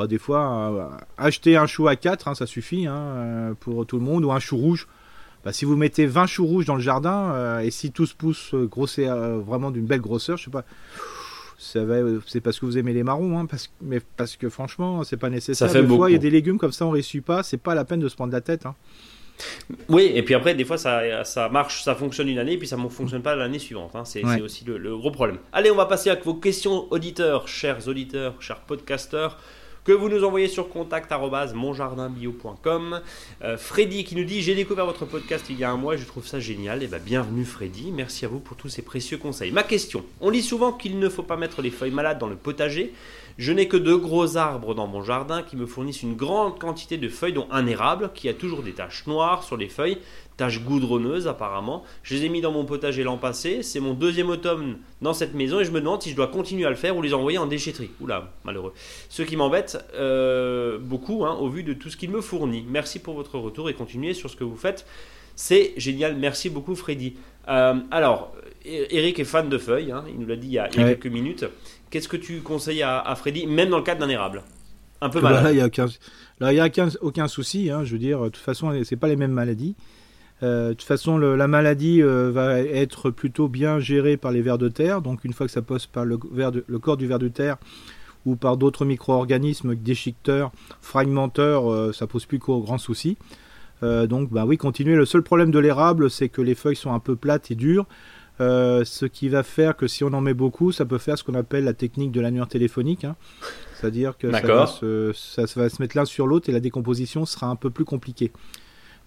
bah, 0.00 0.06
des 0.06 0.16
fois, 0.16 0.72
euh, 0.72 0.88
acheter 1.18 1.58
un 1.58 1.66
chou 1.66 1.86
à 1.86 1.94
4, 1.94 2.26
hein, 2.26 2.34
ça 2.34 2.46
suffit 2.46 2.86
hein, 2.86 2.96
euh, 2.96 3.54
pour 3.54 3.84
tout 3.84 3.98
le 3.98 4.02
monde, 4.02 4.24
ou 4.24 4.32
un 4.32 4.38
chou 4.38 4.56
rouge. 4.56 4.88
Bah, 5.44 5.52
si 5.52 5.66
vous 5.66 5.76
mettez 5.76 6.06
20 6.06 6.26
choux 6.26 6.46
rouges 6.46 6.64
dans 6.64 6.74
le 6.74 6.80
jardin, 6.80 7.60
et 7.60 7.70
si 7.70 7.92
tous 7.92 8.14
poussent 8.14 8.54
grosser, 8.54 9.06
vraiment 9.46 9.70
d'une 9.70 9.84
belle 9.84 10.00
grosseur, 10.00 10.38
je 10.38 10.44
sais 10.44 10.50
pas 10.50 10.64
c'est 11.58 12.40
parce 12.40 12.58
que 12.58 12.64
vous 12.64 12.78
aimez 12.78 12.94
les 12.94 13.02
marrons, 13.02 13.38
hein, 13.38 13.44
parce, 13.44 13.70
mais 13.82 14.00
parce 14.16 14.38
que 14.38 14.48
franchement, 14.48 15.04
c'est 15.04 15.18
pas 15.18 15.28
nécessaire. 15.28 15.68
Ça 15.68 15.74
fait 15.74 15.82
des 15.82 15.94
fois, 15.94 16.08
il 16.08 16.14
y 16.14 16.16
a 16.16 16.18
des 16.18 16.30
légumes 16.30 16.56
comme 16.56 16.72
ça, 16.72 16.86
on 16.86 16.90
réussit 16.90 17.22
pas, 17.22 17.42
c'est 17.42 17.58
pas 17.58 17.74
la 17.74 17.84
peine 17.84 18.00
de 18.00 18.08
se 18.08 18.16
prendre 18.16 18.32
la 18.32 18.40
tête. 18.40 18.64
Hein. 18.64 18.74
Oui, 19.90 20.10
et 20.14 20.22
puis 20.22 20.34
après, 20.34 20.54
des 20.54 20.64
fois, 20.64 20.78
ça, 20.78 21.24
ça 21.24 21.50
marche, 21.50 21.82
ça 21.82 21.94
fonctionne 21.94 22.28
une 22.28 22.38
année, 22.38 22.54
et 22.54 22.58
puis 22.58 22.66
ça 22.66 22.78
ne 22.78 22.88
fonctionne 22.88 23.20
pas 23.20 23.36
l'année 23.36 23.58
suivante. 23.58 23.94
Hein. 23.94 24.04
C'est 24.06 24.24
aussi 24.40 24.64
le, 24.64 24.96
gros 24.96 25.10
problème. 25.10 25.38
Allez, 25.52 25.70
on 25.70 25.76
va 25.76 25.84
passer 25.84 26.08
à 26.08 26.14
vos 26.14 26.34
questions 26.34 26.90
auditeurs, 26.90 27.46
chers 27.46 27.86
auditeurs, 27.88 28.40
chers 28.40 28.60
podcasteurs 28.60 29.38
que 29.84 29.92
vous 29.92 30.08
nous 30.08 30.24
envoyez 30.24 30.48
sur 30.48 30.68
contact@monjardinbio.com. 30.68 33.00
Euh, 33.42 33.56
Freddy 33.56 34.04
qui 34.04 34.16
nous 34.16 34.24
dit 34.24 34.42
j'ai 34.42 34.54
découvert 34.54 34.84
votre 34.86 35.04
podcast 35.04 35.46
il 35.50 35.58
y 35.58 35.64
a 35.64 35.70
un 35.70 35.76
mois, 35.76 35.96
je 35.96 36.04
trouve 36.04 36.26
ça 36.26 36.40
génial. 36.40 36.82
Et 36.82 36.86
eh 36.86 36.88
ben 36.88 37.00
bienvenue 37.04 37.44
Freddy, 37.44 37.92
merci 37.92 38.24
à 38.24 38.28
vous 38.28 38.40
pour 38.40 38.56
tous 38.56 38.68
ces 38.68 38.82
précieux 38.82 39.18
conseils. 39.18 39.52
Ma 39.52 39.62
question 39.62 40.04
on 40.20 40.30
lit 40.30 40.42
souvent 40.42 40.72
qu'il 40.72 40.98
ne 40.98 41.08
faut 41.08 41.22
pas 41.22 41.36
mettre 41.36 41.62
les 41.62 41.70
feuilles 41.70 41.90
malades 41.90 42.18
dans 42.18 42.28
le 42.28 42.36
potager. 42.36 42.92
Je 43.38 43.52
n'ai 43.52 43.68
que 43.68 43.76
deux 43.76 43.96
gros 43.96 44.36
arbres 44.36 44.74
dans 44.74 44.86
mon 44.86 45.02
jardin 45.02 45.42
qui 45.42 45.56
me 45.56 45.66
fournissent 45.66 46.02
une 46.02 46.16
grande 46.16 46.58
quantité 46.58 46.98
de 46.98 47.08
feuilles, 47.08 47.32
dont 47.32 47.48
un 47.50 47.66
érable 47.66 48.10
qui 48.14 48.28
a 48.28 48.34
toujours 48.34 48.62
des 48.62 48.72
taches 48.72 49.06
noires 49.06 49.42
sur 49.42 49.56
les 49.56 49.68
feuilles 49.68 49.98
taches 50.40 50.62
goudronneuses 50.64 51.28
apparemment. 51.28 51.84
Je 52.02 52.14
les 52.14 52.24
ai 52.24 52.28
mis 52.30 52.40
dans 52.40 52.50
mon 52.50 52.64
potager 52.64 53.04
l'an 53.04 53.18
passé. 53.18 53.62
C'est 53.62 53.78
mon 53.78 53.92
deuxième 53.92 54.30
automne 54.30 54.78
dans 55.02 55.12
cette 55.12 55.34
maison 55.34 55.60
et 55.60 55.66
je 55.66 55.70
me 55.70 55.80
demande 55.80 56.00
si 56.00 56.10
je 56.10 56.16
dois 56.16 56.28
continuer 56.28 56.64
à 56.64 56.70
le 56.70 56.76
faire 56.76 56.96
ou 56.96 57.02
les 57.02 57.12
envoyer 57.12 57.36
en 57.36 57.46
déchetterie. 57.46 57.90
Oula, 58.00 58.32
malheureux. 58.44 58.72
Ce 59.10 59.22
qui 59.22 59.36
m'embête 59.36 59.84
euh, 59.94 60.78
beaucoup 60.78 61.26
hein, 61.26 61.34
au 61.34 61.50
vu 61.50 61.62
de 61.62 61.74
tout 61.74 61.90
ce 61.90 61.98
qu'il 61.98 62.10
me 62.10 62.22
fournit. 62.22 62.64
Merci 62.66 63.00
pour 63.00 63.14
votre 63.14 63.38
retour 63.38 63.68
et 63.68 63.74
continuez 63.74 64.14
sur 64.14 64.30
ce 64.30 64.36
que 64.36 64.44
vous 64.44 64.56
faites. 64.56 64.86
C'est 65.36 65.74
génial. 65.76 66.16
Merci 66.16 66.48
beaucoup 66.48 66.74
Freddy. 66.74 67.16
Euh, 67.48 67.74
alors, 67.90 68.32
Eric 68.64 69.18
est 69.18 69.24
fan 69.24 69.50
de 69.50 69.58
feuilles. 69.58 69.92
Hein. 69.92 70.04
il 70.08 70.18
nous 70.18 70.26
l'a 70.26 70.36
dit 70.36 70.46
il 70.46 70.54
y 70.54 70.58
a, 70.58 70.68
quelques 70.68 71.06
minutes. 71.06 71.44
Qu'est-ce 71.90 72.08
que 72.08 72.16
tu 72.16 72.40
conseilles 72.40 72.82
à, 72.82 73.14
Freddy, 73.16 73.46
même 73.46 73.70
dans 73.70 73.78
le 73.78 73.82
cadre 73.82 74.00
d'un 74.00 74.08
érable? 74.08 74.42
Un 75.00 75.08
peu 75.08 75.20
malade. 75.20 75.44
Là, 75.44 75.52
il 75.52 75.56
n'y 75.56 75.62
a 75.62 75.66
aucun, 75.66 75.86
là, 76.40 76.52
y 76.52 76.60
a 76.60 76.66
aucun, 76.66 76.88
aucun 77.00 77.26
souci. 77.26 77.70
Hein. 77.70 77.84
je 77.84 77.92
veux 77.92 77.98
dire, 77.98 78.20
de 78.20 78.28
toute 78.28 78.44
façon, 78.44 78.72
c'est 78.84 78.96
pas 78.96 79.08
les 79.08 79.16
mêmes 79.16 79.32
maladies. 79.32 79.74
Euh, 80.42 80.68
de 80.68 80.74
toute 80.74 80.82
façon, 80.82 81.18
la 81.18 81.48
maladie 81.48 82.02
euh, 82.02 82.30
va 82.32 82.60
être 82.60 83.10
plutôt 83.10 83.48
bien 83.48 83.78
gérée 83.78 84.16
par 84.16 84.32
les 84.32 84.42
vers 84.42 84.58
de 84.58 84.68
terre. 84.68 85.02
Donc, 85.02 85.24
une 85.24 85.32
fois 85.32 85.46
que 85.46 85.52
ça 85.52 85.62
passe 85.62 85.86
par 85.86 86.04
le, 86.04 86.16
corps 86.16 86.96
du 86.96 87.06
ver 87.06 87.18
de 87.18 87.28
terre 87.28 87.56
ou 88.26 88.36
par 88.36 88.56
d'autres 88.56 88.84
micro-organismes, 88.84 89.74
déchiqueteurs, 89.74 90.52
fragmenteurs, 90.80 91.70
euh, 91.70 91.92
ça 91.92 92.06
pose 92.06 92.26
plus 92.26 92.38
qu'au 92.38 92.60
grand 92.60 92.78
souci. 92.78 93.16
donc, 93.82 94.30
bah 94.30 94.44
oui, 94.44 94.58
continuez. 94.58 94.94
Le 94.94 95.06
seul 95.06 95.22
problème 95.22 95.50
de 95.50 95.58
l'érable, 95.58 96.10
c'est 96.10 96.28
que 96.28 96.42
les 96.42 96.54
feuilles 96.54 96.76
sont 96.76 96.92
un 96.92 97.00
peu 97.00 97.16
plates 97.16 97.50
et 97.50 97.54
dures. 97.54 97.86
Ce 98.40 99.04
qui 99.06 99.28
va 99.28 99.42
faire 99.42 99.76
que 99.76 99.86
si 99.86 100.04
on 100.04 100.12
en 100.12 100.20
met 100.20 100.34
beaucoup, 100.34 100.72
ça 100.72 100.84
peut 100.84 100.98
faire 100.98 101.18
ce 101.18 101.24
qu'on 101.24 101.34
appelle 101.34 101.64
la 101.64 101.74
technique 101.74 102.12
de 102.12 102.20
l'annuaire 102.20 102.48
téléphonique. 102.48 103.04
Hein. 103.04 103.16
C'est-à-dire 103.74 104.18
que 104.18 104.30
ça 104.30 104.40
va, 104.40 104.66
ça 104.66 105.60
va, 105.60 105.68
se, 105.68 105.82
mettre 105.82 105.96
l'un 105.96 106.04
sur 106.04 106.26
l'autre 106.26 106.48
et 106.48 106.52
la 106.52 106.60
décomposition 106.60 107.24
sera 107.24 107.46
un 107.46 107.56
peu 107.56 107.70
plus 107.70 107.84
compliquée. 107.84 108.30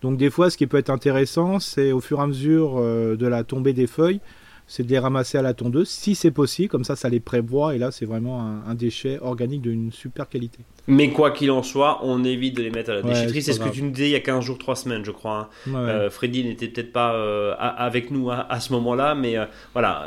Donc 0.03 0.17
des 0.17 0.29
fois, 0.29 0.49
ce 0.49 0.57
qui 0.57 0.67
peut 0.67 0.77
être 0.77 0.89
intéressant, 0.89 1.59
c'est 1.59 1.91
au 1.93 2.01
fur 2.01 2.19
et 2.19 2.23
à 2.23 2.27
mesure 2.27 2.75
euh, 2.77 3.15
de 3.15 3.25
la 3.25 3.43
tombée 3.43 3.71
des 3.73 3.87
feuilles, 3.87 4.19
c'est 4.67 4.83
de 4.83 4.89
les 4.89 4.99
ramasser 4.99 5.37
à 5.37 5.41
la 5.41 5.53
tondeuse, 5.53 5.89
si 5.89 6.15
c'est 6.15 6.31
possible, 6.31 6.69
comme 6.69 6.83
ça, 6.83 6.95
ça 6.95 7.09
les 7.09 7.19
prévoit, 7.19 7.75
et 7.75 7.77
là, 7.77 7.91
c'est 7.91 8.05
vraiment 8.05 8.41
un, 8.41 8.73
déchet 8.75 9.19
organique 9.21 9.61
d'une 9.61 9.91
super 9.91 10.27
qualité. 10.27 10.59
Mais 10.87 11.11
quoi 11.11 11.31
qu'il 11.31 11.51
en 11.51 11.61
soit, 11.61 11.99
on 12.03 12.23
évite 12.23 12.57
de 12.57 12.63
les 12.63 12.71
mettre 12.71 12.89
à 12.89 12.95
la 12.95 13.01
déchetterie. 13.01 13.41
C'est 13.41 13.53
ce 13.53 13.59
que 13.59 13.69
tu 13.69 13.83
nous 13.83 13.91
disais 13.91 14.07
il 14.07 14.11
y 14.11 14.15
a 14.15 14.19
15 14.19 14.43
jours, 14.43 14.57
3 14.57 14.75
semaines, 14.75 15.05
je 15.05 15.11
crois. 15.11 15.49
Hein. 15.67 15.75
Euh, 15.75 16.09
Freddy 16.09 16.43
n'était 16.43 16.67
peut-être 16.67 16.91
pas 16.91 17.13
euh, 17.13 17.53
avec 17.59 18.09
nous 18.09 18.31
à, 18.31 18.59
ce 18.59 18.73
moment-là, 18.73 19.15
mais 19.15 19.35
voilà, 19.73 20.05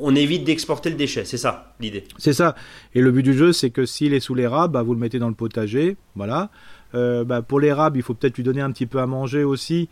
on 0.00 0.14
évite 0.14 0.44
d'exporter 0.44 0.90
le 0.90 0.96
déchet, 0.96 1.24
c'est 1.24 1.36
ça 1.36 1.74
l'idée. 1.80 2.04
C'est 2.18 2.32
ça. 2.32 2.54
Et 2.94 3.00
le 3.00 3.12
but 3.12 3.22
du 3.22 3.34
jeu, 3.34 3.52
c'est 3.52 3.70
que 3.70 3.86
s'il 3.86 4.14
est 4.14 4.20
sous 4.20 4.34
les 4.34 4.46
rats, 4.46 4.68
bah, 4.68 4.82
vous 4.82 4.94
le 4.94 5.00
mettez 5.00 5.18
dans 5.18 5.28
le 5.28 5.34
potager, 5.34 5.96
voilà. 6.16 6.50
Euh, 6.94 7.24
bah, 7.24 7.42
pour 7.42 7.60
l'érable, 7.60 7.98
il 7.98 8.02
faut 8.02 8.14
peut-être 8.14 8.36
lui 8.36 8.42
donner 8.42 8.60
un 8.60 8.72
petit 8.72 8.86
peu 8.86 8.98
à 9.00 9.06
manger 9.06 9.44
aussi, 9.44 9.88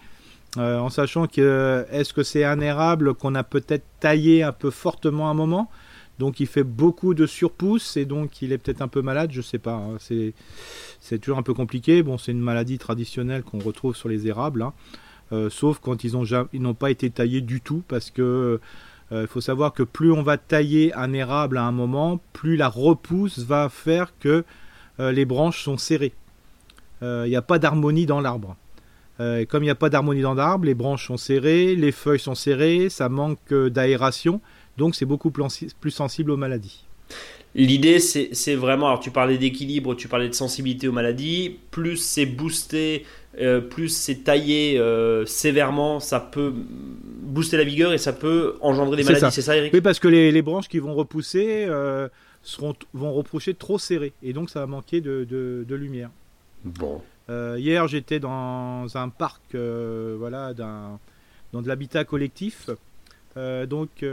euh, 0.58 0.78
en 0.78 0.88
sachant 0.88 1.26
que 1.26 1.86
est-ce 1.90 2.12
que 2.12 2.22
c'est 2.22 2.44
un 2.44 2.60
érable 2.60 3.14
qu'on 3.14 3.34
a 3.34 3.44
peut-être 3.44 3.84
taillé 4.00 4.42
un 4.42 4.52
peu 4.52 4.70
fortement 4.70 5.28
à 5.28 5.30
un 5.30 5.34
moment, 5.34 5.70
donc 6.18 6.40
il 6.40 6.46
fait 6.46 6.64
beaucoup 6.64 7.14
de 7.14 7.26
surpousse 7.26 7.96
et 7.96 8.04
donc 8.04 8.40
il 8.42 8.52
est 8.52 8.58
peut-être 8.58 8.82
un 8.82 8.88
peu 8.88 9.02
malade, 9.02 9.30
je 9.32 9.42
sais 9.42 9.58
pas. 9.58 9.74
Hein. 9.74 9.96
c'est 11.00 11.18
toujours 11.18 11.38
un 11.38 11.42
peu 11.42 11.54
compliqué. 11.54 12.02
Bon, 12.02 12.18
c'est 12.18 12.32
une 12.32 12.40
maladie 12.40 12.78
traditionnelle 12.78 13.42
qu'on 13.42 13.58
retrouve 13.58 13.94
sur 13.94 14.08
les 14.08 14.26
érables, 14.26 14.62
hein. 14.62 14.72
euh, 15.32 15.50
sauf 15.50 15.78
quand 15.78 16.04
ils 16.04 16.12
n'ont 16.60 16.74
pas 16.74 16.90
été 16.90 17.10
taillés 17.10 17.42
du 17.42 17.60
tout, 17.60 17.82
parce 17.88 18.10
que 18.10 18.60
il 19.12 19.28
faut 19.28 19.40
savoir 19.40 19.72
que 19.72 19.84
plus 19.84 20.10
on 20.10 20.24
va 20.24 20.36
tailler 20.36 20.92
un 20.94 21.12
érable 21.12 21.58
à 21.58 21.62
un 21.62 21.70
moment, 21.70 22.18
plus 22.32 22.56
la 22.56 22.68
repousse 22.68 23.38
va 23.38 23.68
faire 23.68 24.18
que 24.18 24.44
les 24.98 25.24
branches 25.24 25.62
sont 25.62 25.76
serrées. 25.76 26.12
Euh, 27.02 27.24
il 27.26 27.30
n'y 27.30 27.36
a 27.36 27.42
pas 27.42 27.58
d'harmonie 27.58 28.06
dans 28.06 28.20
l'arbre. 28.20 28.56
Euh, 29.20 29.44
comme 29.46 29.62
il 29.62 29.66
n'y 29.66 29.70
a 29.70 29.76
pas 29.76 29.88
d'harmonie 29.88 30.20
dans 30.20 30.34
l'arbre, 30.34 30.66
les 30.66 30.74
branches 30.74 31.06
sont 31.06 31.16
serrées, 31.16 31.74
les 31.74 31.92
feuilles 31.92 32.20
sont 32.20 32.34
serrées, 32.34 32.88
ça 32.90 33.08
manque 33.08 33.52
d'aération, 33.52 34.40
donc 34.76 34.94
c'est 34.94 35.06
beaucoup 35.06 35.30
plus 35.30 35.90
sensible 35.90 36.30
aux 36.30 36.36
maladies. 36.36 36.84
L'idée, 37.54 38.00
c'est 38.00 38.54
vraiment, 38.54 38.88
alors 38.88 39.00
tu 39.00 39.10
parlais 39.10 39.38
d'équilibre, 39.38 39.94
tu 39.94 40.08
parlais 40.08 40.28
de 40.28 40.34
sensibilité 40.34 40.88
aux 40.88 40.92
maladies, 40.92 41.56
plus 41.70 41.96
c'est 41.96 42.26
boosté, 42.26 43.06
euh, 43.40 43.62
plus 43.62 43.88
c'est 43.88 44.24
taillé 44.24 44.78
sévèrement, 45.24 45.98
ça 45.98 46.20
peut 46.20 46.52
booster 47.22 47.56
la 47.56 47.64
vigueur 47.64 47.94
et 47.94 47.98
ça 47.98 48.12
peut 48.12 48.56
engendrer 48.60 48.98
des 48.98 49.04
maladies, 49.04 49.32
c'est 49.32 49.42
ça 49.42 49.56
Eric? 49.56 49.72
Oui, 49.72 49.80
parce 49.80 49.98
que 49.98 50.08
les, 50.08 50.42
branches 50.42 50.68
qui 50.68 50.78
vont 50.78 50.94
repousser 50.94 51.66
seront, 52.42 52.74
vont 52.92 53.14
reprocher 53.14 53.54
trop 53.54 53.78
serrées, 53.78 54.12
et 54.22 54.34
donc 54.34 54.50
ça 54.50 54.60
va 54.60 54.66
manquer 54.66 55.00
de 55.00 55.64
lumière. 55.70 56.10
Bon. 56.64 57.02
Euh, 57.28 57.56
hier, 57.58 57.86
j'étais 57.88 58.20
dans 58.20 58.96
un 58.96 59.08
parc, 59.08 59.54
euh, 59.54 60.16
voilà, 60.18 60.54
dans 60.54 60.98
de 61.52 61.68
l'habitat 61.68 62.04
collectif. 62.04 62.70
Euh, 63.36 63.66
donc, 63.66 64.04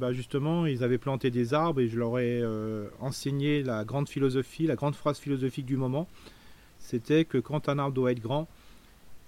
bah, 0.00 0.12
justement, 0.12 0.66
ils 0.66 0.84
avaient 0.84 0.98
planté 0.98 1.30
des 1.30 1.54
arbres 1.54 1.80
et 1.80 1.88
je 1.88 1.98
leur 1.98 2.18
ai 2.18 2.42
enseigné 3.00 3.62
la 3.62 3.84
grande 3.84 4.08
philosophie, 4.08 4.66
la 4.66 4.76
grande 4.76 4.94
phrase 4.94 5.18
philosophique 5.18 5.66
du 5.66 5.76
moment. 5.76 6.08
C'était 6.80 7.24
que 7.24 7.38
quand 7.38 7.68
un 7.68 7.78
arbre 7.78 7.94
doit 7.94 8.12
être 8.12 8.20
grand, 8.22 8.48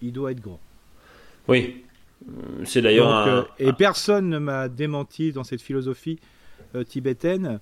il 0.03 0.13
doit 0.13 0.33
être 0.33 0.41
grand. 0.41 0.61
Oui, 1.49 1.85
c'est 2.65 2.83
d'ailleurs. 2.83 3.55
Et 3.59 3.73
personne 3.73 4.29
ne 4.29 4.39
m'a 4.39 4.69
démenti 4.69 5.33
dans 5.33 5.45
cette 5.45 5.63
philosophie 5.63 6.19
tibétaine. 6.87 7.61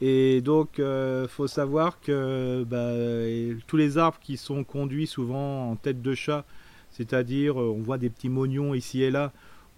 Et 0.00 0.40
donc, 0.40 0.74
il 0.78 0.84
euh, 0.84 1.28
faut 1.28 1.48
savoir 1.48 2.00
que 2.00 2.64
bah, 2.64 2.92
tous 3.66 3.76
les 3.76 3.98
arbres 3.98 4.18
qui 4.20 4.36
sont 4.36 4.62
conduits 4.62 5.06
souvent 5.06 5.70
en 5.70 5.76
tête 5.76 6.02
de 6.02 6.14
chat, 6.14 6.44
c'est-à-dire 6.90 7.60
euh, 7.60 7.74
on 7.76 7.82
voit 7.82 7.98
des 7.98 8.08
petits 8.08 8.28
mognons 8.28 8.74
ici 8.74 9.02
et 9.02 9.10
là, 9.10 9.32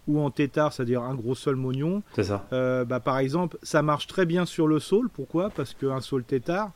ou 0.06 0.20
en 0.20 0.30
tétard, 0.30 0.72
c'est-à-dire 0.72 1.02
un 1.02 1.14
gros 1.14 1.34
sol 1.34 1.56
mognon. 1.56 2.02
C'est 2.14 2.24
ça. 2.24 2.46
Euh, 2.52 2.84
bah, 2.84 3.00
par 3.00 3.18
exemple, 3.18 3.58
ça 3.62 3.82
marche 3.82 4.06
très 4.06 4.26
bien 4.26 4.44
sur 4.44 4.66
le 4.66 4.78
saule. 4.78 5.08
Pourquoi? 5.08 5.50
Parce 5.50 5.74
qu'un 5.74 6.00
saule 6.00 6.24
tétard, 6.24 6.72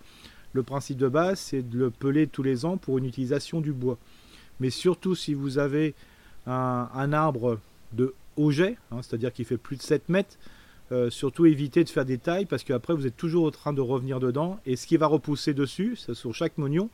le 0.52 0.62
principe 0.62 0.96
de 0.96 1.08
base, 1.08 1.38
c'est 1.38 1.68
de 1.68 1.78
le 1.78 1.90
peler 1.90 2.26
tous 2.26 2.42
les 2.42 2.64
ans 2.64 2.76
pour 2.78 2.98
une 2.98 3.04
utilisation 3.04 3.60
du 3.60 3.72
bois. 3.72 3.98
Mais 4.60 4.70
surtout 4.70 5.14
si 5.14 5.34
vous 5.34 5.58
avez 5.58 5.94
un, 6.46 7.12
arbre 7.12 7.58
de 7.92 8.14
haut 8.36 8.50
jet, 8.50 8.76
hein, 8.90 8.98
c'est-à-dire 9.02 9.32
qui 9.32 9.44
fait 9.44 9.56
plus 9.56 9.76
de 9.76 9.82
7 9.82 10.08
mètres, 10.08 10.36
euh, 10.92 11.08
surtout 11.10 11.46
éviter 11.46 11.82
de 11.82 11.88
faire 11.88 12.04
des 12.04 12.18
tailles 12.18 12.44
parce 12.44 12.62
qu'après 12.62 12.94
vous 12.94 13.06
êtes 13.06 13.16
toujours 13.16 13.46
en 13.46 13.50
train 13.50 13.72
de 13.72 13.80
revenir 13.80 14.20
dedans 14.20 14.60
et 14.66 14.76
ce 14.76 14.86
qui 14.86 14.96
va 14.96 15.06
repousser 15.06 15.54
dessus, 15.54 15.96
sur 15.96 16.34
chaque 16.34 16.58
mognon, 16.58 16.90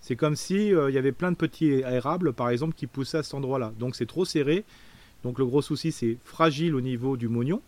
c'est 0.00 0.16
comme 0.16 0.34
si 0.36 0.74
euh, 0.74 0.90
il 0.90 0.94
y 0.94 0.98
avait 0.98 1.12
plein 1.12 1.30
de 1.30 1.36
petits 1.36 1.84
aérables 1.84 2.32
par 2.32 2.50
exemple 2.50 2.74
qui 2.74 2.86
poussaient 2.86 3.18
à 3.18 3.22
cet 3.22 3.34
endroit-là. 3.34 3.72
Donc 3.78 3.96
c'est 3.96 4.06
trop 4.06 4.24
serré. 4.24 4.64
Donc 5.22 5.38
le 5.38 5.46
gros 5.46 5.62
souci 5.62 5.92
c'est 5.92 6.18
fragile 6.24 6.74
au 6.74 6.80
niveau 6.80 7.16
du 7.16 7.28
mognon. 7.28 7.60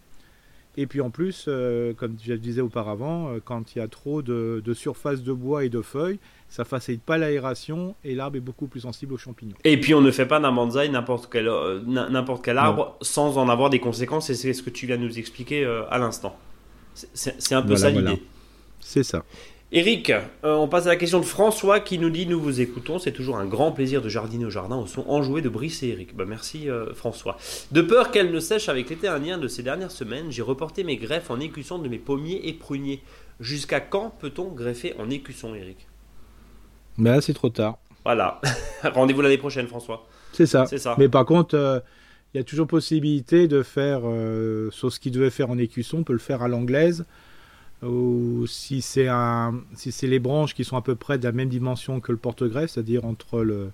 Et 0.76 0.86
puis 0.86 1.00
en 1.00 1.10
plus, 1.10 1.46
euh, 1.48 1.92
comme 1.94 2.16
je 2.22 2.32
le 2.32 2.38
disais 2.38 2.60
auparavant, 2.60 3.34
quand 3.44 3.74
il 3.74 3.78
y 3.78 3.82
a 3.82 3.88
trop 3.88 4.22
de, 4.22 4.62
de 4.64 4.74
surface 4.74 5.22
de 5.22 5.32
bois 5.32 5.64
et 5.64 5.68
de 5.68 5.82
feuilles, 5.82 6.18
ça 6.50 6.64
facilite 6.64 7.02
pas 7.02 7.16
l'aération 7.16 7.94
et 8.04 8.14
l'arbre 8.14 8.36
est 8.36 8.40
beaucoup 8.40 8.66
plus 8.66 8.80
sensible 8.80 9.14
aux 9.14 9.18
champignons. 9.18 9.54
Et 9.64 9.80
puis 9.80 9.94
on 9.94 10.00
ne 10.00 10.10
fait 10.10 10.26
pas 10.26 10.40
d'un 10.40 10.52
bonsaï 10.52 10.90
n'importe 10.90 11.28
quel, 11.32 11.46
euh, 11.48 11.80
n'importe 11.86 12.44
quel 12.44 12.58
arbre 12.58 12.96
sans 13.00 13.38
en 13.38 13.48
avoir 13.48 13.70
des 13.70 13.78
conséquences 13.78 14.28
et 14.30 14.34
c'est 14.34 14.52
ce 14.52 14.62
que 14.62 14.70
tu 14.70 14.86
viens 14.86 14.98
de 14.98 15.04
nous 15.04 15.18
expliquer 15.18 15.64
euh, 15.64 15.88
à 15.90 15.98
l'instant. 15.98 16.36
C'est 16.92 17.54
un 17.54 17.62
peu 17.62 17.76
ça 17.76 17.88
l'idée. 17.88 18.20
C'est 18.80 19.04
ça. 19.04 19.24
Eric, 19.72 20.10
euh, 20.10 20.54
on 20.54 20.66
passe 20.66 20.86
à 20.86 20.88
la 20.88 20.96
question 20.96 21.20
de 21.20 21.24
François 21.24 21.78
qui 21.78 21.98
nous 21.98 22.10
dit 22.10 22.26
Nous 22.26 22.40
vous 22.40 22.60
écoutons, 22.60 22.98
c'est 22.98 23.12
toujours 23.12 23.36
un 23.36 23.46
grand 23.46 23.70
plaisir 23.70 24.02
de 24.02 24.08
jardiner 24.08 24.44
au 24.44 24.50
jardin 24.50 24.76
au 24.76 24.86
son 24.86 25.08
enjoué 25.08 25.42
de 25.42 25.48
Brice 25.48 25.82
et 25.84 25.88
Eric. 25.88 26.16
Bah, 26.16 26.24
merci 26.26 26.66
François. 26.94 27.38
De 27.70 27.80
peur 27.80 28.10
qu'elle 28.10 28.32
ne 28.32 28.40
sèche 28.40 28.68
avec 28.68 28.90
l'été 28.90 29.06
indien 29.06 29.38
de 29.38 29.46
ces 29.46 29.62
dernières 29.62 29.92
semaines, 29.92 30.30
j'ai 30.30 30.42
reporté 30.42 30.82
mes 30.82 30.96
greffes 30.96 31.30
en 31.30 31.38
écusson 31.38 31.78
de 31.78 31.88
mes 31.88 31.98
pommiers 31.98 32.40
et 32.48 32.52
pruniers. 32.52 33.00
Jusqu'à 33.38 33.80
quand 33.80 34.12
peut-on 34.18 34.48
greffer 34.48 34.94
en 34.98 35.08
écusson, 35.08 35.54
Eric? 35.54 35.86
Mais 36.98 37.10
là, 37.10 37.20
c'est 37.20 37.32
trop 37.32 37.48
tard. 37.48 37.78
Voilà. 38.04 38.40
Rendez-vous 38.82 39.22
l'année 39.22 39.38
prochaine, 39.38 39.66
François. 39.66 40.06
C'est 40.32 40.46
ça. 40.46 40.66
C'est 40.66 40.78
ça. 40.78 40.94
Mais 40.98 41.08
par 41.08 41.24
contre, 41.24 41.56
euh, 41.56 41.80
il 42.32 42.38
y 42.38 42.40
a 42.40 42.44
toujours 42.44 42.66
possibilité 42.66 43.48
de 43.48 43.62
faire, 43.62 44.02
euh, 44.04 44.70
sur 44.70 44.92
ce 44.92 45.00
qu'il 45.00 45.12
devait 45.12 45.30
faire 45.30 45.50
en 45.50 45.58
écusson, 45.58 45.98
on 45.98 46.04
peut 46.04 46.12
le 46.12 46.18
faire 46.18 46.42
à 46.42 46.48
l'anglaise. 46.48 47.06
Ou 47.82 48.46
si 48.46 48.82
c'est 48.82 49.08
si 49.74 50.06
les 50.06 50.18
branches 50.18 50.54
qui 50.54 50.64
sont 50.64 50.76
à 50.76 50.82
peu 50.82 50.94
près 50.94 51.18
de 51.18 51.24
la 51.24 51.32
même 51.32 51.48
dimension 51.48 52.00
que 52.00 52.12
le 52.12 52.18
porte-greffe, 52.18 52.70
c'est-à-dire 52.70 53.04
entre 53.04 53.40
le, 53.42 53.70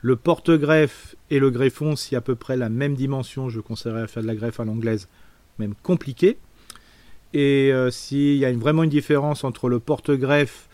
le 0.00 0.16
porte-greffe 0.16 1.14
et 1.30 1.38
le 1.38 1.50
greffon, 1.50 1.94
si 1.96 2.16
à 2.16 2.20
peu 2.20 2.34
près 2.34 2.56
la 2.56 2.68
même 2.68 2.94
dimension, 2.94 3.48
je 3.50 3.60
conseillerais 3.60 4.02
à 4.02 4.06
faire 4.06 4.22
de 4.22 4.28
la 4.28 4.34
greffe 4.34 4.60
à 4.60 4.64
l'anglaise, 4.64 5.08
même 5.58 5.74
compliqué. 5.82 6.38
Et 7.34 7.70
euh, 7.72 7.90
s'il 7.90 8.36
y 8.36 8.44
a 8.44 8.52
vraiment 8.52 8.82
une 8.82 8.90
différence 8.90 9.44
entre 9.44 9.68
le 9.68 9.80
porte-greffe 9.80 10.68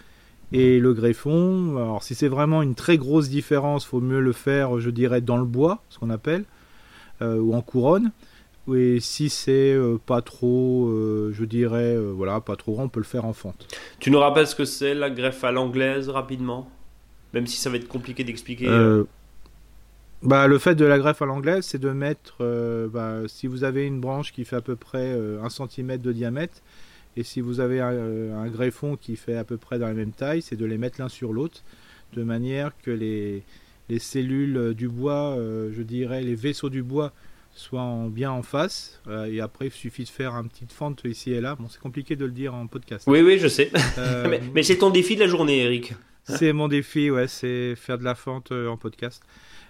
et 0.53 0.79
le 0.79 0.95
greffon, 0.95 1.77
alors 1.77 2.03
si 2.03 2.15
c'est 2.15 2.29
vraiment 2.29 2.63
une 2.63 2.75
très 2.75 2.99
grosse 2.99 3.29
différence, 3.29 3.85
faut 3.85 4.01
mieux 4.01 4.21
le 4.21 4.33
faire, 4.33 4.79
je 4.79 4.91
dirais, 4.91 5.21
dans 5.21 5.39
le 5.39 5.45
bois, 5.45 5.83
ce 5.89 5.99
qu'on 5.99 6.11
appelle. 6.11 6.45
Euh, 7.23 7.39
ou 7.39 7.55
en 7.55 7.61
couronne. 7.61 8.13
Et 8.73 9.01
si 9.01 9.31
c'est 9.31 9.73
euh, 9.73 9.99
pas 10.05 10.23
trop, 10.23 10.88
euh, 10.88 11.33
je 11.33 11.44
dirais, 11.44 11.96
voilà, 11.96 12.40
pas 12.40 12.57
trop 12.57 12.75
grand, 12.75 12.85
on 12.85 12.88
peut 12.88 13.01
le 13.01 13.05
faire 13.05 13.25
en 13.25 13.33
fente. 13.33 13.66
Tu 13.99 14.11
nous 14.11 14.18
rappelles 14.18 14.46
ce 14.46 14.55
que 14.55 14.64
c'est 14.64 14.94
la 14.94 15.11
greffe 15.11 15.42
à 15.44 15.51
l'anglaise 15.51 16.09
rapidement? 16.09 16.70
Même 17.33 17.46
si 17.46 17.57
ça 17.57 17.70
va 17.70 17.77
être 17.77 17.88
compliqué 17.88 18.25
d'expliquer. 18.25 18.68
Bah, 20.23 20.46
le 20.46 20.59
fait 20.59 20.75
de 20.75 20.85
la 20.85 20.99
greffe 20.99 21.23
à 21.23 21.27
l'anglaise, 21.27 21.64
c'est 21.64 21.79
de 21.79 21.90
mettre, 21.90 22.44
bah, 22.92 23.20
si 23.27 23.46
vous 23.46 23.64
avez 23.64 23.87
une 23.87 24.01
branche 24.01 24.33
qui 24.33 24.44
fait 24.44 24.57
à 24.57 24.61
peu 24.61 24.77
près 24.77 25.12
1 25.12 25.49
cm 25.49 25.96
de 25.96 26.12
diamètre, 26.12 26.61
et 27.16 27.23
si 27.23 27.40
vous 27.40 27.61
avez 27.61 27.81
un, 27.81 28.46
greffon 28.49 28.96
qui 28.96 29.16
fait 29.16 29.37
à 29.37 29.44
peu 29.44 29.57
près 29.57 29.79
dans 29.79 29.87
la 29.87 29.94
même 29.94 30.12
taille, 30.12 30.42
c'est 30.42 30.57
de 30.57 30.64
les 30.64 30.79
mettre 30.79 31.01
l'un 31.01 31.09
sur 31.09 31.33
l'autre, 31.33 31.62
de 32.12 32.23
manière 32.23 32.73
que 32.83 32.90
les, 32.90 33.42
les 33.88 33.99
cellules 33.99 34.57
euh, 34.57 34.75
du 34.75 34.88
bois, 34.88 35.37
euh, 35.37 35.70
je 35.73 35.83
dirais 35.83 36.23
les 36.23 36.35
vaisseaux 36.35 36.70
du 36.70 36.83
bois, 36.83 37.12
soient 37.53 38.07
bien 38.09 38.31
en 38.31 38.43
face. 38.43 39.01
Euh, 39.09 39.27
et 39.27 39.41
après, 39.41 39.67
il 39.67 39.73
suffit 39.73 40.05
de 40.05 40.09
faire 40.09 40.35
un 40.35 40.45
petit 40.45 40.67
fente 40.69 41.03
ici 41.05 41.33
et 41.33 41.41
là. 41.41 41.57
Bon, 41.57 41.69
c'est 41.69 41.81
compliqué 41.81 42.17
de 42.17 42.25
le 42.25 42.31
dire 42.31 42.55
en 42.55 42.67
podcast. 42.67 43.05
Oui, 43.07 43.21
oui, 43.21 43.39
je 43.39 43.49
sais. 43.49 43.71
mais, 44.55 44.63
c'est 44.63 44.79
ton 44.79 44.91
défi 44.91 45.17
de 45.17 45.21
la 45.21 45.27
journée, 45.27 45.59
Eric. 45.59 45.95
C'est 46.25 46.53
mon 46.53 46.69
défi, 46.69 47.11
ouais, 47.11 47.27
c'est 47.27 47.75
faire 47.75 47.99
de 47.99 48.05
la 48.05 48.15
fente 48.15 48.53
en 48.53 48.77
podcast. 48.77 49.23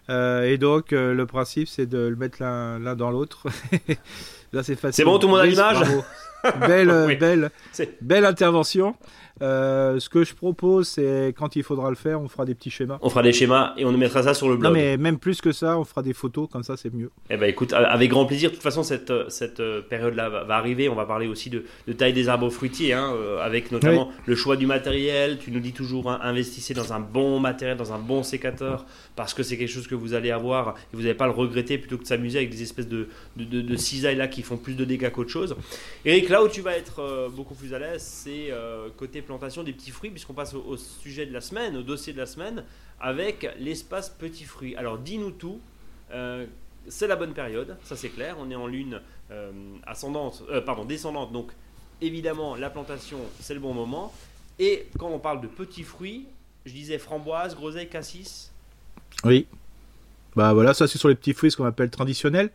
et 0.08 0.58
donc, 0.58 0.90
le 0.90 1.24
principe, 1.24 1.68
c'est 1.68 1.86
de 1.86 1.98
le 1.98 2.16
mettre 2.16 2.42
l'un 2.42 2.96
dans 2.96 3.10
l'autre. 3.10 3.46
Là, 4.52 4.62
c'est 4.62 4.74
facile. 4.74 4.94
C'est 4.94 5.04
bon, 5.04 5.18
tout 5.18 5.26
le 5.28 5.32
monde 5.32 5.42
a 5.42 5.46
l'image 5.46 5.78
belle, 6.66 7.18
belle, 7.18 7.50
belle 8.00 8.24
intervention. 8.24 8.94
Euh, 9.42 9.98
ce 9.98 10.10
que 10.10 10.22
je 10.22 10.34
propose, 10.34 10.88
c'est 10.88 11.34
quand 11.36 11.56
il 11.56 11.62
faudra 11.62 11.88
le 11.88 11.96
faire, 11.96 12.20
on 12.20 12.28
fera 12.28 12.44
des 12.44 12.54
petits 12.54 12.70
schémas. 12.70 12.98
On 13.00 13.08
fera 13.08 13.22
des 13.22 13.32
schémas 13.32 13.72
et 13.78 13.86
on 13.86 13.92
mettra 13.92 14.22
ça 14.22 14.34
sur 14.34 14.48
le 14.50 14.56
blog. 14.56 14.72
Non, 14.72 14.78
mais 14.78 14.98
même 14.98 15.18
plus 15.18 15.40
que 15.40 15.52
ça, 15.52 15.78
on 15.78 15.84
fera 15.84 16.02
des 16.02 16.12
photos, 16.12 16.48
comme 16.50 16.62
ça 16.62 16.76
c'est 16.76 16.92
mieux. 16.92 17.10
Eh 17.30 17.36
ben 17.38 17.48
écoute, 17.48 17.72
avec 17.72 18.10
grand 18.10 18.26
plaisir. 18.26 18.50
De 18.50 18.54
toute 18.54 18.62
façon, 18.62 18.82
cette, 18.82 19.12
cette 19.28 19.60
euh, 19.60 19.80
période-là 19.80 20.28
va 20.28 20.56
arriver. 20.56 20.88
On 20.88 20.94
va 20.94 21.06
parler 21.06 21.26
aussi 21.26 21.48
de, 21.48 21.64
de 21.86 21.92
taille 21.92 22.12
des 22.12 22.28
arbres 22.28 22.50
fruitiers, 22.50 22.92
hein, 22.92 23.12
euh, 23.14 23.42
avec 23.42 23.72
notamment 23.72 24.10
le 24.26 24.34
choix 24.34 24.56
du 24.56 24.66
matériel. 24.66 25.38
Tu 25.38 25.50
nous 25.50 25.60
dis 25.60 25.72
toujours, 25.72 26.10
hein, 26.10 26.18
investissez 26.22 26.74
dans 26.74 26.92
un 26.92 27.00
bon 27.00 27.40
matériel, 27.40 27.78
dans 27.78 27.94
un 27.94 27.98
bon 27.98 28.22
sécateur, 28.22 28.84
parce 29.16 29.32
que 29.32 29.42
c'est 29.42 29.56
quelque 29.56 29.72
chose 29.72 29.86
que 29.86 29.94
vous 29.94 30.12
allez 30.12 30.30
avoir 30.30 30.74
et 30.92 30.96
vous 30.96 31.02
n'allez 31.02 31.14
pas 31.14 31.26
le 31.26 31.32
regretter 31.32 31.78
plutôt 31.78 31.96
que 31.96 32.02
de 32.02 32.08
s'amuser 32.08 32.38
avec 32.38 32.50
des 32.50 32.62
espèces 32.62 32.88
de, 32.88 33.08
de, 33.36 33.62
de, 33.62 33.76
cisailles 33.76 34.16
là 34.16 34.28
qui 34.28 34.42
font 34.42 34.58
plus 34.58 34.74
de 34.74 34.84
dégâts 34.84 35.10
qu'autre 35.10 35.30
chose. 35.30 35.56
Eric, 36.04 36.28
là 36.30 36.42
où 36.42 36.48
tu 36.48 36.60
vas 36.60 36.76
être 36.76 37.30
beaucoup 37.34 37.54
plus 37.54 37.74
à 37.74 37.78
l'aise, 37.78 38.02
c'est 38.02 38.50
côté 38.96 39.22
plantation 39.22 39.62
des 39.62 39.72
petits 39.72 39.90
fruits, 39.90 40.10
puisqu'on 40.10 40.34
passe 40.34 40.54
au, 40.54 40.76
sujet 40.76 41.26
de 41.26 41.32
la 41.32 41.40
semaine, 41.40 41.76
au 41.76 41.82
dossier 41.82 42.12
de 42.12 42.18
la 42.18 42.26
semaine, 42.26 42.64
avec 43.00 43.48
l'espace 43.58 44.10
petits 44.10 44.44
fruits. 44.44 44.76
Alors 44.76 44.98
dis-nous 44.98 45.32
tout. 45.32 45.60
Euh, 46.12 46.46
c'est 46.88 47.06
la 47.06 47.16
bonne 47.16 47.34
période, 47.34 47.76
ça 47.84 47.96
c'est 47.96 48.08
clair. 48.08 48.36
On 48.38 48.50
est 48.50 48.54
en 48.54 48.66
lune 48.66 49.00
euh, 49.30 49.50
ascendante, 49.86 50.42
euh, 50.50 50.60
pardon, 50.60 50.84
descendante, 50.84 51.32
donc 51.32 51.50
évidemment 52.00 52.56
la 52.56 52.70
plantation 52.70 53.18
c'est 53.40 53.54
le 53.54 53.60
bon 53.60 53.74
moment. 53.74 54.12
Et 54.58 54.88
quand 54.98 55.08
on 55.08 55.18
parle 55.18 55.40
de 55.40 55.46
petits 55.46 55.84
fruits, 55.84 56.26
je 56.66 56.72
disais 56.72 56.98
framboise, 56.98 57.54
groseille, 57.54 57.88
cassis? 57.88 58.50
Oui. 59.24 59.46
Bah 60.36 60.52
voilà, 60.52 60.74
ça 60.74 60.86
c'est 60.86 60.98
sur 60.98 61.08
les 61.08 61.14
petits 61.14 61.32
fruits, 61.32 61.50
ce 61.50 61.56
qu'on 61.56 61.64
appelle 61.64 61.90
traditionnels. 61.90 62.50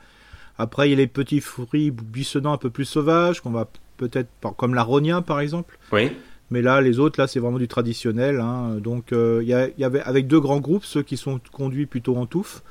Après, 0.58 0.88
il 0.88 0.92
y 0.92 0.94
a 0.94 0.98
les 0.98 1.08
petits 1.08 1.42
fruits 1.42 1.92
buissonnants 1.92 2.54
un 2.54 2.58
peu 2.58 2.70
plus 2.70 2.86
sauvages, 2.86 3.42
qu'on 3.42 3.52
va 3.52 3.68
peut-être, 3.98 4.30
comme 4.58 4.74
la 4.74 4.84
rogna 4.84 5.22
par 5.22 5.40
exemple. 5.40 5.78
Oui. 5.92 6.12
Mais 6.52 6.62
là, 6.62 6.80
les 6.82 7.00
autres, 7.00 7.20
là, 7.20 7.28
c'est 7.28 7.40
vraiment 7.40 7.58
du 7.58 7.68
traditionnel. 7.68 8.40
Hein. 8.40 8.76
Donc, 8.76 9.12
euh, 9.12 9.42
il 9.42 9.50
y, 9.50 9.84
avait 9.84 10.02
avec 10.02 10.28
deux 10.28 10.40
grands 10.40 10.60
groupes, 10.60 10.86
ceux 10.86 11.02
qui 11.02 11.18
sont 11.18 11.40
conduits 11.52 11.88
plutôt 11.88 12.16
en 12.18 12.28
touffe, 12.28 12.62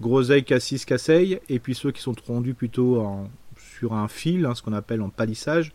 groseille, 0.00 0.44
cassis, 0.44 0.84
casseille, 0.84 1.40
et 1.48 1.60
puis 1.60 1.74
ceux 1.74 1.92
qui 1.92 2.02
sont 2.02 2.14
conduits 2.14 2.54
plutôt 2.54 3.06
sur 3.78 3.94
un 3.94 4.08
fil, 4.08 4.44
hein, 4.46 4.54
ce 4.54 4.62
qu'on 4.62 4.72
appelle 4.72 5.00
en 5.00 5.10
palissage, 5.10 5.72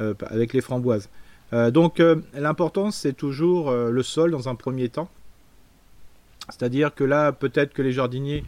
euh, 0.00 0.14
avec 0.26 0.52
les 0.52 0.60
framboises. 0.60 1.10
Euh, 1.52 1.70
donc, 1.70 2.02
l'important, 2.34 2.90
c'est 2.90 3.12
toujours 3.12 3.70
le 3.72 4.02
sol 4.02 4.32
dans 4.32 4.48
un 4.48 4.56
premier 4.56 4.88
temps. 4.88 5.08
C'est-à-dire 6.48 6.94
que 6.94 7.04
là, 7.04 7.32
peut-être 7.32 7.72
que 7.72 7.82
les 7.82 7.92
jardiniers 7.92 8.44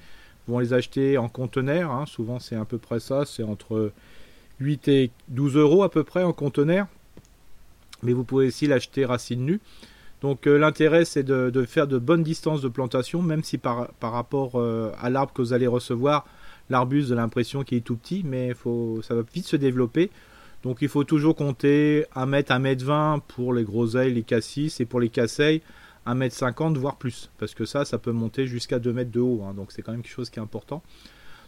vont 0.48 0.58
les 0.58 0.72
acheter 0.72 1.18
en 1.18 1.28
conteneur. 1.28 1.90
Hein. 1.90 2.04
Souvent, 2.06 2.38
c'est 2.38 2.56
à 2.56 2.64
peu 2.64 2.78
près 2.78 3.00
ça. 3.00 3.24
C'est 3.24 3.42
entre 3.42 3.92
8 4.60 4.88
et 4.88 5.10
12 5.28 5.56
euros 5.56 5.82
à 5.82 5.90
peu 5.90 6.04
près 6.04 6.22
en 6.22 6.32
conteneur 6.32 6.86
mais 8.02 8.12
vous 8.12 8.24
pouvez 8.24 8.46
aussi 8.46 8.66
l'acheter 8.66 9.04
racine 9.04 9.44
nue. 9.44 9.60
Donc 10.22 10.46
euh, 10.46 10.58
l'intérêt 10.58 11.04
c'est 11.04 11.22
de, 11.22 11.64
faire 11.66 11.86
de 11.86 11.98
bonnes 11.98 12.22
distances 12.22 12.62
de 12.62 12.68
plantation, 12.68 13.22
même 13.22 13.42
si 13.42 13.58
par, 13.58 13.88
rapport 14.00 14.52
euh, 14.54 14.92
à 15.00 15.10
l'arbre 15.10 15.32
que 15.32 15.42
vous 15.42 15.52
allez 15.52 15.66
recevoir, 15.66 16.26
l'arbuste 16.70 17.12
a 17.12 17.14
l'impression 17.14 17.64
qu'il 17.64 17.78
est 17.78 17.82
tout 17.82 17.96
petit, 17.96 18.22
mais 18.24 18.54
faut, 18.54 19.00
ça 19.02 19.14
va 19.14 19.22
vite 19.34 19.46
se 19.46 19.56
développer. 19.56 20.10
Donc 20.62 20.78
il 20.80 20.88
faut 20.88 21.04
toujours 21.04 21.36
compter 21.36 22.06
1 22.14 22.26
mètre, 22.26 22.52
1 22.52 22.58
mètre 22.58 22.84
20 22.84 23.22
pour 23.28 23.52
les 23.52 23.62
groseilles, 23.62 24.12
les 24.12 24.22
cassis, 24.22 24.80
et 24.80 24.86
pour 24.86 25.00
les 25.00 25.10
casseilles, 25.10 25.60
1 26.06 26.14
mètre 26.14 26.34
50 26.34 26.78
voire 26.78 26.96
plus, 26.96 27.30
parce 27.38 27.54
que 27.54 27.64
ça, 27.64 27.84
ça 27.84 27.98
peut 27.98 28.12
monter 28.12 28.46
jusqu'à 28.46 28.78
2 28.78 28.92
mètres 28.92 29.10
de 29.10 29.20
haut, 29.20 29.42
hein. 29.44 29.54
donc 29.54 29.72
c'est 29.72 29.82
quand 29.82 29.92
même 29.92 30.02
quelque 30.02 30.12
chose 30.12 30.30
qui 30.30 30.38
est 30.38 30.42
important. 30.42 30.82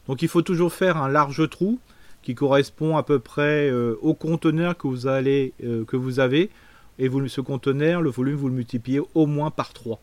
Donc 0.07 0.23
il 0.23 0.29
faut 0.29 0.42
toujours 0.42 0.73
faire 0.73 0.97
un 0.97 1.09
large 1.09 1.49
trou, 1.49 1.79
qui 2.23 2.35
correspond 2.35 2.97
à 2.97 3.03
peu 3.03 3.18
près 3.18 3.71
euh, 3.71 3.97
au 4.03 4.14
conteneur 4.14 4.77
que 4.77 4.87
vous, 4.87 5.07
allez, 5.07 5.55
euh, 5.64 5.85
que 5.85 5.97
vous 5.97 6.21
avez. 6.21 6.51
Et 6.99 7.09
vous, 7.09 7.27
ce 7.29 7.40
conteneur, 7.40 8.03
le 8.03 8.11
volume, 8.11 8.35
vous 8.35 8.49
le 8.49 8.55
multipliez 8.55 9.01
au 9.14 9.27
moins 9.27 9.51
par 9.51 9.73
3. 9.73 10.01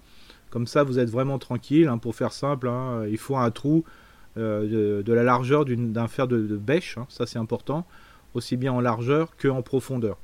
Comme 0.49 0.65
ça, 0.65 0.83
vous 0.83 0.97
êtes 0.97 1.09
vraiment 1.09 1.39
tranquille. 1.39 1.87
Hein, 1.87 1.97
pour 1.97 2.15
faire 2.15 2.31
simple, 2.31 2.69
hein, 2.69 3.05
il 3.09 3.17
faut 3.17 3.35
un 3.35 3.51
trou 3.51 3.83
euh, 4.37 5.03
de, 5.03 5.13
la 5.13 5.23
largeur 5.23 5.65
d'un 5.65 6.07
fer 6.07 6.27
de, 6.27 6.39
bêche. 6.55 6.97
Hein, 6.97 7.05
ça, 7.09 7.25
c'est 7.25 7.39
important. 7.39 7.85
Aussi 8.33 8.57
bien 8.57 8.71
en 8.73 8.81
largeur 8.81 9.35
qu'en 9.37 9.61
profondeur. 9.61 10.17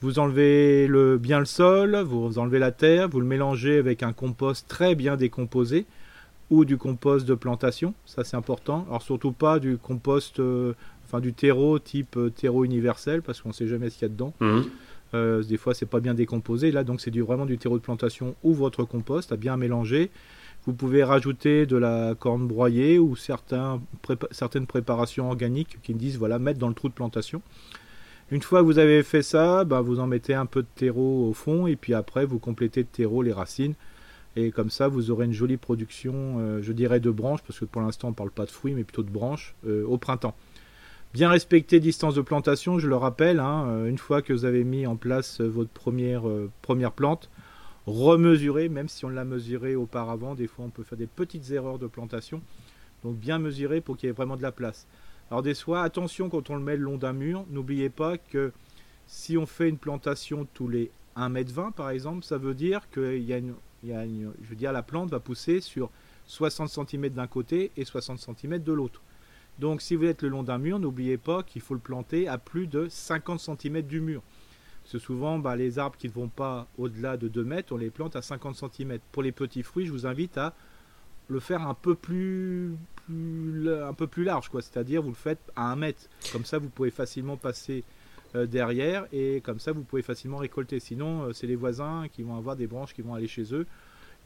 Vous 0.00 0.18
enlevez 0.18 0.86
le, 0.86 1.18
bien 1.18 1.40
le 1.40 1.44
sol, 1.44 1.96
vous 1.96 2.38
enlevez 2.38 2.60
la 2.60 2.70
terre, 2.70 3.08
vous 3.08 3.20
le 3.20 3.26
mélangez 3.26 3.78
avec 3.78 4.02
un 4.02 4.12
compost 4.12 4.68
très 4.68 4.94
bien 4.94 5.16
décomposé 5.16 5.86
ou 6.50 6.64
du 6.64 6.76
compost 6.76 7.26
de 7.26 7.34
plantation, 7.34 7.94
ça 8.06 8.24
c'est 8.24 8.36
important. 8.36 8.86
Alors 8.88 9.02
surtout 9.02 9.32
pas 9.32 9.58
du 9.58 9.76
compost 9.76 10.40
enfin 11.08 11.20
du 11.20 11.32
terreau 11.32 11.78
type 11.78 12.16
euh, 12.16 12.30
terreau 12.30 12.64
universel 12.64 13.22
parce 13.22 13.40
qu'on 13.40 13.52
sait 13.52 13.66
jamais 13.66 13.90
ce 13.90 13.98
qu'il 13.98 14.02
y 14.02 14.10
a 14.10 14.12
dedans. 14.12 14.34
Mhm. 14.40 14.64
Euh, 15.14 15.42
des 15.42 15.56
fois 15.56 15.74
c'est 15.74 15.86
pas 15.86 16.00
bien 16.00 16.14
décomposé. 16.14 16.70
Là 16.70 16.84
donc 16.84 17.00
c'est 17.00 17.10
du, 17.10 17.22
vraiment 17.22 17.46
du 17.46 17.58
terreau 17.58 17.78
de 17.78 17.82
plantation 17.82 18.34
ou 18.42 18.54
votre 18.54 18.84
compost 18.84 19.32
à 19.32 19.36
bien 19.36 19.56
mélanger. 19.56 20.10
Vous 20.66 20.74
pouvez 20.74 21.02
rajouter 21.02 21.64
de 21.64 21.76
la 21.76 22.14
corne 22.14 22.46
broyée 22.46 22.98
ou 22.98 23.16
certains 23.16 23.80
certaines 24.30 24.66
préparations 24.66 25.28
organiques 25.28 25.78
qui 25.82 25.94
me 25.94 25.98
disent 25.98 26.18
voilà 26.18 26.38
mettre 26.38 26.58
dans 26.58 26.68
le 26.68 26.74
trou 26.74 26.88
de 26.88 26.94
plantation. 26.94 27.40
Une 28.30 28.42
fois 28.42 28.60
que 28.60 28.66
vous 28.66 28.78
avez 28.78 29.02
fait 29.02 29.22
ça, 29.22 29.64
bah, 29.64 29.80
vous 29.80 30.00
en 30.00 30.06
mettez 30.06 30.34
un 30.34 30.46
peu 30.46 30.62
de 30.62 30.68
terreau 30.74 31.28
au 31.28 31.32
fond 31.32 31.66
et 31.66 31.76
puis 31.76 31.94
après 31.94 32.26
vous 32.26 32.38
complétez 32.38 32.82
de 32.82 32.88
terreau 32.88 33.22
les 33.22 33.32
racines. 33.32 33.74
Et 34.36 34.50
comme 34.50 34.70
ça, 34.70 34.86
vous 34.86 35.10
aurez 35.10 35.24
une 35.24 35.32
jolie 35.32 35.56
production, 35.56 36.36
euh, 36.38 36.62
je 36.62 36.72
dirais, 36.72 37.00
de 37.00 37.10
branches, 37.10 37.42
parce 37.42 37.58
que 37.58 37.64
pour 37.64 37.82
l'instant, 37.82 38.08
on 38.08 38.10
ne 38.10 38.16
parle 38.16 38.30
pas 38.30 38.44
de 38.44 38.50
fruits, 38.50 38.74
mais 38.74 38.84
plutôt 38.84 39.02
de 39.02 39.10
branches, 39.10 39.56
au 39.64 39.98
printemps. 39.98 40.34
Bien 41.14 41.30
respecter 41.30 41.80
distance 41.80 42.14
de 42.14 42.20
plantation, 42.20 42.78
je 42.78 42.86
le 42.86 42.94
rappelle, 42.94 43.40
hein, 43.40 43.64
euh, 43.68 43.86
une 43.86 43.96
fois 43.96 44.20
que 44.20 44.34
vous 44.34 44.44
avez 44.44 44.62
mis 44.62 44.86
en 44.86 44.94
place 44.94 45.40
euh, 45.40 45.48
votre 45.48 45.70
première, 45.70 46.28
euh, 46.28 46.50
première 46.60 46.92
plante, 46.92 47.30
remesurer, 47.86 48.68
même 48.68 48.88
si 48.88 49.06
on 49.06 49.08
l'a 49.08 49.24
mesuré 49.24 49.74
auparavant, 49.74 50.34
des 50.34 50.46
fois 50.46 50.66
on 50.66 50.68
peut 50.68 50.82
faire 50.82 50.98
des 50.98 51.06
petites 51.06 51.50
erreurs 51.50 51.78
de 51.78 51.86
plantation, 51.86 52.42
donc 53.04 53.16
bien 53.16 53.38
mesurer 53.38 53.80
pour 53.80 53.96
qu'il 53.96 54.08
y 54.08 54.10
ait 54.10 54.14
vraiment 54.14 54.36
de 54.36 54.42
la 54.42 54.52
place. 54.52 54.86
Alors 55.30 55.42
des 55.42 55.54
fois, 55.54 55.82
attention 55.82 56.28
quand 56.30 56.50
on 56.50 56.56
le 56.56 56.62
met 56.62 56.76
le 56.76 56.84
long 56.84 56.96
d'un 56.96 57.12
mur, 57.12 57.44
n'oubliez 57.50 57.90
pas 57.90 58.16
que 58.16 58.52
si 59.06 59.36
on 59.36 59.46
fait 59.46 59.68
une 59.68 59.78
plantation 59.78 60.46
tous 60.54 60.68
les 60.68 60.90
1m20 61.16 61.72
par 61.72 61.90
exemple, 61.90 62.24
ça 62.24 62.38
veut 62.38 62.54
dire 62.54 62.88
que 62.90 63.20
je 63.82 64.48
veux 64.48 64.56
dire, 64.56 64.72
la 64.72 64.82
plante 64.82 65.10
va 65.10 65.20
pousser 65.20 65.60
sur 65.60 65.90
60 66.26 66.68
cm 66.68 67.10
d'un 67.10 67.26
côté 67.26 67.72
et 67.76 67.84
60 67.84 68.18
cm 68.18 68.58
de 68.62 68.72
l'autre. 68.72 69.02
Donc 69.58 69.82
si 69.82 69.96
vous 69.96 70.04
êtes 70.04 70.22
le 70.22 70.28
long 70.28 70.42
d'un 70.42 70.58
mur, 70.58 70.78
n'oubliez 70.78 71.18
pas 71.18 71.42
qu'il 71.42 71.62
faut 71.62 71.74
le 71.74 71.80
planter 71.80 72.28
à 72.28 72.38
plus 72.38 72.66
de 72.66 72.88
50 72.88 73.40
cm 73.40 73.82
du 73.82 74.00
mur. 74.00 74.22
Que 74.90 74.98
souvent, 74.98 75.38
bah, 75.38 75.54
les 75.54 75.78
arbres 75.78 75.98
qui 75.98 76.08
ne 76.08 76.12
vont 76.12 76.28
pas 76.28 76.66
au-delà 76.78 77.18
de 77.18 77.28
2 77.28 77.44
mètres, 77.44 77.74
on 77.74 77.76
les 77.76 77.90
plante 77.90 78.16
à 78.16 78.22
50 78.22 78.56
cm. 78.56 78.98
Pour 79.12 79.22
les 79.22 79.32
petits 79.32 79.62
fruits, 79.62 79.84
je 79.84 79.92
vous 79.92 80.06
invite 80.06 80.38
à 80.38 80.54
le 81.28 81.40
faire 81.40 81.66
un 81.66 81.74
peu 81.74 81.94
plus, 81.94 82.76
large, 84.16 84.48
quoi. 84.48 84.62
C'est-à-dire 84.62 85.02
vous 85.02 85.10
le 85.10 85.14
faites 85.14 85.52
à 85.56 85.70
un 85.70 85.76
mètre. 85.76 86.08
Comme 86.32 86.44
ça, 86.44 86.58
vous 86.58 86.68
pouvez 86.68 86.90
facilement 86.90 87.36
passer 87.36 87.84
euh, 88.34 88.46
derrière 88.46 89.06
et 89.12 89.40
comme 89.40 89.58
ça, 89.58 89.72
vous 89.72 89.82
pouvez 89.82 90.02
facilement 90.02 90.38
récolter. 90.38 90.80
Sinon, 90.80 91.22
euh, 91.22 91.32
c'est 91.32 91.46
les 91.46 91.56
voisins 91.56 92.06
qui 92.12 92.22
vont 92.22 92.36
avoir 92.36 92.56
des 92.56 92.66
branches 92.66 92.94
qui 92.94 93.02
vont 93.02 93.14
aller 93.14 93.28
chez 93.28 93.54
eux. 93.54 93.66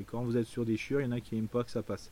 Et 0.00 0.04
quand 0.04 0.22
vous 0.22 0.36
êtes 0.36 0.46
sur 0.46 0.64
des 0.64 0.76
chiures, 0.76 1.00
il 1.00 1.04
y 1.04 1.08
en 1.08 1.12
a 1.12 1.20
qui 1.20 1.34
n'aiment 1.34 1.48
pas 1.48 1.62
que 1.64 1.70
ça 1.70 1.82
passe. 1.82 2.10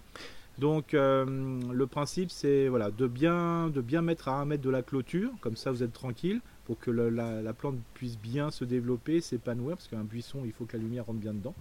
Donc 0.58 0.92
euh, 0.92 1.24
le 1.72 1.86
principe 1.86 2.30
c'est 2.30 2.68
voilà 2.68 2.90
de 2.90 3.06
bien 3.06 3.68
de 3.68 3.80
bien 3.80 4.02
mettre 4.02 4.28
à 4.28 4.38
un 4.38 4.44
mètre 4.44 4.62
de 4.62 4.68
la 4.68 4.82
clôture, 4.82 5.30
comme 5.40 5.56
ça 5.56 5.70
vous 5.70 5.82
êtes 5.82 5.92
tranquille 5.92 6.40
pour 6.66 6.78
que 6.78 6.90
la, 6.90 7.52
plante 7.54 7.76
puisse 7.94 8.18
bien 8.18 8.50
se 8.50 8.64
développer, 8.64 9.20
s'épanouir, 9.20 9.76
parce 9.76 9.88
qu'un 9.88 10.04
buisson 10.04 10.42
il 10.44 10.52
faut 10.52 10.66
que 10.66 10.76
la 10.76 10.82
lumière 10.82 11.06
rentre 11.06 11.18
bien 11.18 11.32
dedans. 11.32 11.54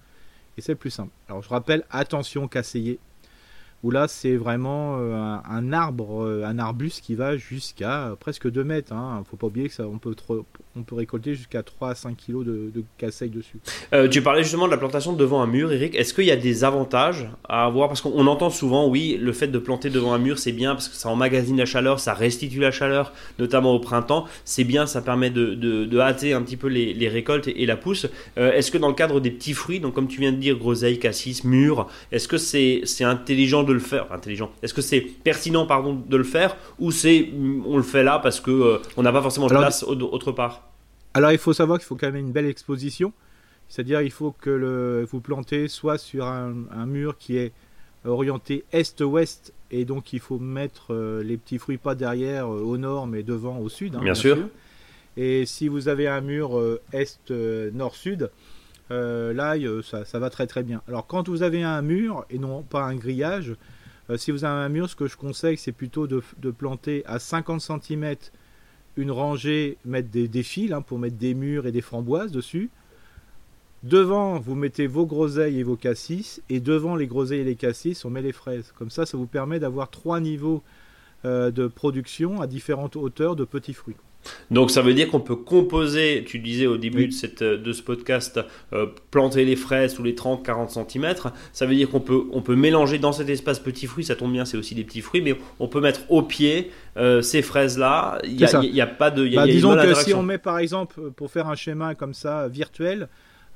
Et 0.57 0.61
c'est 0.61 0.75
plus 0.75 0.89
simple. 0.89 1.11
Alors 1.29 1.41
je 1.41 1.49
rappelle, 1.49 1.85
attention 1.89 2.47
casseiller 2.47 2.99
où 3.83 3.91
là 3.91 4.07
c'est 4.07 4.35
vraiment 4.35 4.97
euh, 4.97 5.37
un, 5.45 5.73
arbre, 5.73 6.23
euh, 6.25 6.43
un 6.45 6.59
arbuste 6.59 7.03
qui 7.03 7.15
va 7.15 7.37
jusqu'à 7.37 8.09
euh, 8.09 8.15
presque 8.15 8.49
2 8.49 8.63
mètres. 8.63 8.93
Hein. 8.93 9.23
Faut 9.29 9.37
pas 9.37 9.47
oublier 9.47 9.69
que 9.69 9.73
ça, 9.73 9.87
on 9.87 9.97
peut, 9.97 10.15
on 10.79 10.83
peut 10.83 10.95
récolter 10.95 11.35
jusqu'à 11.35 11.63
3 11.63 11.89
à 11.89 11.95
5 11.95 12.17
kg 12.17 12.43
de, 12.43 12.71
de 12.73 12.83
casseille 12.97 13.29
dessus. 13.29 13.59
tu 14.11 14.21
parlais 14.21 14.43
justement 14.43 14.65
de 14.65 14.71
la 14.71 14.77
plantation 14.77 15.13
devant 15.13 15.41
un 15.41 15.47
mur, 15.47 15.71
Eric. 15.71 15.95
Est-ce 15.95 16.13
qu'il 16.13 16.25
y 16.25 16.31
a 16.31 16.35
des 16.35 16.63
avantages 16.63 17.29
à 17.47 17.65
avoir? 17.65 17.87
Parce 17.87 18.01
qu'on 18.01 18.27
entend 18.27 18.49
souvent, 18.49 18.87
oui, 18.87 19.17
le 19.19 19.33
fait 19.33 19.47
de 19.47 19.59
planter 19.59 19.89
devant 19.89 20.13
un 20.13 20.19
mur, 20.19 20.39
c'est 20.39 20.51
bien 20.51 20.73
parce 20.73 20.87
que 20.87 20.95
ça 20.95 21.09
emmagasine 21.09 21.57
la 21.57 21.65
chaleur, 21.65 21.99
ça 21.99 22.13
restitue 22.13 22.59
la 22.59 22.71
chaleur, 22.71 23.13
notamment 23.37 23.73
au 23.73 23.79
printemps. 23.79 24.25
C'est 24.45 24.63
bien, 24.63 24.85
ça 24.85 25.01
permet 25.01 25.29
de, 25.29 25.53
de, 25.55 25.99
hâter 25.99 26.33
un 26.33 26.41
petit 26.41 26.57
peu 26.57 26.67
les, 26.67 27.09
récoltes 27.09 27.47
et, 27.47 27.65
la 27.65 27.75
pousse. 27.75 28.07
est-ce 28.37 28.71
que 28.71 28.77
dans 28.77 28.87
le 28.87 28.93
cadre 28.93 29.19
des 29.19 29.31
petits 29.31 29.53
fruits, 29.53 29.79
donc 29.79 29.93
comme 29.93 30.07
tu 30.07 30.19
viens 30.19 30.31
de 30.31 30.37
dire, 30.37 30.57
groseille, 30.57 30.99
cassis, 30.99 31.43
mûre, 31.43 31.87
est-ce 32.11 32.27
que 32.27 32.37
c'est 32.37 33.03
intelligent 33.03 33.63
de 33.63 33.73
le 33.73 33.79
faire, 33.79 34.11
intelligent. 34.11 34.51
Est-ce 34.61 34.73
que 34.73 34.81
c'est 34.81 35.01
pertinent, 35.01 35.65
pardon, 35.65 36.01
de 36.07 36.17
le 36.17 36.23
faire, 36.23 36.55
ou 36.79 36.91
c'est 36.91 37.29
on 37.65 37.77
le 37.77 37.83
fait 37.83 38.03
là 38.03 38.19
parce 38.19 38.39
que 38.39 38.51
euh, 38.51 38.77
on 38.97 39.03
n'a 39.03 39.11
pas 39.11 39.21
forcément 39.21 39.47
de 39.47 39.55
place 39.55 39.83
autre 39.83 40.31
part? 40.31 40.68
Alors 41.13 41.31
il 41.31 41.37
faut 41.37 41.53
savoir 41.53 41.79
qu'il 41.79 41.87
faut 41.87 41.95
quand 41.95 42.07
même 42.07 42.27
une 42.27 42.31
belle 42.31 42.45
exposition, 42.45 43.13
c'est-à-dire 43.67 44.01
il 44.01 44.11
faut 44.11 44.31
que 44.31 44.49
le, 44.49 45.07
vous 45.09 45.21
plantez 45.21 45.67
soit 45.67 45.97
sur 45.97 46.25
un, 46.25 46.85
mur 46.85 47.17
qui 47.17 47.37
est 47.37 47.51
orienté 48.05 48.63
est-ouest 48.71 49.53
et 49.71 49.85
donc 49.85 50.13
il 50.13 50.19
faut 50.19 50.39
mettre 50.39 50.93
euh, 50.93 51.21
les 51.21 51.37
petits 51.37 51.57
fruits 51.57 51.77
pas 51.77 51.95
derrière 51.95 52.45
euh, 52.45 52.61
au 52.61 52.77
nord 52.77 53.07
mais 53.07 53.23
devant 53.23 53.57
au 53.59 53.69
sud. 53.69 53.95
Hein, 53.95 54.01
bien, 54.01 54.13
sûr. 54.13 54.37
Et 55.17 55.45
si 55.45 55.67
vous 55.67 55.87
avez 55.87 56.07
un 56.07 56.21
mur 56.21 56.57
euh, 56.57 56.81
là, 59.33 59.55
ça, 59.83 60.19
va 60.19 60.29
très 60.29 60.47
très 60.47 60.63
bien. 60.63 60.81
Alors 60.87 61.07
quand 61.07 61.27
vous 61.27 61.43
avez 61.43 61.63
un 61.63 61.81
mur 61.81 62.25
et 62.29 62.39
non 62.39 62.63
pas 62.63 62.83
un 62.83 62.95
grillage, 62.95 63.55
si 64.15 64.31
vous 64.31 64.43
avez 64.45 64.65
un 64.65 64.69
mur, 64.69 64.89
ce 64.89 64.95
que 64.95 65.07
je 65.07 65.15
conseille, 65.15 65.57
c'est 65.57 65.71
plutôt 65.71 66.07
de, 66.07 66.21
planter 66.51 67.03
à 67.05 67.19
50 67.19 67.61
cm 67.61 68.15
une 68.99 69.12
rangée, 69.12 69.77
mettre 69.85 70.09
des, 70.09 70.43
fils 70.43 70.73
hein, 70.73 70.81
pour 70.81 70.99
mettre 70.99 71.15
des 71.15 71.33
murs 71.33 71.65
et 71.65 71.71
des 71.71 71.81
framboises 71.81 72.31
dessus. 72.31 72.69
Devant, 73.83 74.39
vous 74.39 74.55
mettez 74.55 74.88
vos 74.88 75.05
groseilles 75.05 75.59
et 75.59 75.63
vos 75.63 75.77
cassis, 75.77 76.41
et 76.49 76.59
devant 76.59 76.97
les 76.97 77.07
groseilles 77.07 77.39
et 77.39 77.45
les 77.45 77.55
cassis, 77.55 78.03
on 78.03 78.09
met 78.09 78.21
les 78.21 78.33
fraises. 78.33 78.73
Comme 78.77 78.89
ça, 78.89 79.05
ça 79.05 79.17
vous 79.17 79.25
permet 79.25 79.57
d'avoir 79.59 79.89
trois 79.89 80.19
niveaux 80.19 80.62
euh, 81.23 81.49
de 81.49 81.67
production 81.67 82.41
à 82.41 82.47
différentes 82.47 82.97
hauteurs 82.97 83.38
de 83.38 83.45
petits 83.45 83.73
fruits. 83.73 83.95
Donc 84.51 84.71
ça 84.71 84.82
veut 84.82 84.93
dire 84.93 85.10
qu'on 85.10 85.19
peut 85.19 85.36
composer, 85.36 86.23
tu 86.27 86.39
disais 86.39 86.67
au 86.67 86.77
début 86.77 87.08
de, 87.08 87.13
cette, 87.13 87.43
de 87.43 87.71
ce 87.71 87.82
podcast, 87.82 88.39
euh, 88.73 88.88
planter 89.12 89.45
les 89.45 89.55
fraises 89.55 89.93
tous 89.93 90.03
les 90.03 90.13
30-40 90.13 90.88
cm. 90.89 91.15
Ça 91.53 91.65
veut 91.65 91.75
dire 91.75 91.89
qu'on 91.89 91.99
peut, 91.99 92.23
on 92.32 92.41
peut 92.41 92.55
mélanger 92.55 92.99
dans 92.99 93.12
cet 93.12 93.29
espace 93.29 93.60
petits 93.60 93.88
fruits, 93.88 94.03
ça 94.03 94.15
tombe 94.15 94.32
bien, 94.32 94.45
c'est 94.45 94.58
aussi 94.58 94.75
des 94.75 94.84
petits 94.84 95.01
fruits, 95.01 95.21
mais 95.21 95.36
on 95.60 95.67
peut 95.67 95.82
mettre 95.82 96.01
au 96.10 96.21
pied 96.21 96.71
euh, 96.97 97.21
ces 97.21 97.41
fraises-là. 97.41 98.19
Il 98.23 98.36
n'y 98.36 98.82
a, 98.82 98.88
pas 98.88 99.12
de... 99.12 99.27
Bah, 99.36 99.45
disons 99.45 99.75
que 99.75 99.93
si 99.93 100.13
on 100.13 100.23
met 100.23 100.38
par 100.38 100.60
exemple, 100.60 101.12
pour 101.12 101.32
faire 101.32 101.47
un 101.47 101.55
schéma 101.55 101.95
comme 101.95 102.13
ça 102.13 102.47
virtuel, 102.47 103.08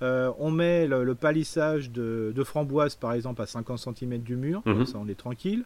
euh, 0.02 0.32
on 0.38 0.52
met 0.52 0.88
le, 0.88 1.16
palissage 1.16 1.92
de, 1.92 2.44
framboises 2.44 2.96
par 2.96 3.14
exemple 3.14 3.42
à 3.42 3.46
50 3.46 3.80
cm 3.98 4.20
du 4.20 4.36
mur, 4.36 4.62
mhm. 4.66 4.86
ça 4.86 4.98
on 5.00 5.08
est 5.08 5.18
tranquille. 5.18 5.66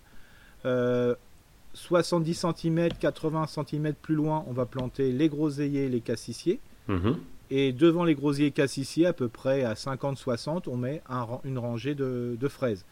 70 1.77 2.33
cm, 2.33 2.89
80 2.99 3.45
cm 3.47 3.93
plus 3.93 4.15
loin, 4.15 4.43
on 4.47 4.51
va 4.51 4.65
planter 4.65 5.11
les 5.11 5.29
groseilliers, 5.29 5.89
les 5.89 6.01
cassissiers. 6.01 6.59
Mhm. 6.87 7.17
Et 7.51 7.71
devant 7.71 8.03
les 8.03 8.15
groseilliers 8.15 8.51
cassissiers, 8.51 9.05
à 9.05 9.13
peu 9.13 9.27
près 9.27 9.63
à 9.63 9.75
50-60, 9.75 10.67
on 10.67 10.75
met 10.75 11.01
une 11.45 11.59
rangée 11.59 11.93
de, 11.93 12.47
fraises. 12.49 12.83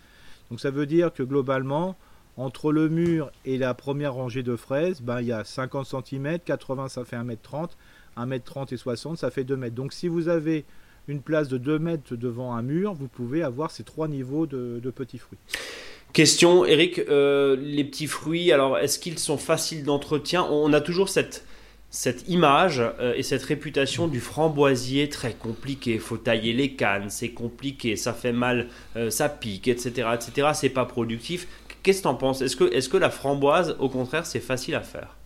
Donc 0.50 0.60
ça 0.60 0.70
veut 0.70 0.86
dire 0.86 1.12
que 1.12 1.24
globalement, 1.24 1.98
entre 2.38 2.72
le 2.72 2.88
mur 2.88 3.32
et 3.44 3.58
la 3.58 3.74
première 3.74 4.14
rangée 4.14 4.44
de 4.44 4.56
fraises, 4.56 5.02
ben, 5.02 5.20
il 5.20 5.28
y 5.28 5.32
a 5.32 5.44
50 5.44 5.88
cm, 5.88 6.40
80 6.40 6.90
ça 6.90 7.04
fait 7.06 7.18
1m30, 7.18 7.72
1m30 8.18 8.74
et 8.74 8.78
60 8.78 9.18
ça 9.18 9.32
fait 9.32 9.44
2 9.44 9.58
mètres. 9.58 9.76
Donc 9.76 9.94
si 9.94 10.08
vous 10.08 10.28
avez 10.28 10.64
une 11.08 11.22
place 11.22 11.48
de 11.48 11.58
2 11.58 11.80
mètres 11.80 12.16
devant 12.16 12.54
un 12.54 12.62
mur, 12.62 12.94
vous 12.94 13.08
pouvez 13.08 13.42
avoir 13.42 13.72
ces 13.72 13.84
trois 13.84 14.08
niveaux 14.08 14.46
de 14.46 14.92
petits 14.92 15.18
fruits. 15.18 15.40
Question, 16.16 16.64
Eric, 16.64 17.00
euh, 17.10 17.58
les 17.60 17.84
petits 17.84 18.08
fruits, 18.08 18.54
alors 18.54 18.78
est-ce 18.78 19.00
qu'ils 19.00 19.20
sont 19.20 19.38
faciles 19.38 19.84
d'entretien? 19.84 20.48
On 20.50 20.72
a 20.72 20.80
toujours 20.80 21.10
cette, 21.10 21.46
cette 21.90 22.30
image 22.30 22.82
euh, 23.02 23.14
et 23.18 23.22
cette 23.22 23.44
réputation 23.44 24.08
du 24.08 24.22
framboisier 24.22 25.10
très 25.10 25.34
compliqué. 25.34 25.96
Il 25.96 26.00
faut 26.00 26.16
tailler 26.16 26.54
les 26.54 26.72
cannes, 26.72 27.10
c'est 27.10 27.32
compliqué, 27.32 27.98
ça 27.98 28.14
fait 28.14 28.32
mal, 28.32 28.70
euh, 28.96 29.10
ça 29.10 29.28
pique, 29.28 29.68
etc. 29.68 30.08
etc. 30.14 30.52
C'est 30.54 30.70
pas 30.70 30.86
productif. 30.86 31.50
Qu'est-ce 31.84 31.98
que 31.98 32.04
tu 32.04 32.08
en 32.08 32.16
penses? 32.16 32.42
Est-ce 32.42 32.56
que, 32.56 32.74
est 32.74 32.90
que 32.90 32.96
la 32.96 33.10
framboise, 33.10 33.76
au 33.80 33.90
contraire, 33.90 34.26
c'est 34.26 34.40
facile 34.40 34.76
à 34.76 34.82
faire? 34.84 35.18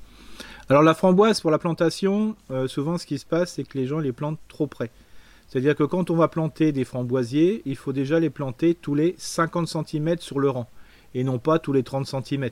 Alors 0.70 0.82
la 0.82 0.96
framboise, 0.96 1.40
pour 1.40 1.52
la 1.52 1.60
plantation, 1.60 2.36
souvent 2.66 2.98
ce 2.98 3.06
qui 3.06 3.20
se 3.20 3.28
passe, 3.28 3.54
c'est 3.54 3.64
que 3.64 3.78
les 3.78 3.86
gens 3.86 4.00
les 4.00 4.12
plantent 4.12 4.40
trop 4.48 4.66
près. 4.66 4.90
C'est-à-dire 5.48 5.76
que 5.76 5.84
quand 5.84 6.10
on 6.10 6.16
va 6.16 6.28
planter 6.30 6.72
des 6.72 6.84
framboisiers, 6.84 7.62
il 7.66 7.76
faut 7.76 7.94
déjà 7.94 8.20
les 8.20 8.32
planter 8.32 8.74
tous 8.74 8.96
les 8.96 9.14
50 9.20 9.68
cm 9.68 10.18
sur 10.18 10.40
le 10.40 10.50
rang 10.50 10.68
et 11.16 11.24
non 11.24 11.40
pas 11.40 11.60
tous 11.60 11.74
les 11.74 11.84
30 11.84 12.06
cm. 12.06 12.50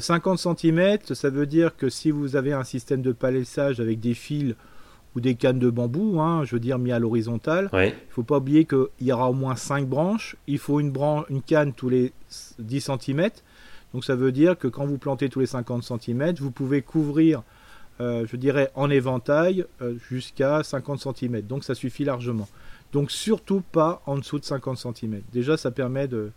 50 0.00 0.38
cm, 0.38 0.98
ça 1.14 1.30
veut 1.30 1.46
dire 1.46 1.76
que 1.76 1.88
si 1.88 2.10
vous 2.10 2.36
avez 2.36 2.52
un 2.52 2.64
système 2.64 3.00
de 3.00 3.12
palissage 3.12 3.80
avec 3.80 4.00
des 4.00 4.14
fils 4.14 4.54
ou 5.14 5.20
des 5.20 5.34
cannes 5.34 5.58
de 5.58 5.70
bambou, 5.70 6.20
hein, 6.20 6.44
je 6.44 6.56
veux 6.56 6.60
dire 6.60 6.78
mis 6.78 6.92
à 6.92 6.98
l'horizontale, 6.98 7.70
il 7.72 7.78
ne 7.78 7.92
faut 8.10 8.22
pas 8.22 8.38
oublier 8.38 8.64
qu'il 8.64 8.86
y 9.00 9.12
aura 9.12 9.30
au 9.30 9.34
moins 9.34 9.56
5 9.56 9.86
branches, 9.86 10.36
il 10.46 10.58
faut 10.58 10.80
une, 10.80 10.90
branche, 10.90 11.24
une 11.30 11.42
canne 11.42 11.72
tous 11.72 11.88
les 11.88 12.12
10 12.58 12.80
cm, 12.80 13.30
donc 13.94 14.04
ça 14.04 14.16
veut 14.16 14.32
dire 14.32 14.58
que 14.58 14.68
quand 14.68 14.86
vous 14.86 14.98
plantez 14.98 15.28
tous 15.28 15.40
les 15.40 15.46
50 15.46 15.82
cm, 15.82 16.34
vous 16.34 16.50
pouvez 16.50 16.82
couvrir, 16.82 17.42
euh, 18.00 18.26
je 18.30 18.36
dirais 18.36 18.70
en 18.74 18.90
éventail, 18.90 19.64
euh, 19.80 19.94
jusqu'à 20.10 20.62
50 20.62 21.00
cm, 21.00 21.40
donc 21.42 21.64
ça 21.64 21.74
suffit 21.74 22.04
largement. 22.04 22.48
Donc 22.92 23.10
surtout 23.10 23.62
pas 23.72 24.02
en 24.06 24.16
dessous 24.16 24.38
de 24.38 24.44
50 24.44 24.78
cm. 24.78 25.22
Déjà 25.32 25.56
ça 25.56 25.70
permet 25.70 26.08
de, 26.08 26.30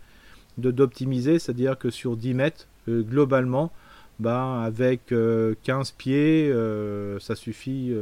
d'optimiser, 0.58 1.38
c'est-à-dire 1.38 1.78
que 1.78 1.90
sur 1.90 2.16
10 2.16 2.34
mètres, 2.34 2.68
euh, 2.88 3.02
globalement, 3.02 3.72
ben, 4.18 4.62
avec 4.62 5.06
15 5.06 5.12
euh, 5.12 5.54
pieds, 5.96 6.50
euh, 6.52 7.18
ça 7.18 7.34
suffit. 7.34 7.92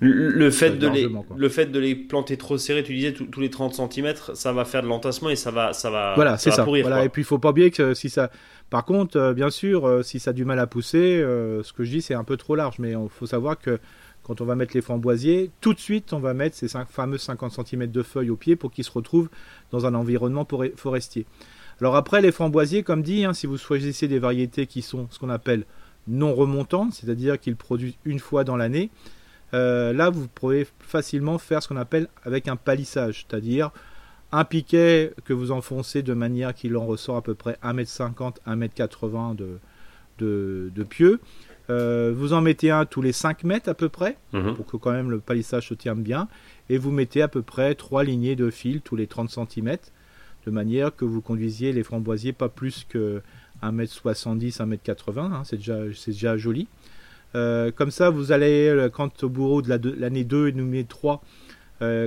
le, 0.00 0.50
fait 0.50 0.78
de 0.78 0.88
les, 0.88 1.08
le 1.36 1.48
fait 1.48 1.66
de 1.66 1.78
les 1.78 1.94
planter 1.94 2.36
trop 2.36 2.58
serrés, 2.58 2.82
tu 2.82 2.94
disais 2.94 3.12
tous 3.12 3.40
les 3.40 3.50
30 3.50 3.74
cm, 3.74 4.14
ça 4.34 4.52
va 4.52 4.64
faire 4.64 4.82
de 4.82 4.88
l'entassement 4.88 5.30
et 5.30 5.36
ça 5.36 5.50
va, 5.50 5.72
ça 5.72 5.90
va, 5.90 6.14
voilà, 6.14 6.36
ça. 6.36 6.64
Pourrir, 6.64 6.86
voilà. 6.86 7.04
Et 7.04 7.08
puis 7.08 7.22
il 7.22 7.24
faut 7.24 7.38
pas 7.38 7.50
oublier 7.50 7.70
que 7.70 7.94
si 7.94 8.10
ça. 8.10 8.30
Par 8.70 8.84
contre, 8.84 9.32
bien 9.32 9.48
sûr, 9.48 10.04
si 10.04 10.20
ça 10.20 10.30
a 10.30 10.32
du 10.34 10.44
mal 10.44 10.58
à 10.58 10.66
pousser, 10.66 11.22
ce 11.22 11.72
que 11.72 11.84
je 11.84 11.90
dis 11.90 12.02
c'est 12.02 12.12
un 12.12 12.24
peu 12.24 12.36
trop 12.36 12.54
large, 12.54 12.78
mais 12.78 12.90
il 12.90 13.08
faut 13.08 13.26
savoir 13.26 13.58
que 13.58 13.78
quand 14.28 14.42
on 14.42 14.44
va 14.44 14.54
mettre 14.54 14.74
les 14.74 14.82
framboisiers, 14.82 15.50
tout 15.60 15.72
de 15.72 15.80
suite 15.80 16.12
on 16.12 16.20
va 16.20 16.34
mettre 16.34 16.54
ces 16.54 16.68
fameux 16.88 17.18
50 17.18 17.66
cm 17.66 17.86
de 17.90 18.02
feuilles 18.02 18.30
au 18.30 18.36
pied 18.36 18.54
pour 18.54 18.70
qu'ils 18.70 18.84
se 18.84 18.92
retrouvent 18.92 19.30
dans 19.72 19.86
un 19.86 19.94
environnement 19.94 20.46
forestier. 20.76 21.26
Alors 21.80 21.96
après 21.96 22.20
les 22.20 22.30
framboisiers, 22.30 22.82
comme 22.82 23.02
dit, 23.02 23.24
hein, 23.24 23.32
si 23.32 23.46
vous 23.46 23.56
choisissez 23.56 24.06
des 24.06 24.18
variétés 24.18 24.66
qui 24.66 24.82
sont 24.82 25.08
ce 25.10 25.18
qu'on 25.18 25.30
appelle 25.30 25.64
non 26.06 26.34
remontantes, 26.34 26.92
c'est-à-dire 26.92 27.40
qu'ils 27.40 27.56
produisent 27.56 27.96
une 28.04 28.18
fois 28.18 28.44
dans 28.44 28.56
l'année, 28.56 28.90
euh, 29.54 29.94
là 29.94 30.10
vous 30.10 30.28
pourrez 30.28 30.66
facilement 30.78 31.38
faire 31.38 31.62
ce 31.62 31.68
qu'on 31.68 31.76
appelle 31.76 32.08
avec 32.22 32.48
un 32.48 32.56
palissage, 32.56 33.24
c'est-à-dire 33.26 33.70
un 34.30 34.44
piquet 34.44 35.14
que 35.24 35.32
vous 35.32 35.52
enfoncez 35.52 36.02
de 36.02 36.12
manière 36.12 36.52
qu'il 36.52 36.76
en 36.76 36.84
ressort 36.84 37.16
à 37.16 37.22
peu 37.22 37.34
près 37.34 37.56
1m50, 37.64 38.36
1m80 38.46 39.36
de, 39.36 39.58
de, 40.18 40.70
de 40.74 40.82
pieux. 40.82 41.18
Euh, 41.70 42.12
vous 42.16 42.32
en 42.32 42.40
mettez 42.40 42.70
un 42.70 42.86
tous 42.86 43.02
les 43.02 43.12
5 43.12 43.44
mètres 43.44 43.68
à 43.68 43.74
peu 43.74 43.88
près, 43.88 44.16
mhm. 44.32 44.54
pour 44.54 44.66
que 44.66 44.76
quand 44.76 44.92
même 44.92 45.10
le 45.10 45.18
palissage 45.18 45.68
se 45.68 45.74
tienne 45.74 46.02
bien. 46.02 46.28
Et 46.70 46.78
vous 46.78 46.90
mettez 46.90 47.22
à 47.22 47.28
peu 47.28 47.42
près 47.42 47.74
3 47.74 48.04
lignées 48.04 48.36
de 48.36 48.50
fil 48.50 48.80
tous 48.80 48.96
les 48.96 49.06
30 49.06 49.30
cm, 49.30 49.76
de 50.46 50.50
manière 50.50 50.94
que 50.94 51.04
vous 51.04 51.20
conduisiez 51.20 51.72
les 51.72 51.82
framboisiers 51.82 52.32
pas 52.32 52.48
plus 52.48 52.86
que 52.88 53.22
1m70, 53.62 54.58
1m80. 54.58 55.18
Hein, 55.18 55.42
c'est 55.44 55.56
déjà, 55.56 55.78
déjà 56.06 56.36
joli. 56.36 56.68
Euh, 57.34 57.70
comme 57.70 57.90
ça, 57.90 58.08
vous 58.08 58.32
allez, 58.32 58.68
euh, 58.68 58.88
quand 58.88 59.22
au 59.22 59.28
bourreau 59.28 59.60
de 59.60 59.94
l'année 59.98 60.24
2 60.24 60.48
et 60.48 60.52
l'année 60.52 60.84
3, 60.84 61.22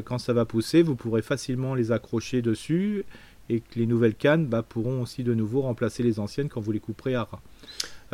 quand 0.04 0.18
ça 0.18 0.34
va 0.34 0.44
pousser, 0.44 0.82
vous 0.82 0.96
pourrez 0.96 1.22
facilement 1.22 1.76
les 1.76 1.94
accrocher 1.94 2.42
dessus 2.42 3.06
et 3.48 3.62
que 3.62 3.80
les 3.80 3.86
nouvelles 3.86 4.16
cannes 4.16 4.46
bah, 4.46 4.64
pourront 4.64 5.02
aussi 5.02 5.24
de 5.24 5.34
nouveau 5.34 5.62
remplacer 5.62 6.04
les 6.04 6.20
anciennes 6.20 6.50
quand 6.50 6.60
vous 6.60 6.72
les 6.74 6.80
couperez 6.80 7.16
à 7.16 7.24
ras. 7.24 7.40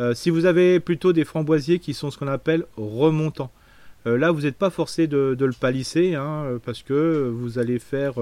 Euh, 0.00 0.14
si 0.14 0.30
vous 0.30 0.46
avez 0.46 0.78
plutôt 0.80 1.12
des 1.12 1.24
framboisiers 1.24 1.80
qui 1.80 1.92
sont 1.92 2.10
ce 2.10 2.18
qu'on 2.18 2.28
appelle 2.28 2.64
remontants, 2.76 3.50
euh, 4.06 4.16
là 4.16 4.30
vous 4.30 4.42
n'êtes 4.42 4.56
pas 4.56 4.70
forcé 4.70 5.08
de, 5.08 5.36
le 5.38 5.52
palisser 5.52 6.14
hein, 6.14 6.58
parce 6.64 6.82
que 6.82 7.28
vous 7.28 7.58
allez 7.58 7.78
faire 7.78 8.14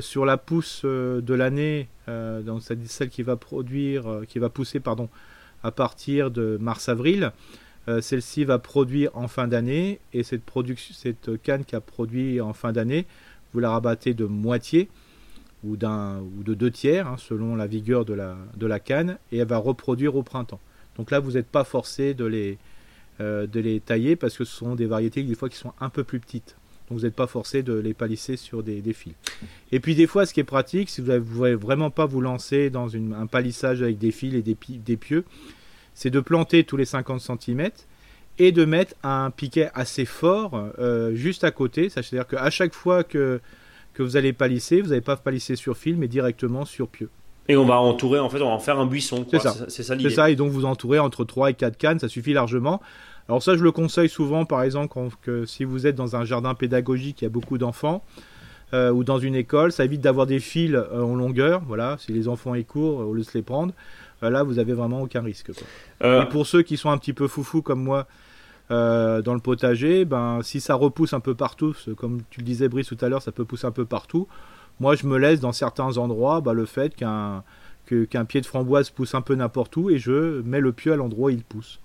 sur 0.00 0.26
la 0.26 0.36
pousse 0.36 0.84
de 0.84 1.34
l'année, 1.34 1.88
donc 2.06 2.62
celle 2.62 3.08
qui 3.08 3.22
va 3.22 3.36
produire, 3.36 4.22
qui 4.28 4.38
va 4.38 4.50
pousser 4.50 4.80
pardon, 4.80 5.08
à 5.62 5.70
partir 5.70 6.30
de 6.30 6.58
mars-avril. 6.60 7.32
Celle-ci 8.00 8.44
va 8.44 8.58
produire 8.58 9.10
en 9.14 9.28
fin 9.28 9.48
d'année 9.48 10.00
et 10.12 10.22
cette, 10.24 10.42
canne 11.42 11.64
qui 11.64 11.74
a 11.74 11.80
produit 11.80 12.38
en 12.40 12.52
fin 12.52 12.72
d'année, 12.72 13.06
vous 13.54 13.60
la 13.60 13.70
rabattez 13.70 14.12
de 14.12 14.26
moitié 14.26 14.90
ou, 15.64 15.76
de 15.76 16.54
deux 16.54 16.70
tiers, 16.70 17.06
hein, 17.06 17.16
selon 17.16 17.56
la 17.56 17.66
vigueur 17.66 18.04
de 18.04 18.66
la 18.66 18.80
canne, 18.80 19.16
et 19.32 19.38
elle 19.38 19.48
va 19.48 19.56
reproduire 19.56 20.16
au 20.16 20.22
printemps. 20.22 20.60
Donc 20.98 21.10
là, 21.10 21.20
vous 21.20 21.32
n'êtes 21.32 21.46
pas 21.46 21.64
forcé 21.64 22.14
de 22.14 22.24
les, 22.24 22.58
euh, 23.20 23.46
de 23.46 23.60
les 23.60 23.80
tailler 23.80 24.16
parce 24.16 24.36
que 24.36 24.44
ce 24.44 24.54
sont 24.54 24.74
des 24.74 24.86
variétés 24.86 25.22
des 25.22 25.34
fois 25.34 25.48
qui 25.48 25.56
sont 25.56 25.72
un 25.80 25.88
peu 25.88 26.04
plus 26.04 26.20
petites. 26.20 26.56
Donc 26.88 26.98
vous 26.98 27.04
n'êtes 27.04 27.14
pas 27.14 27.26
forcé 27.26 27.62
de 27.62 27.74
les 27.74 27.94
palisser 27.94 28.36
sur 28.36 28.62
des, 28.62 28.82
fils. 28.92 29.14
Et 29.72 29.80
puis 29.80 29.94
des 29.94 30.06
fois, 30.06 30.24
ce 30.24 30.32
qui 30.32 30.40
est 30.40 30.44
pratique, 30.44 30.88
si 30.88 31.00
vous 31.00 31.12
ne 31.12 31.18
voulez 31.18 31.54
vraiment 31.54 31.90
pas 31.90 32.06
vous 32.06 32.20
lancer 32.20 32.70
dans 32.70 32.94
un 32.96 33.26
palissage 33.26 33.82
avec 33.82 33.98
des 33.98 34.10
fils 34.10 34.34
et 34.34 34.42
des, 34.42 34.96
pieux, 34.96 35.24
c'est 35.94 36.10
de 36.10 36.20
planter 36.20 36.64
tous 36.64 36.78
les 36.78 36.86
50 36.86 37.20
cm 37.20 37.70
et 38.38 38.52
de 38.52 38.64
mettre 38.64 38.94
un 39.02 39.30
piquet 39.30 39.70
assez 39.74 40.06
fort 40.06 40.70
euh, 40.78 41.14
juste 41.14 41.44
à 41.44 41.50
côté. 41.50 41.90
C'est-à-dire 41.90 42.26
qu'à 42.26 42.50
chaque 42.50 42.72
fois 42.72 43.04
que 43.04 43.40
que 43.98 44.04
vous 44.04 44.16
allez 44.16 44.32
palisser, 44.32 44.80
vous 44.80 44.90
n'allez 44.90 45.00
pas 45.00 45.16
palisser 45.16 45.56
sur 45.56 45.76
fil, 45.76 45.96
mais 45.96 46.06
directement 46.06 46.64
sur 46.64 46.88
pieu. 46.88 47.10
Et 47.48 47.56
on 47.56 47.64
va 47.64 47.80
entourer, 47.80 48.18
en 48.18 48.28
fait, 48.28 48.40
on 48.42 48.48
va 48.48 48.54
en 48.54 48.58
faire 48.58 48.78
un 48.78 48.86
buisson. 48.86 49.24
C'est 49.30 49.38
ça. 49.38 49.54
C'est 49.68 49.82
ça 49.82 49.94
l'idée. 49.94 50.10
C'est 50.10 50.16
ça, 50.16 50.30
et 50.30 50.36
donc 50.36 50.50
vous 50.50 50.66
entourez 50.66 50.98
entre 50.98 51.24
3 51.24 51.50
et 51.50 51.54
4 51.54 51.78
cannes, 51.78 51.98
ça 51.98 52.08
suffit 52.08 52.34
largement. 52.34 52.80
Alors 53.28 53.42
ça, 53.42 53.56
je 53.56 53.62
le 53.62 53.72
conseille 53.72 54.08
souvent, 54.08 54.44
par 54.44 54.62
exemple, 54.62 54.94
que 55.22 55.44
si 55.46 55.64
vous 55.64 55.86
êtes 55.86 55.94
dans 55.94 56.16
un 56.16 56.24
jardin 56.24 56.54
pédagogique, 56.54 57.22
il 57.22 57.24
y 57.24 57.26
a 57.26 57.30
beaucoup 57.30 57.58
d'enfants, 57.58 58.02
euh, 58.74 58.90
ou 58.90 59.02
dans 59.02 59.18
une 59.18 59.34
école, 59.34 59.72
ça 59.72 59.84
évite 59.84 60.02
d'avoir 60.02 60.26
des 60.26 60.40
fils 60.40 60.74
euh, 60.74 61.02
en 61.02 61.14
longueur. 61.14 61.62
Voilà, 61.66 61.96
si 61.98 62.12
les 62.12 62.28
enfants 62.28 62.54
y 62.54 62.64
courent, 62.64 63.00
au 63.00 63.14
lieu 63.14 63.20
de 63.20 63.26
se 63.26 63.36
les 63.36 63.42
prendre, 63.42 63.72
euh, 64.22 64.28
là, 64.28 64.42
vous 64.42 64.58
avez 64.58 64.74
vraiment 64.74 65.00
aucun 65.02 65.22
risque. 65.22 65.50
Et 66.02 66.24
pour 66.30 66.46
ceux 66.46 66.62
qui 66.62 66.76
sont 66.76 66.90
un 66.90 66.98
petit 66.98 67.14
peu 67.14 67.28
foufous 67.28 67.62
comme 67.62 67.82
moi, 67.82 68.06
dans 68.70 69.34
le 69.34 69.40
potager, 69.40 70.04
ben, 70.04 70.40
si 70.42 70.60
ça 70.60 70.74
repousse 70.74 71.14
un 71.14 71.20
peu 71.20 71.34
partout, 71.34 71.74
comme 71.96 72.20
tu 72.28 72.40
le 72.40 72.44
disais 72.44 72.68
Brice 72.68 72.88
tout 72.88 72.98
à 73.00 73.08
l'heure, 73.08 73.22
ça 73.22 73.32
peut 73.32 73.46
pousser 73.46 73.66
un 73.66 73.72
peu 73.72 73.86
partout. 73.86 74.28
Moi, 74.80 74.94
je 74.94 75.06
me 75.06 75.18
laisse 75.18 75.40
dans 75.40 75.52
certains 75.52 75.96
endroits 75.98 76.40
ben, 76.40 76.52
le 76.52 76.66
fait 76.66 76.94
qu'un 76.94 77.42
qu'un 78.10 78.24
pied 78.24 78.40
de 78.40 78.46
framboise 78.46 78.90
pousse 78.90 79.14
un 79.14 79.22
peu 79.22 79.34
n'importe 79.34 79.76
où 79.76 79.88
et 79.88 79.98
je 79.98 80.42
mets 80.42 80.60
le 80.60 80.72
pieu 80.72 80.92
à 80.92 80.96
l'endroit 80.96 81.28
où 81.28 81.30
il 81.30 81.42
pousse. 81.42 81.80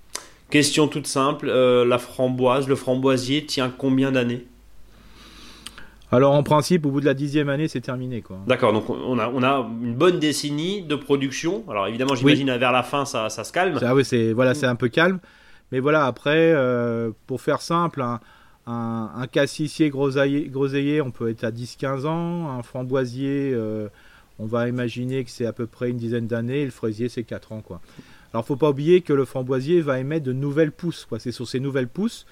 Question 0.50 0.88
toute 0.88 1.08
simple, 1.08 1.48
euh, 1.50 1.86
la 1.86 1.98
framboise, 1.98 2.68
le 2.68 2.76
framboisier 2.76 3.46
tient 3.46 3.72
combien 3.76 4.12
d'années? 4.12 4.46
Alors 6.12 6.34
en 6.34 6.44
principe, 6.44 6.86
au 6.86 6.92
bout 6.92 7.00
de 7.00 7.06
la 7.06 7.16
dixième 7.16 7.50
année, 7.50 7.68
c'est 7.68 7.82
terminé. 7.82 8.22
quoi. 8.22 8.38
D'accord, 8.46 8.72
donc 8.72 8.88
on 8.90 9.18
a, 9.18 9.30
on 9.30 9.42
a 9.42 9.68
une 9.82 9.96
bonne 9.96 10.20
décennie 10.20 10.84
de 10.84 10.96
production. 10.96 11.64
Alors 11.68 11.88
évidemment, 11.88 12.14
j'imagine 12.14 12.56
vers 12.56 12.72
la 12.72 12.84
fin, 12.84 13.06
ça, 13.06 13.30
ça 13.30 13.44
se 13.44 13.52
calme. 13.52 13.80
Ah 13.82 13.96
oui, 13.96 14.06
c'est 14.06 14.32
voilà, 14.34 14.54
c'est 14.54 14.68
un 14.68 14.76
peu 14.76 14.90
calme. 14.90 15.20
Mais 15.72 15.80
voilà, 15.80 16.06
après, 16.06 16.52
euh, 16.54 17.10
pour 17.26 17.42
faire 17.42 17.62
simple, 17.62 18.04
un, 18.04 18.20
cassissier 19.32 19.90
groseillier, 19.90 21.02
on 21.02 21.12
peut 21.12 21.30
être 21.30 21.44
à 21.44 21.52
10-15 21.52 22.06
ans. 22.06 22.50
Un 22.50 22.64
framboisier, 22.64 23.52
euh, 23.54 23.90
on 24.40 24.46
va 24.46 24.68
imaginer 24.68 25.24
que 25.24 25.30
c'est 25.30 25.46
à 25.46 25.54
peu 25.54 25.68
près 25.68 25.90
une 25.90 25.98
dizaine 25.98 26.28
d'années. 26.28 26.66
le 26.66 26.72
fraisier, 26.72 27.10
c'est 27.10 27.24
4 27.24 27.52
ans. 27.52 27.62
Quoi. 27.62 27.82
Alors, 28.34 28.46
faut 28.46 28.56
pas 28.56 28.70
oublier 28.70 29.02
que 29.02 29.14
le 29.14 29.26
framboisier 29.26 29.82
va 29.82 30.00
émettre 30.00 30.26
de 30.26 30.34
nouvelles 30.34 30.72
pousses. 30.72 31.08
C'est 31.20 31.32
sur 31.32 31.48
ces 31.48 31.60
nouvelles 31.60 31.88
pousses, 31.88 32.26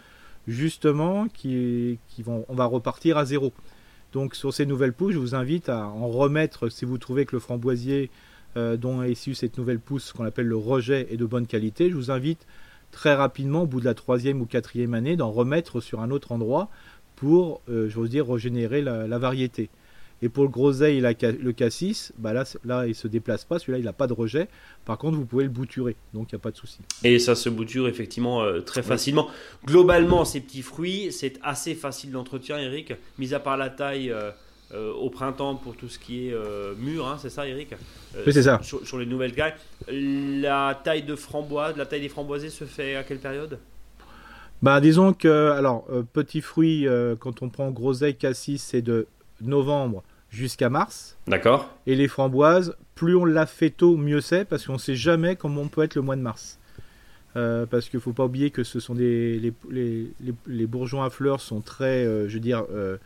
justement, 0.48 1.28
qui, 1.28 2.00
vont, 2.20 2.46
on 2.48 2.56
va 2.56 2.66
repartir 2.66 3.18
à 3.18 3.26
zéro. 3.26 3.54
Donc, 4.14 4.36
sur 4.36 4.54
ces 4.54 4.66
nouvelles 4.66 4.94
pousses, 4.94 5.14
je 5.14 5.20
vous 5.20 5.36
invite 5.36 5.70
à 5.70 5.88
en 5.88 6.08
remettre, 6.08 6.70
si 6.70 6.86
vous 6.86 6.98
trouvez 6.98 7.26
que 7.26 7.36
le 7.36 7.40
framboisier 7.40 8.10
euh, 8.58 8.78
dont 8.78 9.04
est 9.04 9.12
issue 9.12 9.36
cette 9.36 9.58
nouvelle 9.58 9.80
pousse, 9.80 10.12
qu'on 10.12 10.26
appelle 10.26 10.48
le 10.48 10.58
rejet, 10.58 11.08
est 11.12 11.18
de 11.18 11.26
bonne 11.26 11.48
qualité, 11.48 11.90
je 11.90 11.96
vous 11.96 12.12
invite 12.12 12.46
très 12.92 13.14
rapidement, 13.14 13.64
au 13.64 13.66
bout 13.66 13.80
de 13.80 13.86
la 13.86 13.94
troisième 13.94 14.42
ou 14.42 14.46
quatrième 14.46 14.94
année, 14.94 15.16
d'en 15.16 15.32
remettre 15.32 15.82
sur 15.82 16.02
un 16.02 16.12
autre 16.12 16.32
endroit 16.32 16.70
pour, 17.16 17.62
euh, 17.70 17.90
veux 17.94 18.08
dire, 18.08 18.28
régénérer 18.28 18.82
la, 18.82 19.18
variété. 19.18 19.70
Et 20.24 20.30
pour 20.30 20.44
le 20.44 20.50
groseille 20.50 20.98
et 20.98 21.02
le 21.02 21.52
cassis, 21.52 22.14
bah 22.20 22.32
là, 22.32 22.44
là, 22.64 22.86
il 22.86 22.94
se 22.94 23.08
déplace 23.08 23.44
pas. 23.44 23.58
Celui-là, 23.58 23.80
il 23.80 23.86
n'a 23.86 23.94
pas 23.94 24.06
de 24.06 24.14
rejet. 24.14 24.48
Par 24.86 25.00
contre, 25.00 25.18
vous 25.18 25.26
pouvez 25.26 25.44
le 25.44 25.50
bouturer. 25.50 25.96
Donc, 26.14 26.32
il 26.32 26.36
n'y 26.36 26.40
a 26.40 26.44
pas 26.44 26.52
de 26.52 26.58
souci. 26.58 26.78
Et 27.04 27.18
ça 27.18 27.34
se 27.34 27.50
bouture 27.50 27.88
effectivement 27.88 28.44
euh, 28.44 28.60
très 28.60 28.84
facilement. 28.84 29.30
Globalement, 29.66 30.24
ces 30.24 30.40
petits 30.40 30.62
fruits, 30.62 31.12
c'est 31.12 31.40
assez 31.42 31.74
facile 31.74 32.12
d'entretien, 32.12 32.60
Eric. 32.60 32.94
Mis 33.18 33.34
à 33.34 33.40
part 33.40 33.58
la 33.58 33.70
taille. 33.70 34.12
Euh, 34.12 34.32
euh, 34.74 34.94
au 34.94 35.10
printemps 35.10 35.56
pour 35.56 35.76
tout 35.76 35.90
ce 35.90 36.00
qui 36.00 36.30
est 36.30 36.34
euh, 36.34 36.74
mûr, 36.78 37.06
hein, 37.06 37.18
c'est 37.22 37.30
ça 37.30 37.46
Eric? 37.46 37.74
Euh, 38.16 38.24
Oui, 38.26 38.32
c'est 38.32 38.44
ça. 38.44 38.62
Sur, 38.64 38.98
les 38.98 39.06
nouvelles 39.06 39.34
cailles. 39.34 39.56
La 39.90 40.80
taille 40.82 41.04
de 41.04 41.16
framboise, 41.16 41.76
la 41.76 41.86
taille 41.86 42.00
des 42.00 42.10
framboisiers 42.10 42.50
se 42.50 42.64
fait 42.64 42.96
à 42.96 43.04
quelle 43.04 43.20
période? 43.20 43.60
Bah, 44.62 44.80
disons 44.80 45.12
que, 45.12 45.52
alors, 45.52 45.86
petit 46.14 46.40
fruit, 46.40 46.88
quand 47.20 47.42
on 47.42 47.50
prend 47.50 47.70
groseille, 47.72 48.16
cassis, 48.16 48.64
c'est 48.64 48.82
de 48.82 49.08
novembre 49.42 50.04
jusqu'à 50.30 50.70
mars. 50.70 51.18
D'accord. 51.28 51.70
Et 51.86 51.96
les 51.96 52.08
framboises, 52.08 52.76
plus 52.96 53.16
on 53.16 53.26
l'a 53.26 53.48
fait 53.48 53.72
tôt, 53.72 53.98
mieux 53.98 54.22
c'est, 54.22 54.46
parce 54.46 54.66
qu'on 54.66 54.74
ne 54.74 54.78
sait 54.78 54.96
jamais 54.96 55.36
comment 55.36 55.64
on 55.64 55.68
peut 55.68 55.84
être 55.84 55.96
le 55.96 56.02
mois 56.02 56.16
de 56.16 56.22
mars. 56.22 56.60
parce 57.34 57.90
qu'il 57.90 57.98
ne 57.98 58.02
faut 58.02 58.14
pas 58.14 58.24
oublier 58.24 58.52
que 58.52 58.64
ce 58.64 58.80
sont 58.80 58.96
des 58.96 59.38
les, 59.38 59.54
les, 59.70 60.34
les, 60.48 60.68
bourgeons 60.68 61.04
à 61.04 61.10
fleurs 61.10 61.42
sont 61.42 61.60
très, 61.60 62.06
je 62.06 62.34
veux 62.34 62.40
dire, 62.40 62.64
euh, 62.72 62.98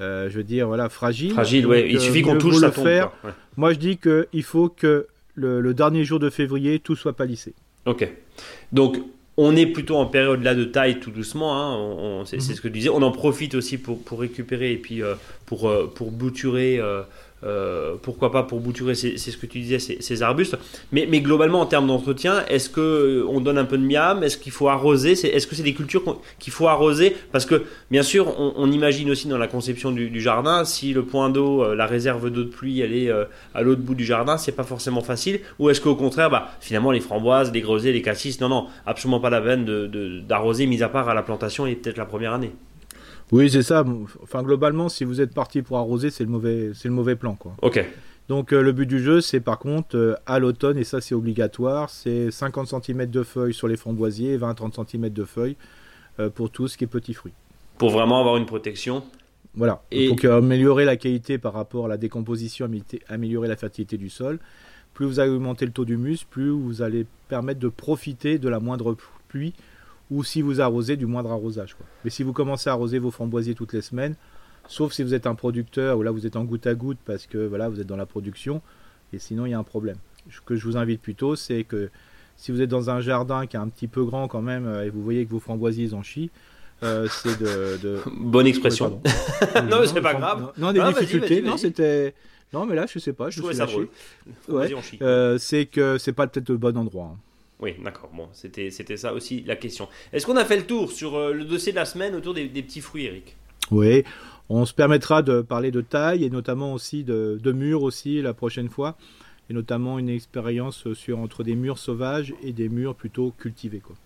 je 0.00 0.32
veux 0.32 0.44
dire, 0.44 0.66
voilà, 0.66 0.88
fragile. 0.88 1.32
Fragile, 1.32 1.66
oui. 1.66 1.86
Il 1.90 2.00
suffit 2.00 2.22
qu'on 2.22 2.38
touche, 2.38 2.56
ça 2.56 2.70
tombe, 2.70 2.84
faire. 2.84 3.10
Moi, 3.56 3.72
je 3.72 3.78
dis 3.78 3.98
qu'il 3.98 4.42
faut 4.42 4.68
que 4.68 5.06
le, 5.34 5.74
dernier 5.74 6.04
jour 6.04 6.18
de 6.18 6.30
février, 6.30 6.78
tout 6.78 6.96
soit 6.96 7.14
palissé. 7.14 7.54
Ok. 7.86 8.08
Donc, 8.72 8.98
on 9.36 9.54
est 9.54 9.66
plutôt 9.66 9.96
en 9.96 10.06
période 10.06 10.42
là 10.42 10.54
de 10.54 10.64
taille 10.64 10.98
tout 10.98 11.12
doucement, 11.12 11.56
hein. 11.56 12.24
c'est, 12.26 12.36
mhm. 12.38 12.42
ce 12.42 12.60
que 12.60 12.68
tu 12.68 12.74
disais. 12.74 12.88
On 12.88 13.02
en 13.02 13.12
profite 13.12 13.54
aussi 13.54 13.78
pour, 13.78 14.02
pour 14.02 14.20
récupérer 14.20 14.72
et 14.72 14.76
puis 14.76 15.00
euh, 15.00 15.14
pour, 15.46 15.68
euh, 15.68 15.90
pour 15.94 16.10
bouturer 16.10 16.78
euh, 16.80 17.02
pourquoi 18.02 18.32
pas 18.32 18.42
pour 18.42 18.60
bouturer, 18.60 18.94
c'est 18.94 19.16
ce 19.16 19.36
que 19.36 19.46
tu 19.46 19.60
disais, 19.60 19.78
ces, 19.78 20.22
arbustes. 20.22 20.56
Mais, 20.92 21.06
mais, 21.08 21.20
globalement, 21.20 21.60
en 21.60 21.66
termes 21.66 21.86
d'entretien, 21.86 22.44
est-ce 22.48 22.68
que 22.68 22.80
euh, 22.80 23.26
on 23.28 23.40
donne 23.40 23.58
un 23.58 23.64
peu 23.64 23.78
de 23.78 23.86
miam? 23.86 24.22
Est-ce 24.22 24.38
qu'il 24.38 24.52
faut 24.52 24.68
arroser? 24.68 25.12
Est-ce 25.12 25.46
que 25.46 25.54
c'est 25.54 25.62
des 25.62 25.74
cultures 25.74 26.02
qu'il 26.38 26.52
faut 26.52 26.68
arroser? 26.68 27.16
Parce 27.32 27.46
que, 27.46 27.64
bien 27.90 28.02
sûr, 28.02 28.34
on, 28.38 28.70
imagine 28.72 29.10
aussi 29.10 29.28
dans 29.28 29.38
la 29.38 29.46
conception 29.46 29.92
du, 29.92 30.20
jardin, 30.20 30.64
si 30.64 30.92
le 30.92 31.04
point 31.04 31.30
d'eau, 31.30 31.62
euh, 31.62 31.74
la 31.74 31.86
réserve 31.86 32.30
d'eau 32.30 32.44
de 32.44 32.48
pluie, 32.48 32.80
elle 32.80 32.92
est 32.92 33.10
à 33.54 33.62
l'autre 33.62 33.82
bout 33.82 33.94
du 33.94 34.04
jardin, 34.04 34.36
c'est 34.38 34.52
pas 34.52 34.64
forcément 34.64 35.02
facile. 35.02 35.40
Ou 35.58 35.70
est-ce 35.70 35.80
qu'au 35.80 35.94
contraire, 35.94 36.30
bah, 36.30 36.50
finalement, 36.60 36.90
les 36.90 37.00
framboises, 37.00 37.52
les 37.52 37.60
greusets, 37.60 37.92
les 37.92 38.02
cassis, 38.02 38.40
non, 38.40 38.48
non, 38.48 38.66
absolument 38.86 39.20
pas 39.20 39.30
la 39.30 39.40
peine 39.40 39.64
d'arroser, 40.26 40.64
de, 40.64 40.70
mis 40.70 40.82
à 40.82 40.88
part 40.88 41.08
à 41.08 41.14
la 41.14 41.22
plantation 41.22 41.66
et 41.66 41.74
peut-être 41.74 41.98
la 41.98 42.06
première 42.06 42.34
année. 42.34 42.52
Oui, 43.32 43.50
c'est 43.50 43.62
ça. 43.62 43.84
Enfin, 44.22 44.42
globalement, 44.42 44.88
si 44.88 45.04
vous 45.04 45.20
êtes 45.20 45.34
parti 45.34 45.62
pour 45.62 45.78
arroser, 45.78 46.10
c'est 46.10 46.24
le 46.24 46.30
mauvais, 46.30 46.70
c'est 46.74 46.88
le 46.88 46.94
mauvais 46.94 47.16
plan, 47.16 47.34
quoi. 47.34 47.54
Ok. 47.62 47.84
Donc 48.28 48.52
euh, 48.52 48.62
le 48.62 48.72
but 48.72 48.86
du 48.86 49.02
jeu, 49.02 49.20
c'est 49.22 49.40
par 49.40 49.58
contre 49.58 49.96
euh, 49.96 50.14
à 50.26 50.38
l'automne, 50.38 50.76
et 50.76 50.84
ça 50.84 51.00
c'est 51.00 51.14
obligatoire, 51.14 51.88
c'est 51.88 52.30
50 52.30 52.68
cm 52.84 53.06
de 53.06 53.22
feuilles 53.22 53.54
sur 53.54 53.68
les 53.68 53.76
framboisiers, 53.76 54.36
20-30 54.36 54.86
cm 54.86 55.08
de 55.08 55.24
feuilles 55.24 55.56
euh, 56.20 56.28
pour 56.28 56.50
tout 56.50 56.68
ce 56.68 56.76
qui 56.76 56.84
est 56.84 56.88
petits 56.88 57.14
fruits. 57.14 57.32
Pour 57.78 57.88
vraiment 57.88 58.20
avoir 58.20 58.36
une 58.36 58.44
protection. 58.44 59.02
Voilà. 59.54 59.82
Et... 59.90 60.08
Pour 60.14 60.30
améliorer 60.30 60.84
la 60.84 60.96
qualité 60.96 61.38
par 61.38 61.54
rapport 61.54 61.86
à 61.86 61.88
la 61.88 61.96
décomposition, 61.96 62.68
améliorer 63.08 63.48
la 63.48 63.56
fertilité 63.56 63.96
du 63.96 64.10
sol. 64.10 64.38
Plus 64.92 65.06
vous 65.06 65.20
allez 65.20 65.30
augmenter 65.30 65.64
le 65.64 65.72
taux 65.72 65.84
d'humus, 65.84 66.24
plus 66.28 66.50
vous 66.50 66.82
allez 66.82 67.06
permettre 67.28 67.60
de 67.60 67.68
profiter 67.68 68.38
de 68.38 68.48
la 68.48 68.60
moindre 68.60 68.96
pluie 69.28 69.54
ou 70.10 70.24
si 70.24 70.42
vous 70.42 70.60
arrosez 70.60 70.96
du 70.96 71.06
moindre 71.06 71.30
arrosage. 71.30 71.74
Quoi. 71.74 71.86
Mais 72.04 72.10
si 72.10 72.22
vous 72.22 72.32
commencez 72.32 72.70
à 72.70 72.72
arroser 72.72 72.98
vos 72.98 73.10
framboisiers 73.10 73.54
toutes 73.54 73.72
les 73.72 73.82
semaines, 73.82 74.14
sauf 74.66 74.92
si 74.92 75.02
vous 75.02 75.14
êtes 75.14 75.26
un 75.26 75.34
producteur 75.34 75.98
ou 75.98 76.02
là 76.02 76.10
vous 76.10 76.26
êtes 76.26 76.36
en 76.36 76.44
goutte 76.44 76.66
à 76.66 76.74
goutte 76.74 76.98
parce 77.04 77.26
que 77.26 77.38
voilà 77.46 77.68
vous 77.68 77.80
êtes 77.80 77.86
dans 77.86 77.96
la 77.96 78.06
production, 78.06 78.62
et 79.12 79.18
sinon 79.18 79.46
il 79.46 79.50
y 79.50 79.54
a 79.54 79.58
un 79.58 79.64
problème. 79.64 79.96
Ce 80.30 80.40
que 80.40 80.56
je 80.56 80.64
vous 80.64 80.76
invite 80.76 81.00
plutôt, 81.00 81.36
c'est 81.36 81.64
que 81.64 81.90
si 82.36 82.52
vous 82.52 82.62
êtes 82.62 82.70
dans 82.70 82.90
un 82.90 83.00
jardin 83.00 83.46
qui 83.46 83.56
est 83.56 83.60
un 83.60 83.68
petit 83.68 83.88
peu 83.88 84.04
grand 84.04 84.28
quand 84.28 84.42
même 84.42 84.66
euh, 84.66 84.84
et 84.84 84.90
vous 84.90 85.02
voyez 85.02 85.26
que 85.26 85.30
vos 85.30 85.40
framboisiers 85.40 85.92
en 85.92 86.02
chient, 86.02 86.30
euh, 86.82 87.08
c'est 87.10 87.38
de, 87.40 87.98
Bonne 88.20 88.46
expression. 88.46 89.02
non, 89.68 89.78
c'est 89.84 90.00
pas 90.00 90.14
grave. 90.14 90.52
Non, 90.56 90.72
des 90.72 90.80
difficultés. 90.80 91.42
non, 91.42 91.56
c'était. 91.56 92.14
Non, 92.52 92.64
mais 92.64 92.74
là, 92.74 92.86
je 92.86 92.98
sais 92.98 93.12
pas. 93.12 93.28
Je, 93.28 93.42
je 93.42 93.46
suis 93.46 93.56
lâché. 93.56 93.90
Ouais. 94.48 94.72
Euh, 95.02 95.36
c'est 95.38 95.66
que 95.66 95.98
c'est 95.98 96.12
pas 96.12 96.26
peut-être 96.26 96.48
le 96.48 96.56
bon 96.56 96.76
endroit. 96.78 97.12
Hein. 97.14 97.18
Oui, 97.60 97.74
d'accord. 97.82 98.10
Bon, 98.14 98.28
c'était, 98.32 98.70
c'était 98.70 98.96
ça 98.96 99.12
aussi 99.12 99.42
la 99.46 99.56
question. 99.56 99.88
Est-ce 100.12 100.26
qu'on 100.26 100.36
a 100.36 100.44
fait 100.44 100.56
le 100.56 100.66
tour 100.66 100.92
sur 100.92 101.16
euh, 101.16 101.32
le 101.32 101.44
dossier 101.44 101.72
de 101.72 101.76
la 101.76 101.84
semaine 101.84 102.14
autour 102.14 102.34
des, 102.34 102.46
petits 102.46 102.80
fruits, 102.80 103.06
Eric? 103.06 103.36
Oui. 103.70 104.04
On 104.48 104.64
se 104.64 104.72
permettra 104.72 105.22
de 105.22 105.42
parler 105.42 105.70
de 105.70 105.80
taille 105.80 106.24
et 106.24 106.30
notamment 106.30 106.72
aussi 106.72 107.04
de, 107.04 107.38
de 107.42 107.52
murs 107.52 107.82
aussi 107.82 108.22
la 108.22 108.32
prochaine 108.32 108.68
fois, 108.68 108.96
et 109.50 109.54
notamment 109.54 109.98
une 109.98 110.08
expérience 110.08 110.92
sur 110.94 111.18
entre 111.18 111.42
des 111.42 111.54
murs 111.54 111.78
sauvages 111.78 112.32
et 112.42 112.52
des 112.52 112.68
murs 112.68 112.94
plutôt 112.94 113.32
cultivés. 113.38 113.80
Quoi. 113.80 113.96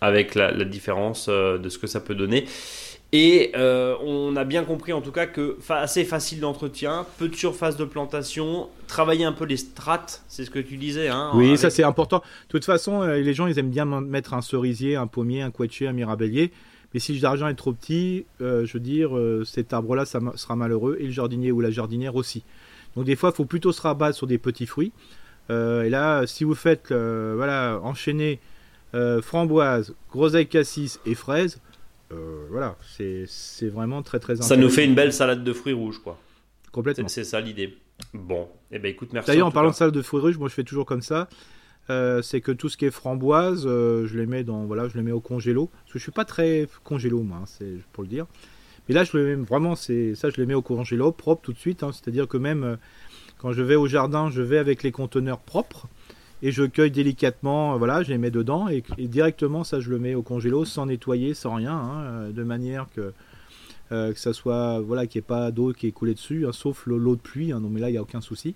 Avec 0.00 0.34
la, 0.34 0.50
la 0.50 0.64
différence 0.64 1.26
euh, 1.28 1.58
de 1.58 1.68
ce 1.68 1.78
que 1.78 1.86
ça 1.86 2.00
peut 2.00 2.14
donner. 2.14 2.46
Et 3.12 3.52
euh, 3.54 3.94
on 4.04 4.34
a 4.36 4.44
bien 4.44 4.64
compris 4.64 4.92
en 4.92 5.00
tout 5.00 5.12
cas 5.12 5.26
que 5.26 5.56
fa- 5.60 5.78
assez 5.78 6.04
facile 6.04 6.40
d'entretien, 6.40 7.06
peu 7.18 7.28
de 7.28 7.36
surface 7.36 7.76
de 7.76 7.84
plantation, 7.84 8.68
travailler 8.88 9.24
un 9.24 9.32
peu 9.32 9.44
les 9.44 9.56
strates, 9.56 10.22
c'est 10.28 10.44
ce 10.44 10.50
que 10.50 10.58
tu 10.58 10.76
disais. 10.76 11.08
Hein, 11.08 11.30
Oui, 11.34 11.46
avec- 11.48 11.58
ça 11.58 11.70
c'est 11.70 11.84
important. 11.84 12.18
De 12.18 12.50
toute 12.50 12.64
façon, 12.64 13.02
euh, 13.02 13.18
les 13.18 13.32
gens 13.32 13.46
ils 13.46 13.58
aiment 13.58 13.70
bien 13.70 13.84
mettre 13.86 14.34
un 14.34 14.42
cerisier, 14.42 14.96
un 14.96 15.06
pommier, 15.06 15.40
un 15.42 15.50
quetchier, 15.52 15.86
un 15.86 15.92
mirabellier. 15.92 16.50
Mais 16.94 17.00
si 17.00 17.16
jardin 17.18 17.48
est 17.48 17.54
trop 17.54 17.72
petit, 17.72 18.26
euh, 18.40 18.64
je 18.66 18.72
veux 18.74 18.80
dire, 18.80 19.10
cet 19.44 19.72
arbre-là 19.72 20.04
ça 20.04 20.18
sera 20.34 20.56
malheureux 20.56 20.96
et 21.00 21.04
le 21.04 21.12
jardinier 21.12 21.52
ou 21.52 21.60
la 21.60 21.70
jardinière 21.70 22.16
aussi. 22.16 22.42
Donc 22.96 23.04
des 23.04 23.14
fois, 23.16 23.30
il 23.32 23.36
faut 23.36 23.44
plutôt 23.44 23.70
se 23.72 23.82
rabattre 23.82 24.16
sur 24.16 24.26
des 24.26 24.38
petits 24.38 24.66
fruits. 24.66 24.92
Et 25.50 25.88
là, 25.90 26.26
si 26.26 26.42
vous 26.44 26.54
faites, 26.56 26.92
voilà, 26.92 27.78
enchaîner 27.84 28.40
framboise, 29.22 29.94
groseille 30.10 30.46
cassis 30.46 30.98
et 31.06 31.14
fraises, 31.14 31.60
euh, 32.12 32.46
voilà, 32.50 32.76
c'est 32.86 33.26
vraiment 33.68 34.02
très 34.02 34.18
très 34.20 34.36
Ça 34.36 34.44
intéressant. 34.44 34.62
nous 34.62 34.70
fait 34.70 34.84
une 34.84 34.94
belle 34.94 35.12
salade 35.12 35.42
de 35.44 35.52
fruits 35.52 35.72
rouges, 35.72 35.98
quoi. 36.02 36.18
complètement. 36.72 37.08
C'est 37.08 37.24
ça 37.24 37.40
l'idée. 37.40 37.76
Bon, 38.14 38.48
eh 38.70 38.78
ben 38.78 38.90
écoute, 38.90 39.12
merci. 39.12 39.28
D'ailleurs, 39.30 39.46
en 39.48 39.50
parlant 39.50 39.70
cas. 39.70 39.74
de 39.74 39.76
salade 39.78 39.94
de 39.94 40.02
fruits 40.02 40.20
rouges, 40.20 40.38
moi 40.38 40.48
je 40.48 40.54
fais 40.54 40.64
toujours 40.64 40.86
comme 40.86 41.02
ça. 41.02 41.28
Euh, 41.88 42.20
c'est 42.20 42.40
que 42.40 42.50
tout 42.52 42.68
ce 42.68 42.76
qui 42.76 42.84
est 42.84 42.90
framboise, 42.90 43.64
euh, 43.66 44.06
je 44.06 44.18
les 44.18 44.26
mets 44.26 44.42
dans 44.44 44.64
voilà, 44.64 44.88
je 44.88 44.96
les 44.96 45.02
mets 45.02 45.12
au 45.12 45.20
congélo. 45.20 45.66
Parce 45.72 45.92
que 45.94 45.98
je 45.98 46.02
suis 46.02 46.12
pas 46.12 46.24
très 46.24 46.68
congélo 46.84 47.22
moi, 47.22 47.38
hein, 47.42 47.46
c'est 47.46 47.76
pour 47.92 48.02
le 48.02 48.08
dire. 48.08 48.26
Mais 48.88 48.94
là, 48.94 49.04
je 49.04 49.16
le 49.16 49.24
mets 49.36 49.44
vraiment, 49.44 49.74
c'est 49.74 50.14
ça, 50.14 50.28
je 50.30 50.36
les 50.36 50.46
mets 50.46 50.54
au 50.54 50.62
congélo 50.62 51.10
propre 51.12 51.42
tout 51.42 51.52
de 51.52 51.58
suite. 51.58 51.82
hein. 51.82 51.90
C'est-à-dire 51.92 52.28
que 52.28 52.36
même 52.36 52.76
quand 53.38 53.52
je 53.52 53.62
vais 53.62 53.76
au 53.76 53.86
jardin, 53.86 54.30
je 54.30 54.42
vais 54.42 54.58
avec 54.58 54.82
les 54.82 54.92
conteneurs 54.92 55.38
propres 55.40 55.86
et 56.42 56.52
je 56.52 56.62
cueille 56.64 56.90
délicatement. 56.90 57.74
euh, 57.74 57.76
voilà, 57.76 58.02
je 58.02 58.10
les 58.10 58.18
mets 58.18 58.30
dedans 58.30 58.68
et, 58.68 58.82
directement 58.98 59.64
ça, 59.64 59.80
je 59.80 59.90
le 59.90 59.98
mets 59.98 60.14
au 60.14 60.22
congélo 60.22 60.64
sans 60.64 60.86
nettoyer, 60.86 61.34
sans 61.34 61.54
rien, 61.54 61.72
hein, 61.74 62.00
euh, 62.04 62.32
de 62.32 62.42
manière 62.42 62.86
que 62.94 63.12
euh, 63.92 64.12
que 64.12 64.18
ça 64.18 64.32
soit 64.32 64.80
voilà, 64.80 65.06
qu'il 65.06 65.20
n'y 65.20 65.24
ait 65.24 65.28
pas 65.28 65.50
d'eau 65.52 65.72
qui 65.72 65.86
est 65.86 65.92
coulée 65.92 66.14
dessus, 66.14 66.44
hein, 66.46 66.50
sauf 66.52 66.86
le- 66.86 66.98
l'eau 66.98 67.14
de 67.14 67.20
pluie. 67.20 67.52
hein, 67.52 67.60
non, 67.60 67.68
mais 67.68 67.80
là, 67.80 67.88
il 67.88 67.92
n'y 67.92 67.98
a 67.98 68.02
aucun 68.02 68.20
souci. 68.20 68.54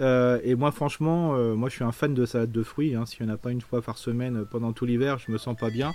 Euh, 0.00 0.38
et 0.44 0.54
moi, 0.54 0.72
franchement, 0.72 1.34
euh, 1.36 1.54
moi, 1.54 1.68
je 1.68 1.74
suis 1.74 1.84
un 1.84 1.92
fan 1.92 2.14
de 2.14 2.24
salade 2.24 2.50
de 2.52 2.62
fruits. 2.62 2.94
Hein. 2.94 3.04
S'il 3.06 3.24
n'y 3.26 3.30
en 3.30 3.34
a 3.34 3.36
pas 3.36 3.50
une 3.50 3.60
fois 3.60 3.82
par 3.82 3.98
semaine 3.98 4.38
euh, 4.38 4.44
pendant 4.50 4.72
tout 4.72 4.86
l'hiver, 4.86 5.18
je 5.18 5.30
me 5.30 5.36
sens 5.38 5.56
pas 5.58 5.68
bien. 5.70 5.92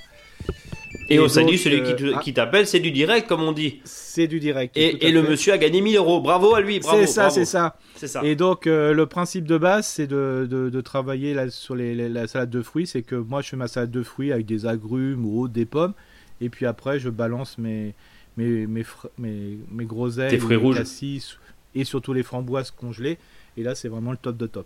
Et, 1.10 1.16
Et 1.16 1.20
au 1.20 1.28
salut, 1.28 1.52
donc, 1.52 1.58
celui 1.58 1.80
euh, 1.80 2.14
ah. 2.16 2.20
qui 2.20 2.34
t'appelle, 2.34 2.68
c'est 2.68 2.80
du 2.80 2.92
direct, 2.92 3.28
comme 3.28 3.42
on 3.42 3.52
dit. 3.52 3.82
C'est 3.84 4.28
du 4.28 4.40
direct. 4.40 4.78
Et, 4.78 5.12
le 5.12 5.24
monsieur 5.24 5.54
a 5.54 5.58
gagné 5.58 5.82
1000 5.82 5.98
euros. 5.98 6.22
Bravo 6.22 6.54
à 6.54 6.62
lui. 6.62 6.80
C'est 6.84 7.08
ça, 7.08 7.30
c'est 7.30 7.46
ça. 7.46 7.78
Ça. 7.96 8.24
Et 8.24 8.36
donc, 8.36 8.66
le 8.66 9.04
principe 9.06 9.46
de 9.46 9.58
base, 9.58 9.88
c'est 9.88 10.08
de, 10.08 10.48
de- 10.50 10.70
de 10.70 10.82
travailler 10.82 11.34
là, 11.34 11.50
sur 11.50 11.76
les, 11.76 11.96
les- 11.96 12.10
la 12.10 12.28
salade 12.28 12.50
de 12.50 12.62
fruits. 12.62 12.88
C'est 12.88 13.02
que 13.02 13.16
moi, 13.16 13.42
je 13.42 13.50
fais 13.50 13.58
ma 13.58 13.68
salade 13.68 13.92
de 13.92 14.04
fruits 14.04 14.32
avec 14.32 14.46
des 14.46 14.66
agrumes 14.66 15.26
ou 15.26 15.42
autre, 15.42 15.54
des 15.54 15.66
pommes. 15.66 15.94
Et 16.42 16.50
puis 16.50 16.66
après, 16.66 17.00
je 17.00 17.10
balance 17.10 17.58
mes, 17.58 17.94
mes, 18.38 18.68
mes, 18.68 18.84
mes, 19.18 19.58
mes 19.72 19.86
groseilles, 19.86 20.40
mes 20.40 20.74
cassis 20.74 21.38
et 21.74 21.84
surtout 21.84 22.14
les 22.14 22.24
framboises 22.24 22.72
congelées. 22.72 23.18
Et 23.58 23.64
là, 23.64 23.76
c'est 23.76 23.88
vraiment 23.90 24.12
le 24.12 24.18
top 24.18 24.38
de 24.38 24.48
top. 24.48 24.66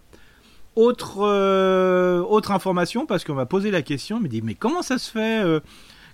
Autre, 0.76 1.18
euh, 1.22 2.20
autre 2.22 2.52
information, 2.52 3.06
parce 3.06 3.24
qu'on 3.24 3.34
m'a 3.34 3.46
posé 3.46 3.72
la 3.72 3.82
question, 3.82 4.18
on 4.18 4.20
me 4.22 4.28
dit, 4.28 4.42
mais 4.42 4.54
comment 4.56 4.82
ça 4.82 4.98
se 4.98 5.12
fait 5.12 5.44
euh, 5.44 5.60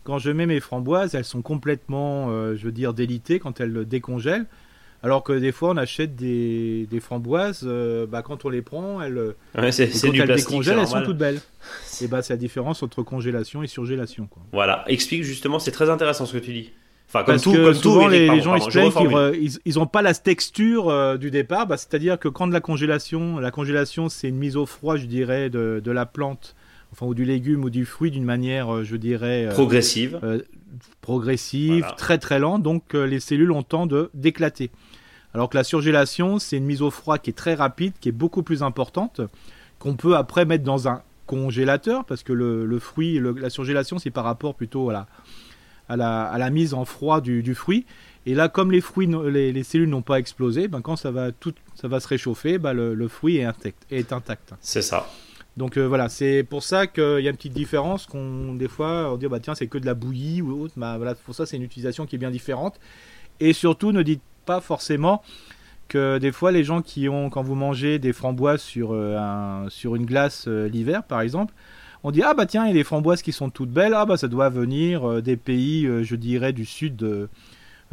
quand 0.04 0.18
je 0.18 0.32
mets 0.32 0.46
mes 0.46 0.60
framboises, 0.60 1.14
elles 1.16 1.26
sont 1.26 1.42
complètement, 1.42 2.28
euh, 2.30 2.56
je 2.56 2.66
veux 2.66 2.72
dire, 2.72 2.94
délitées 2.94 3.40
quand 3.40 3.60
elles 3.60 3.86
décongèlent 3.86 4.46
alors 5.04 5.24
que 5.24 5.34
des 5.34 5.52
fois, 5.52 5.70
on 5.70 5.78
achète 5.78 6.16
des, 6.16 6.88
des 6.90 7.00
framboises, 7.00 7.64
bah, 8.10 8.24
quand 8.24 8.44
on 8.46 8.50
les 8.50 8.64
prend, 8.64 9.04
elles, 9.04 9.36
Ouais, 9.56 9.72
c'est 9.72 9.88
quand 9.90 10.10
du 10.12 10.20
elles 10.20 10.26
plastique. 10.26 10.50
décongèlent, 10.50 10.80
elles 10.80 10.88
sont 10.88 11.04
toutes 11.04 11.18
belles. 11.20 11.40
Et 12.02 12.08
bah, 12.08 12.24
c'est 12.24 12.34
la 12.34 12.38
différence 12.38 12.82
entre 12.82 13.04
congélation 13.04 13.62
et 13.62 13.68
surgélation. 13.68 14.26
Quoi. 14.26 14.42
Voilà, 14.52 14.84
explique 14.88 15.22
justement, 15.24 15.60
c'est 15.60 15.70
très 15.70 15.92
intéressant 15.92 16.26
ce 16.26 16.34
que 16.36 16.44
tu 16.44 16.54
dis. 16.54 16.72
Enfin, 17.16 17.24
comme 17.26 17.34
Parce 17.36 17.44
tout, 17.44 17.54
que 17.54 17.64
comme 17.64 17.74
souvent, 17.74 18.08
les, 18.08 18.28
gens 18.42 18.58
pardon, 18.58 18.66
ils 19.02 19.08
re- 19.08 19.38
ils, 19.40 19.52
ils 19.66 19.80
ont 19.80 19.88
pas 19.88 20.02
la 20.02 20.14
texture 20.14 20.90
euh, 20.90 21.18
du 21.18 21.32
départ. 21.32 21.66
Bah, 21.68 21.78
C'est-à-dire 21.78 22.20
que 22.20 22.28
quand 22.28 22.48
de 22.48 22.54
la 22.54 22.62
congélation, 22.62 23.40
la 23.40 23.52
congélation, 23.52 24.10
c'est 24.10 24.28
une 24.30 24.38
mise 24.38 24.58
au 24.58 24.66
froid, 24.66 24.98
je 24.98 25.06
dirais, 25.06 25.50
de, 25.50 25.82
de 25.84 25.92
la 25.92 26.06
plante, 26.06 26.56
enfin, 26.92 27.06
ou 27.06 27.14
du 27.14 27.24
légume 27.26 27.64
ou 27.64 27.70
du 27.70 27.86
fruit 27.86 28.12
d'une 28.12 28.26
manière, 28.26 28.74
euh, 28.74 28.84
je 28.84 28.96
dirais, 28.98 29.46
euh, 29.48 29.52
progressive. 29.52 30.20
euh, 30.24 30.40
progressive, 31.02 31.80
Voilà. 31.80 31.96
très 31.96 32.18
très 32.18 32.40
lente, 32.40 32.64
donc 32.64 32.96
euh, 32.96 33.06
les 33.06 33.20
cellules 33.20 33.52
ont 33.52 33.64
temps 33.64 33.86
de 33.88 34.10
d'éclater. 34.14 34.72
Alors 35.34 35.50
que 35.50 35.58
la 35.58 35.64
surgélation, 35.64 36.40
c'est 36.40 36.58
une 36.58 36.66
mise 36.66 36.82
au 36.82 36.92
froid 36.92 37.18
qui 37.18 37.30
est 37.30 37.34
très 37.34 37.56
rapide, 37.56 37.94
qui 38.00 38.10
est 38.10 38.14
beaucoup 38.14 38.42
plus 38.44 38.64
importante, 38.64 39.22
qu'on 39.80 39.96
peut 39.96 40.16
après 40.16 40.46
mettre 40.46 40.64
dans 40.64 40.88
un 40.88 41.02
congélateur, 41.28 42.06
parce 42.06 42.24
que 42.24 42.32
le, 42.34 42.66
le 42.66 42.80
fruit, 42.80 43.20
le- 43.20 43.34
la 43.34 43.50
surgélation, 43.50 43.98
c'est 44.00 44.12
par 44.12 44.24
rapport 44.24 44.56
plutôt 44.56 44.90
à 44.90 44.94
la, 44.94 45.08
à 45.90 45.98
la, 45.98 46.24
à 46.24 46.38
la 46.38 46.50
mise 46.50 46.74
en 46.74 46.86
froid 46.86 47.22
du, 47.22 47.44
du 47.44 47.56
fruit. 47.56 47.86
Et 48.26 48.34
là, 48.34 48.50
comme 48.50 48.72
les 48.72 48.82
fruits, 48.82 49.08
les, 49.30 49.52
les 49.52 49.64
cellules 49.64 49.90
n'ont 49.90 50.02
pas 50.02 50.18
explosé, 50.20 50.68
ben, 50.68 50.82
quand 50.82 50.96
ça 50.96 51.12
va, 51.12 51.32
tout, 51.32 51.54
ça 51.76 51.88
va 51.88 52.00
se 52.00 52.08
réchauffer, 52.08 52.58
ben, 52.58 52.74
le, 52.74 52.94
le 52.96 53.08
fruit 53.08 53.38
est 53.38 53.44
intact. 53.44 53.86
Est 53.92 54.12
intact. 54.12 54.54
C'est 54.62 54.82
ça. 54.82 55.08
Donc 55.58 55.78
euh, 55.78 55.88
voilà, 55.88 56.10
c'est 56.10 56.44
pour 56.44 56.64
ça 56.64 56.86
qu'il 56.86 57.22
y 57.22 57.28
a 57.28 57.30
une 57.30 57.38
petite 57.38 57.54
différence 57.54 58.08
qu'on 58.08 58.56
des 58.56 58.68
fois 58.68 59.14
on 59.14 59.16
dit 59.16 59.28
bah 59.28 59.40
tiens 59.40 59.56
c'est 59.56 59.68
que 59.68 59.78
de 59.78 59.86
la 59.86 59.94
bouillie 59.94 60.42
ou 60.42 60.64
autre, 60.64 60.74
bah, 60.76 60.98
voilà 60.98 61.16
pour 61.16 61.34
ça 61.34 61.46
c'est 61.46 61.56
une 61.56 61.64
utilisation 61.64 62.06
qui 62.06 62.16
est 62.16 62.20
bien 62.20 62.32
différente. 62.32 62.78
Et 63.40 63.54
surtout 63.54 63.94
ne 63.94 64.02
dites 64.02 64.22
pas 64.46 64.60
forcément 64.60 65.24
que 65.88 66.18
des 66.18 66.34
fois 66.34 66.52
les 66.52 66.66
gens 66.66 66.82
qui 66.82 67.08
ont 67.08 67.30
quand 67.30 67.42
vous 67.42 67.56
mangez 67.56 68.00
des 68.00 68.12
framboises 68.12 68.62
sur 68.62 68.92
euh, 68.92 69.18
un, 69.18 69.70
sur 69.70 69.96
une 69.96 70.06
glace 70.06 70.46
euh, 70.50 70.68
l'hiver 70.68 71.04
par 71.04 71.22
exemple, 71.22 71.54
on 72.06 72.12
dit 72.12 72.22
ah 72.22 72.36
bah 72.36 72.46
tiens 72.46 72.66
a 72.66 72.72
des 72.72 72.84
framboises 72.84 73.24
qui 73.24 73.32
sont 73.32 73.50
toutes 73.50 73.72
belles, 73.72 73.96
ah 73.96 74.06
bah 74.06 74.16
ça 74.16 74.28
doit 74.28 74.50
venir 74.50 75.10
euh, 75.10 75.22
des 75.22 75.38
pays 75.38 75.88
euh, 75.88 76.04
je 76.04 76.16
dirais 76.16 76.54
du 76.54 76.64
sud 76.64 76.96
de, 76.96 77.30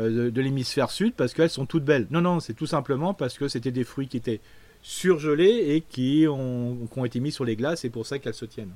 euh, 0.01 0.31
de, 0.31 0.41
l'hémisphère 0.43 0.91
sud 0.91 1.15
parce 1.15 1.33
qu'elles 1.33 1.49
sont 1.49 1.65
toutes 1.65 1.85
belles. 1.85 2.07
Non 2.11 2.21
non 2.21 2.39
c'est 2.39 2.53
tout 2.53 2.67
simplement 2.67 3.15
parce 3.15 3.39
que 3.39 3.49
c'était 3.49 3.71
des 3.71 3.85
fruits 3.85 4.09
qui 4.09 4.19
étaient 4.19 4.43
surgelés 4.83 5.75
et 5.75 5.81
qui 5.81 6.27
ont, 6.29 6.77
qui 6.93 6.99
ont 6.99 7.07
été 7.07 7.21
mis 7.21 7.33
sur 7.33 7.47
les 7.47 7.57
glaces, 7.57 7.81
c'est 7.81 7.91
pour 7.91 8.07
ça 8.07 8.19
qu'elles 8.19 8.35
se 8.35 8.45
tiennent. 8.45 8.75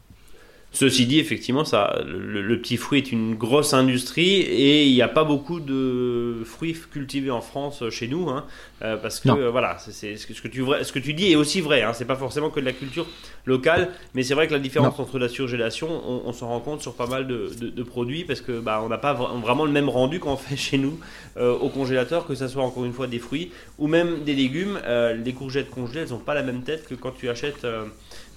Ceci 0.78 1.06
dit, 1.06 1.18
effectivement, 1.20 1.64
ça, 1.64 2.02
le, 2.06 2.42
le 2.42 2.60
petit 2.60 2.76
fruit 2.76 2.98
est 2.98 3.10
une 3.10 3.34
grosse 3.34 3.72
industrie 3.72 4.40
et 4.40 4.84
il 4.84 4.92
n'y 4.92 5.00
a 5.00 5.08
pas 5.08 5.24
beaucoup 5.24 5.58
de 5.58 6.42
fruits 6.44 6.76
cultivés 6.92 7.30
en 7.30 7.40
France 7.40 7.80
euh, 7.80 7.88
chez 7.88 8.08
nous, 8.08 8.28
hein, 8.28 8.44
euh, 8.82 8.98
parce 8.98 9.20
que 9.20 9.30
euh, 9.30 9.48
voilà, 9.50 9.78
c'est- 9.78 10.18
ce 10.18 10.26
que, 10.26 10.48
tu 10.48 10.60
vrai- 10.60 10.84
ce 10.84 10.92
que 10.92 10.98
tu 10.98 11.14
dis 11.14 11.32
est 11.32 11.36
aussi 11.36 11.62
vrai. 11.62 11.80
Hein, 11.80 11.92
c'est 11.94 12.04
pas 12.04 12.14
forcément 12.16 12.50
que 12.50 12.60
de 12.60 12.66
la 12.66 12.74
culture 12.74 13.06
locale, 13.46 13.88
mais 14.12 14.22
c'est 14.22 14.34
vrai 14.34 14.48
que 14.48 14.52
la 14.52 14.58
différence 14.58 14.98
entre 15.00 15.18
la 15.18 15.30
surgélation, 15.30 15.88
on, 16.06 16.28
on 16.28 16.32
s'en 16.34 16.48
rend 16.48 16.60
compte 16.60 16.82
sur 16.82 16.92
pas 16.94 17.06
mal 17.06 17.26
de, 17.26 17.48
de- 17.58 17.70
de 17.70 17.82
produits 17.82 18.24
parce 18.24 18.42
que 18.42 18.60
bah, 18.60 18.82
on 18.84 18.90
n'a 18.90 18.98
pas 18.98 19.14
vra- 19.14 19.40
vraiment 19.40 19.64
le 19.64 19.72
même 19.72 19.88
rendu 19.88 20.20
qu'on 20.20 20.36
fait 20.46 20.56
chez 20.56 20.76
nous 20.76 21.00
euh, 21.38 21.54
au 21.54 21.70
congélateur, 21.70 22.26
que 22.26 22.34
ça 22.34 22.48
soit 22.48 22.62
encore 22.64 22.84
une 22.84 22.92
fois 22.92 23.06
des 23.06 23.18
fruits 23.18 23.50
ou 23.78 23.86
même 23.86 24.24
des 24.24 24.34
légumes. 24.34 24.78
Les 25.24 25.32
courgettes 25.32 25.70
congelées, 25.70 26.00
elles 26.00 26.10
n'ont 26.10 26.18
pas 26.18 26.34
la 26.34 26.42
même 26.42 26.64
tête 26.64 26.86
que 26.86 26.94
quand 26.94 27.12
tu 27.12 27.30
achètes. 27.30 27.64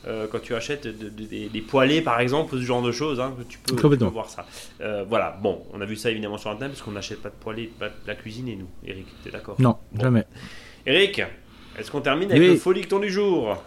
Euh, 0.07 0.27
quand 0.31 0.39
tu 0.41 0.55
achètes 0.55 0.87
de- 0.87 1.09
de- 1.09 1.25
des, 1.25 1.49
des 1.49 1.61
poêlés 1.61 2.01
par 2.01 2.19
exemple, 2.19 2.55
ce 2.57 2.61
genre 2.61 2.81
de 2.81 2.91
choses, 2.91 3.19
hein, 3.19 3.33
tu 3.49 3.57
peux, 3.59 3.69
tu 3.71 3.75
peux 3.75 3.81
Complètement. 3.81 4.09
voir 4.09 4.29
ça. 4.29 4.45
Euh, 4.81 5.03
voilà, 5.07 5.37
bon, 5.41 5.63
on 5.73 5.81
a 5.81 5.85
vu 5.85 5.95
ça 5.95 6.09
évidemment 6.11 6.37
sur 6.37 6.49
internet 6.49 6.71
parce 6.71 6.81
qu'on 6.81 6.91
n'achète 6.91 7.21
pas 7.21 7.29
de 7.29 7.35
poêlés, 7.35 7.71
pas 7.79 7.89
de 7.89 7.93
la 8.07 8.15
cuisine 8.15 8.47
et 8.47 8.55
nous. 8.55 8.69
Eric, 8.85 9.05
t'es 9.23 9.31
d'accord 9.31 9.55
Non, 9.59 9.77
Bon. 9.91 10.01
jamais. 10.01 10.25
Eric, 10.85 11.21
est-ce 11.77 11.91
qu'on 11.91 12.01
termine 12.01 12.29
avec 12.31 12.41
Oui. 12.41 12.47
le 12.49 12.55
folicton 12.57 12.99
du 12.99 13.09
jour 13.09 13.61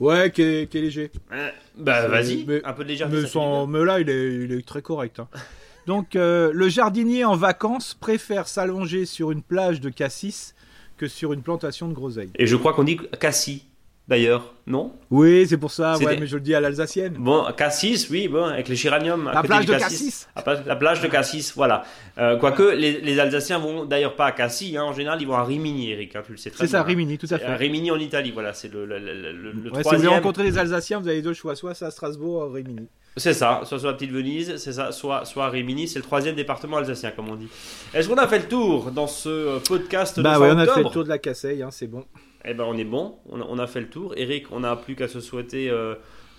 Ouais, 0.00 0.30
qui 0.30 0.42
est, 0.42 0.70
qui 0.70 0.78
est 0.78 0.82
léger. 0.82 1.10
Euh, 1.32 1.50
Bah 1.76 2.02
Euh, 2.04 2.08
vas-y, 2.08 2.44
mais- 2.46 2.64
un 2.64 2.72
peu 2.72 2.84
de 2.84 2.88
légèreté. 2.88 3.16
Mais, 3.22 3.26
sans- 3.26 3.66
mais 3.66 3.84
là, 3.84 3.98
il 4.00 4.08
est, 4.08 4.34
il 4.44 4.52
est 4.52 4.66
très 4.66 4.82
correct. 4.82 5.18
hein. 5.20 5.28
Donc, 5.86 6.16
euh, 6.16 6.50
le 6.52 6.68
jardinier 6.68 7.24
en 7.24 7.34
vacances 7.34 7.94
préfère 7.98 8.46
s'allonger 8.46 9.06
sur 9.06 9.30
une 9.32 9.42
plage 9.42 9.80
de 9.80 9.88
cassis 9.90 10.54
que 10.98 11.08
sur 11.08 11.32
une 11.32 11.42
plantation 11.42 11.88
de 11.88 11.94
groseilles. 11.94 12.30
Et 12.36 12.46
je 12.46 12.56
crois 12.56 12.74
qu'on 12.74 12.84
dit 12.84 12.98
cassis, 13.20 13.64
d'ailleurs, 14.08 14.54
non 14.66 14.92
Oui, 15.10 15.46
c'est 15.46 15.58
pour 15.58 15.70
ça, 15.70 15.94
C'est 15.98 16.06
ouais, 16.06 16.16
mais 16.18 16.26
je 16.26 16.36
le 16.36 16.40
dis 16.42 16.54
à 16.54 16.60
l'alsacienne. 16.60 17.14
Bon, 17.18 17.44
cassis, 17.56 18.08
oui, 18.10 18.26
bon, 18.28 18.44
avec 18.44 18.68
les 18.68 18.74
géraniums. 18.76 19.30
La 19.32 19.42
plage 19.42 19.66
de 19.66 19.74
Cassis. 19.74 20.26
La 20.34 20.42
plage, 20.42 20.58
la 20.66 20.76
plage 20.76 21.00
de 21.02 21.06
Cassis, 21.08 21.52
voilà. 21.54 21.84
Euh, 22.18 22.36
Quoique, 22.36 22.62
les, 22.62 23.00
les 23.00 23.20
Alsaciens 23.20 23.58
vont 23.58 23.84
d'ailleurs 23.84 24.16
pas 24.16 24.26
à 24.26 24.32
Cassis, 24.32 24.76
hein, 24.76 24.82
en 24.84 24.92
général, 24.92 25.20
ils 25.20 25.28
vont 25.28 25.34
à 25.36 25.44
Rimini, 25.44 25.90
Eric, 25.92 26.16
hein, 26.16 26.22
tu 26.24 26.32
le 26.32 26.38
sais 26.38 26.50
très 26.50 26.66
C'est 26.66 26.72
bien. 26.72 26.80
ça, 26.80 26.84
Rimini, 26.84 27.18
tout 27.18 27.28
à 27.30 27.38
fait. 27.38 27.54
Rimini 27.54 27.90
en 27.90 27.98
Italie, 27.98 28.30
voilà, 28.32 28.52
c'est 28.54 28.72
le, 28.72 28.86
le, 28.86 28.98
le- 28.98 29.12
le- 29.14 29.32
le 29.32 29.48
Ouais, 29.48 29.52
si 29.62 29.68
vous 29.70 29.80
troisième. 29.82 30.10
rencontrer 30.12 30.44
les 30.44 30.58
Alsaciens, 30.58 31.00
vous 31.00 31.08
avez 31.08 31.22
deux 31.22 31.34
choix, 31.34 31.54
soit 31.54 31.74
c'est 31.74 31.84
à 31.84 31.90
Strasbourg, 31.90 32.40
ou 32.40 32.50
à 32.50 32.52
Rimini. 32.54 32.88
C'est 33.16 33.34
ça, 33.34 33.62
soit 33.64 33.78
sur 33.80 33.88
la 33.88 33.94
petite 33.94 34.12
Venise, 34.12 34.56
c'est 34.58 34.72
ça, 34.72 34.92
soit, 34.92 35.24
soit 35.24 35.46
à 35.46 35.50
Rimini, 35.50 35.88
c'est 35.88 35.98
le 35.98 36.04
troisième 36.04 36.36
département 36.36 36.76
alsacien, 36.76 37.10
comme 37.10 37.28
on 37.28 37.34
dit. 37.36 37.48
Est-ce 37.92 38.08
qu'on 38.08 38.14
a 38.16 38.28
fait 38.28 38.38
le 38.38 38.44
tour 38.48 38.90
dans 38.92 39.08
ce 39.08 39.28
euh, 39.28 39.58
podcast 39.66 40.20
Bah 40.20 40.36
de 40.36 40.40
ouais, 40.40 40.48
fin 40.50 40.54
on 40.54 40.58
a 40.58 40.66
fait 40.66 40.82
le 40.84 40.90
tour 40.90 41.04
de 41.04 41.08
la 41.08 41.18
Casseille, 41.18 41.62
hein, 41.62 41.70
c'est 41.72 41.88
bon. 41.88 42.04
Eh 42.44 42.54
ben 42.54 42.64
on 42.66 42.76
est 42.76 42.84
bon, 42.84 43.16
on 43.28 43.40
a, 43.40 43.44
on 43.48 43.58
a 43.58 43.66
fait 43.66 43.80
le 43.80 43.88
tour. 43.88 44.14
Eric, 44.16 44.46
on 44.52 44.60
n'a 44.60 44.76
plus 44.76 44.94
qu'à 44.94 45.08
se 45.08 45.20
souhaiter 45.20 45.68
euh, 45.70 45.94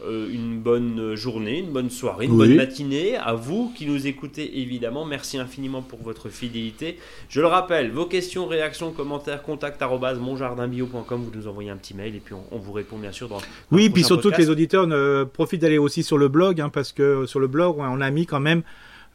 euh, 0.06 0.30
une 0.32 0.58
bonne 0.60 1.14
journée, 1.16 1.60
une 1.60 1.72
bonne 1.72 1.90
soirée, 1.90 2.26
une 2.26 2.32
Oui. 2.32 2.38
bonne 2.48 2.56
matinée. 2.56 3.18
À 3.18 3.34
vous 3.34 3.74
qui 3.76 3.86
nous 3.86 4.08
écoutez, 4.08 4.62
évidemment, 4.62 5.04
merci 5.06 5.38
infiniment 5.38 5.82
pour 5.82 6.00
votre 6.02 6.30
fidélité. 6.30 6.98
Je 7.28 7.42
le 7.42 7.48
rappelle, 7.48 7.92
vos 7.92 8.06
questions, 8.06 8.48
réactions, 8.48 8.92
commentaires, 8.94 9.44
contact 9.44 9.82
monjardinbio.com, 9.82 11.22
vous 11.24 11.32
nous 11.38 11.48
envoyez 11.48 11.70
un 11.70 11.76
petit 11.76 11.94
mail 11.94 12.16
et 12.16 12.20
puis 12.20 12.34
on, 12.34 12.44
on 12.52 12.58
vous 12.60 12.72
répond 12.72 12.98
bien 12.98 13.12
sûr 13.12 13.28
dans. 13.28 13.38
dans 13.38 13.44
Oui, 13.72 13.88
le 13.88 13.94
puis 13.94 14.04
surtout 14.06 14.32
que 14.32 14.38
les 14.38 14.50
auditeurs 14.50 14.88
ne 14.88 15.26
profitent 15.26 15.62
d'aller 15.62 15.78
aussi 15.78 16.02
sur 16.02 16.18
le 16.18 16.30
blog, 16.30 16.62
hein, 16.62 16.70
parce 16.70 16.94
que 16.94 17.26
sur 17.26 17.42
le 17.42 17.48
blog, 17.48 17.76
on 17.78 18.00
a 18.00 18.10
mis 18.10 18.26
quand 18.26 18.40
même 18.40 18.64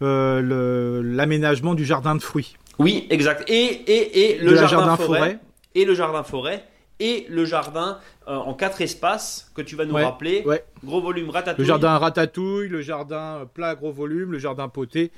euh, 0.03 1.01
l'aménagement 1.03 1.75
du 1.75 1.85
jardin 1.87 2.15
de 2.15 2.21
fruits. 2.23 2.57
Oui, 2.79 3.07
exact. 3.09 3.49
Et, 3.49 3.55
et, 3.55 4.33
et 4.35 4.39
le 4.39 4.55
jardin, 4.55 4.69
jardin 4.69 4.97
forêt, 4.97 5.19
forêt. 5.19 5.39
Et 5.75 5.85
le 5.87 5.95
jardin 5.95 6.23
forêt. 6.23 6.65
Et 7.01 7.27
le 7.29 7.45
jardin 7.45 7.99
euh, 8.29 8.37
en 8.37 8.55
quatre 8.55 8.81
espaces 8.81 9.51
que 9.55 9.63
tu 9.63 9.75
vas 9.77 9.85
nous 9.85 9.95
Ouais, 9.95 10.05
rappeler. 10.05 10.43
ouais. 10.47 10.65
Gros 10.85 11.01
volume 11.01 11.31
ratatouille. 11.31 11.65
Le 11.65 11.67
jardin 11.69 11.99
ratatouille, 11.99 12.69
le 12.69 12.83
jardin 12.83 13.41
euh, 13.41 13.45
plat 13.47 13.71
à 13.71 13.75
gros 13.75 13.91
volume, 13.93 14.31
le 14.33 14.39
jardin 14.39 14.69
poté 14.69 15.11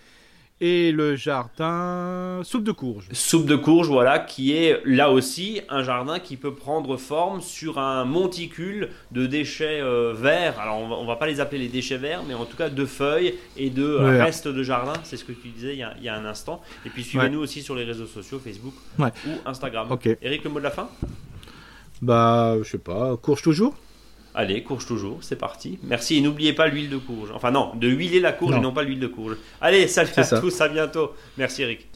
et 0.58 0.90
le 0.90 1.16
jardin 1.16 2.40
soupe 2.42 2.64
de 2.64 2.72
courge. 2.72 3.08
Soupe 3.12 3.44
de 3.44 3.56
courge, 3.56 3.88
voilà, 3.88 4.18
qui 4.18 4.56
est 4.56 4.80
là 4.86 5.10
aussi 5.10 5.60
un 5.68 5.82
jardin 5.82 6.18
qui 6.18 6.38
peut 6.38 6.54
prendre 6.54 6.96
forme 6.96 7.42
sur 7.42 7.78
un 7.78 8.06
monticule 8.06 8.88
de 9.12 9.26
déchets 9.26 9.82
euh, 9.82 10.14
verts. 10.16 10.58
Alors 10.58 10.78
on 10.78 10.88
va, 10.88 10.94
on 10.96 11.04
va 11.04 11.16
pas 11.16 11.26
les 11.26 11.40
appeler 11.40 11.58
les 11.60 11.68
déchets 11.68 11.98
verts, 11.98 12.22
mais 12.26 12.32
en 12.32 12.46
tout 12.46 12.56
cas 12.56 12.70
de 12.70 12.86
feuilles 12.86 13.34
et 13.58 13.68
de 13.68 13.98
Ouais. 13.98 14.22
restes 14.22 14.48
de 14.48 14.62
jardin. 14.62 14.94
C'est 15.04 15.18
ce 15.18 15.24
que 15.26 15.32
tu 15.32 15.48
disais 15.48 15.74
il 15.74 15.78
y 15.78 15.82
a, 15.82 15.92
il 15.98 16.04
y 16.04 16.08
a 16.08 16.14
un 16.16 16.24
instant. 16.24 16.62
Et 16.86 16.88
puis 16.88 17.04
suivez-nous 17.04 17.38
aussi 17.40 17.60
sur 17.60 17.74
les 17.74 17.84
réseaux 17.84 18.06
sociaux, 18.06 18.38
Facebook 18.42 18.74
ou 18.98 19.04
Instagram. 19.44 19.88
Eric, 20.22 20.42
le 20.42 20.48
mot 20.50 20.58
de 20.58 20.64
la 20.64 20.70
fin? 20.70 20.88
Bah, 22.02 22.56
je 22.62 22.68
sais 22.70 22.78
pas, 22.78 23.16
courge 23.16 23.42
toujours 23.42 23.74
Allez, 24.38 24.62
courge 24.62 24.84
toujours, 24.84 25.20
c'est 25.22 25.36
parti. 25.36 25.78
Merci 25.82 26.18
et 26.18 26.20
n'oubliez 26.20 26.52
pas 26.52 26.66
l'huile 26.68 26.90
de 26.90 26.98
courge. 26.98 27.30
Enfin 27.34 27.50
non, 27.50 27.72
de 27.74 27.88
huiler 27.88 28.20
la 28.20 28.32
courge 28.32 28.52
Non. 28.52 28.58
et 28.58 28.62
non 28.62 28.72
pas 28.72 28.82
l'huile 28.82 29.00
de 29.00 29.06
courge. 29.06 29.36
Allez, 29.62 29.88
salut 29.88 30.10
à 30.16 30.24
ça. 30.24 30.40
tous, 30.40 30.60
à 30.60 30.68
bientôt. 30.68 31.12
Merci 31.38 31.62
Eric. 31.62 31.86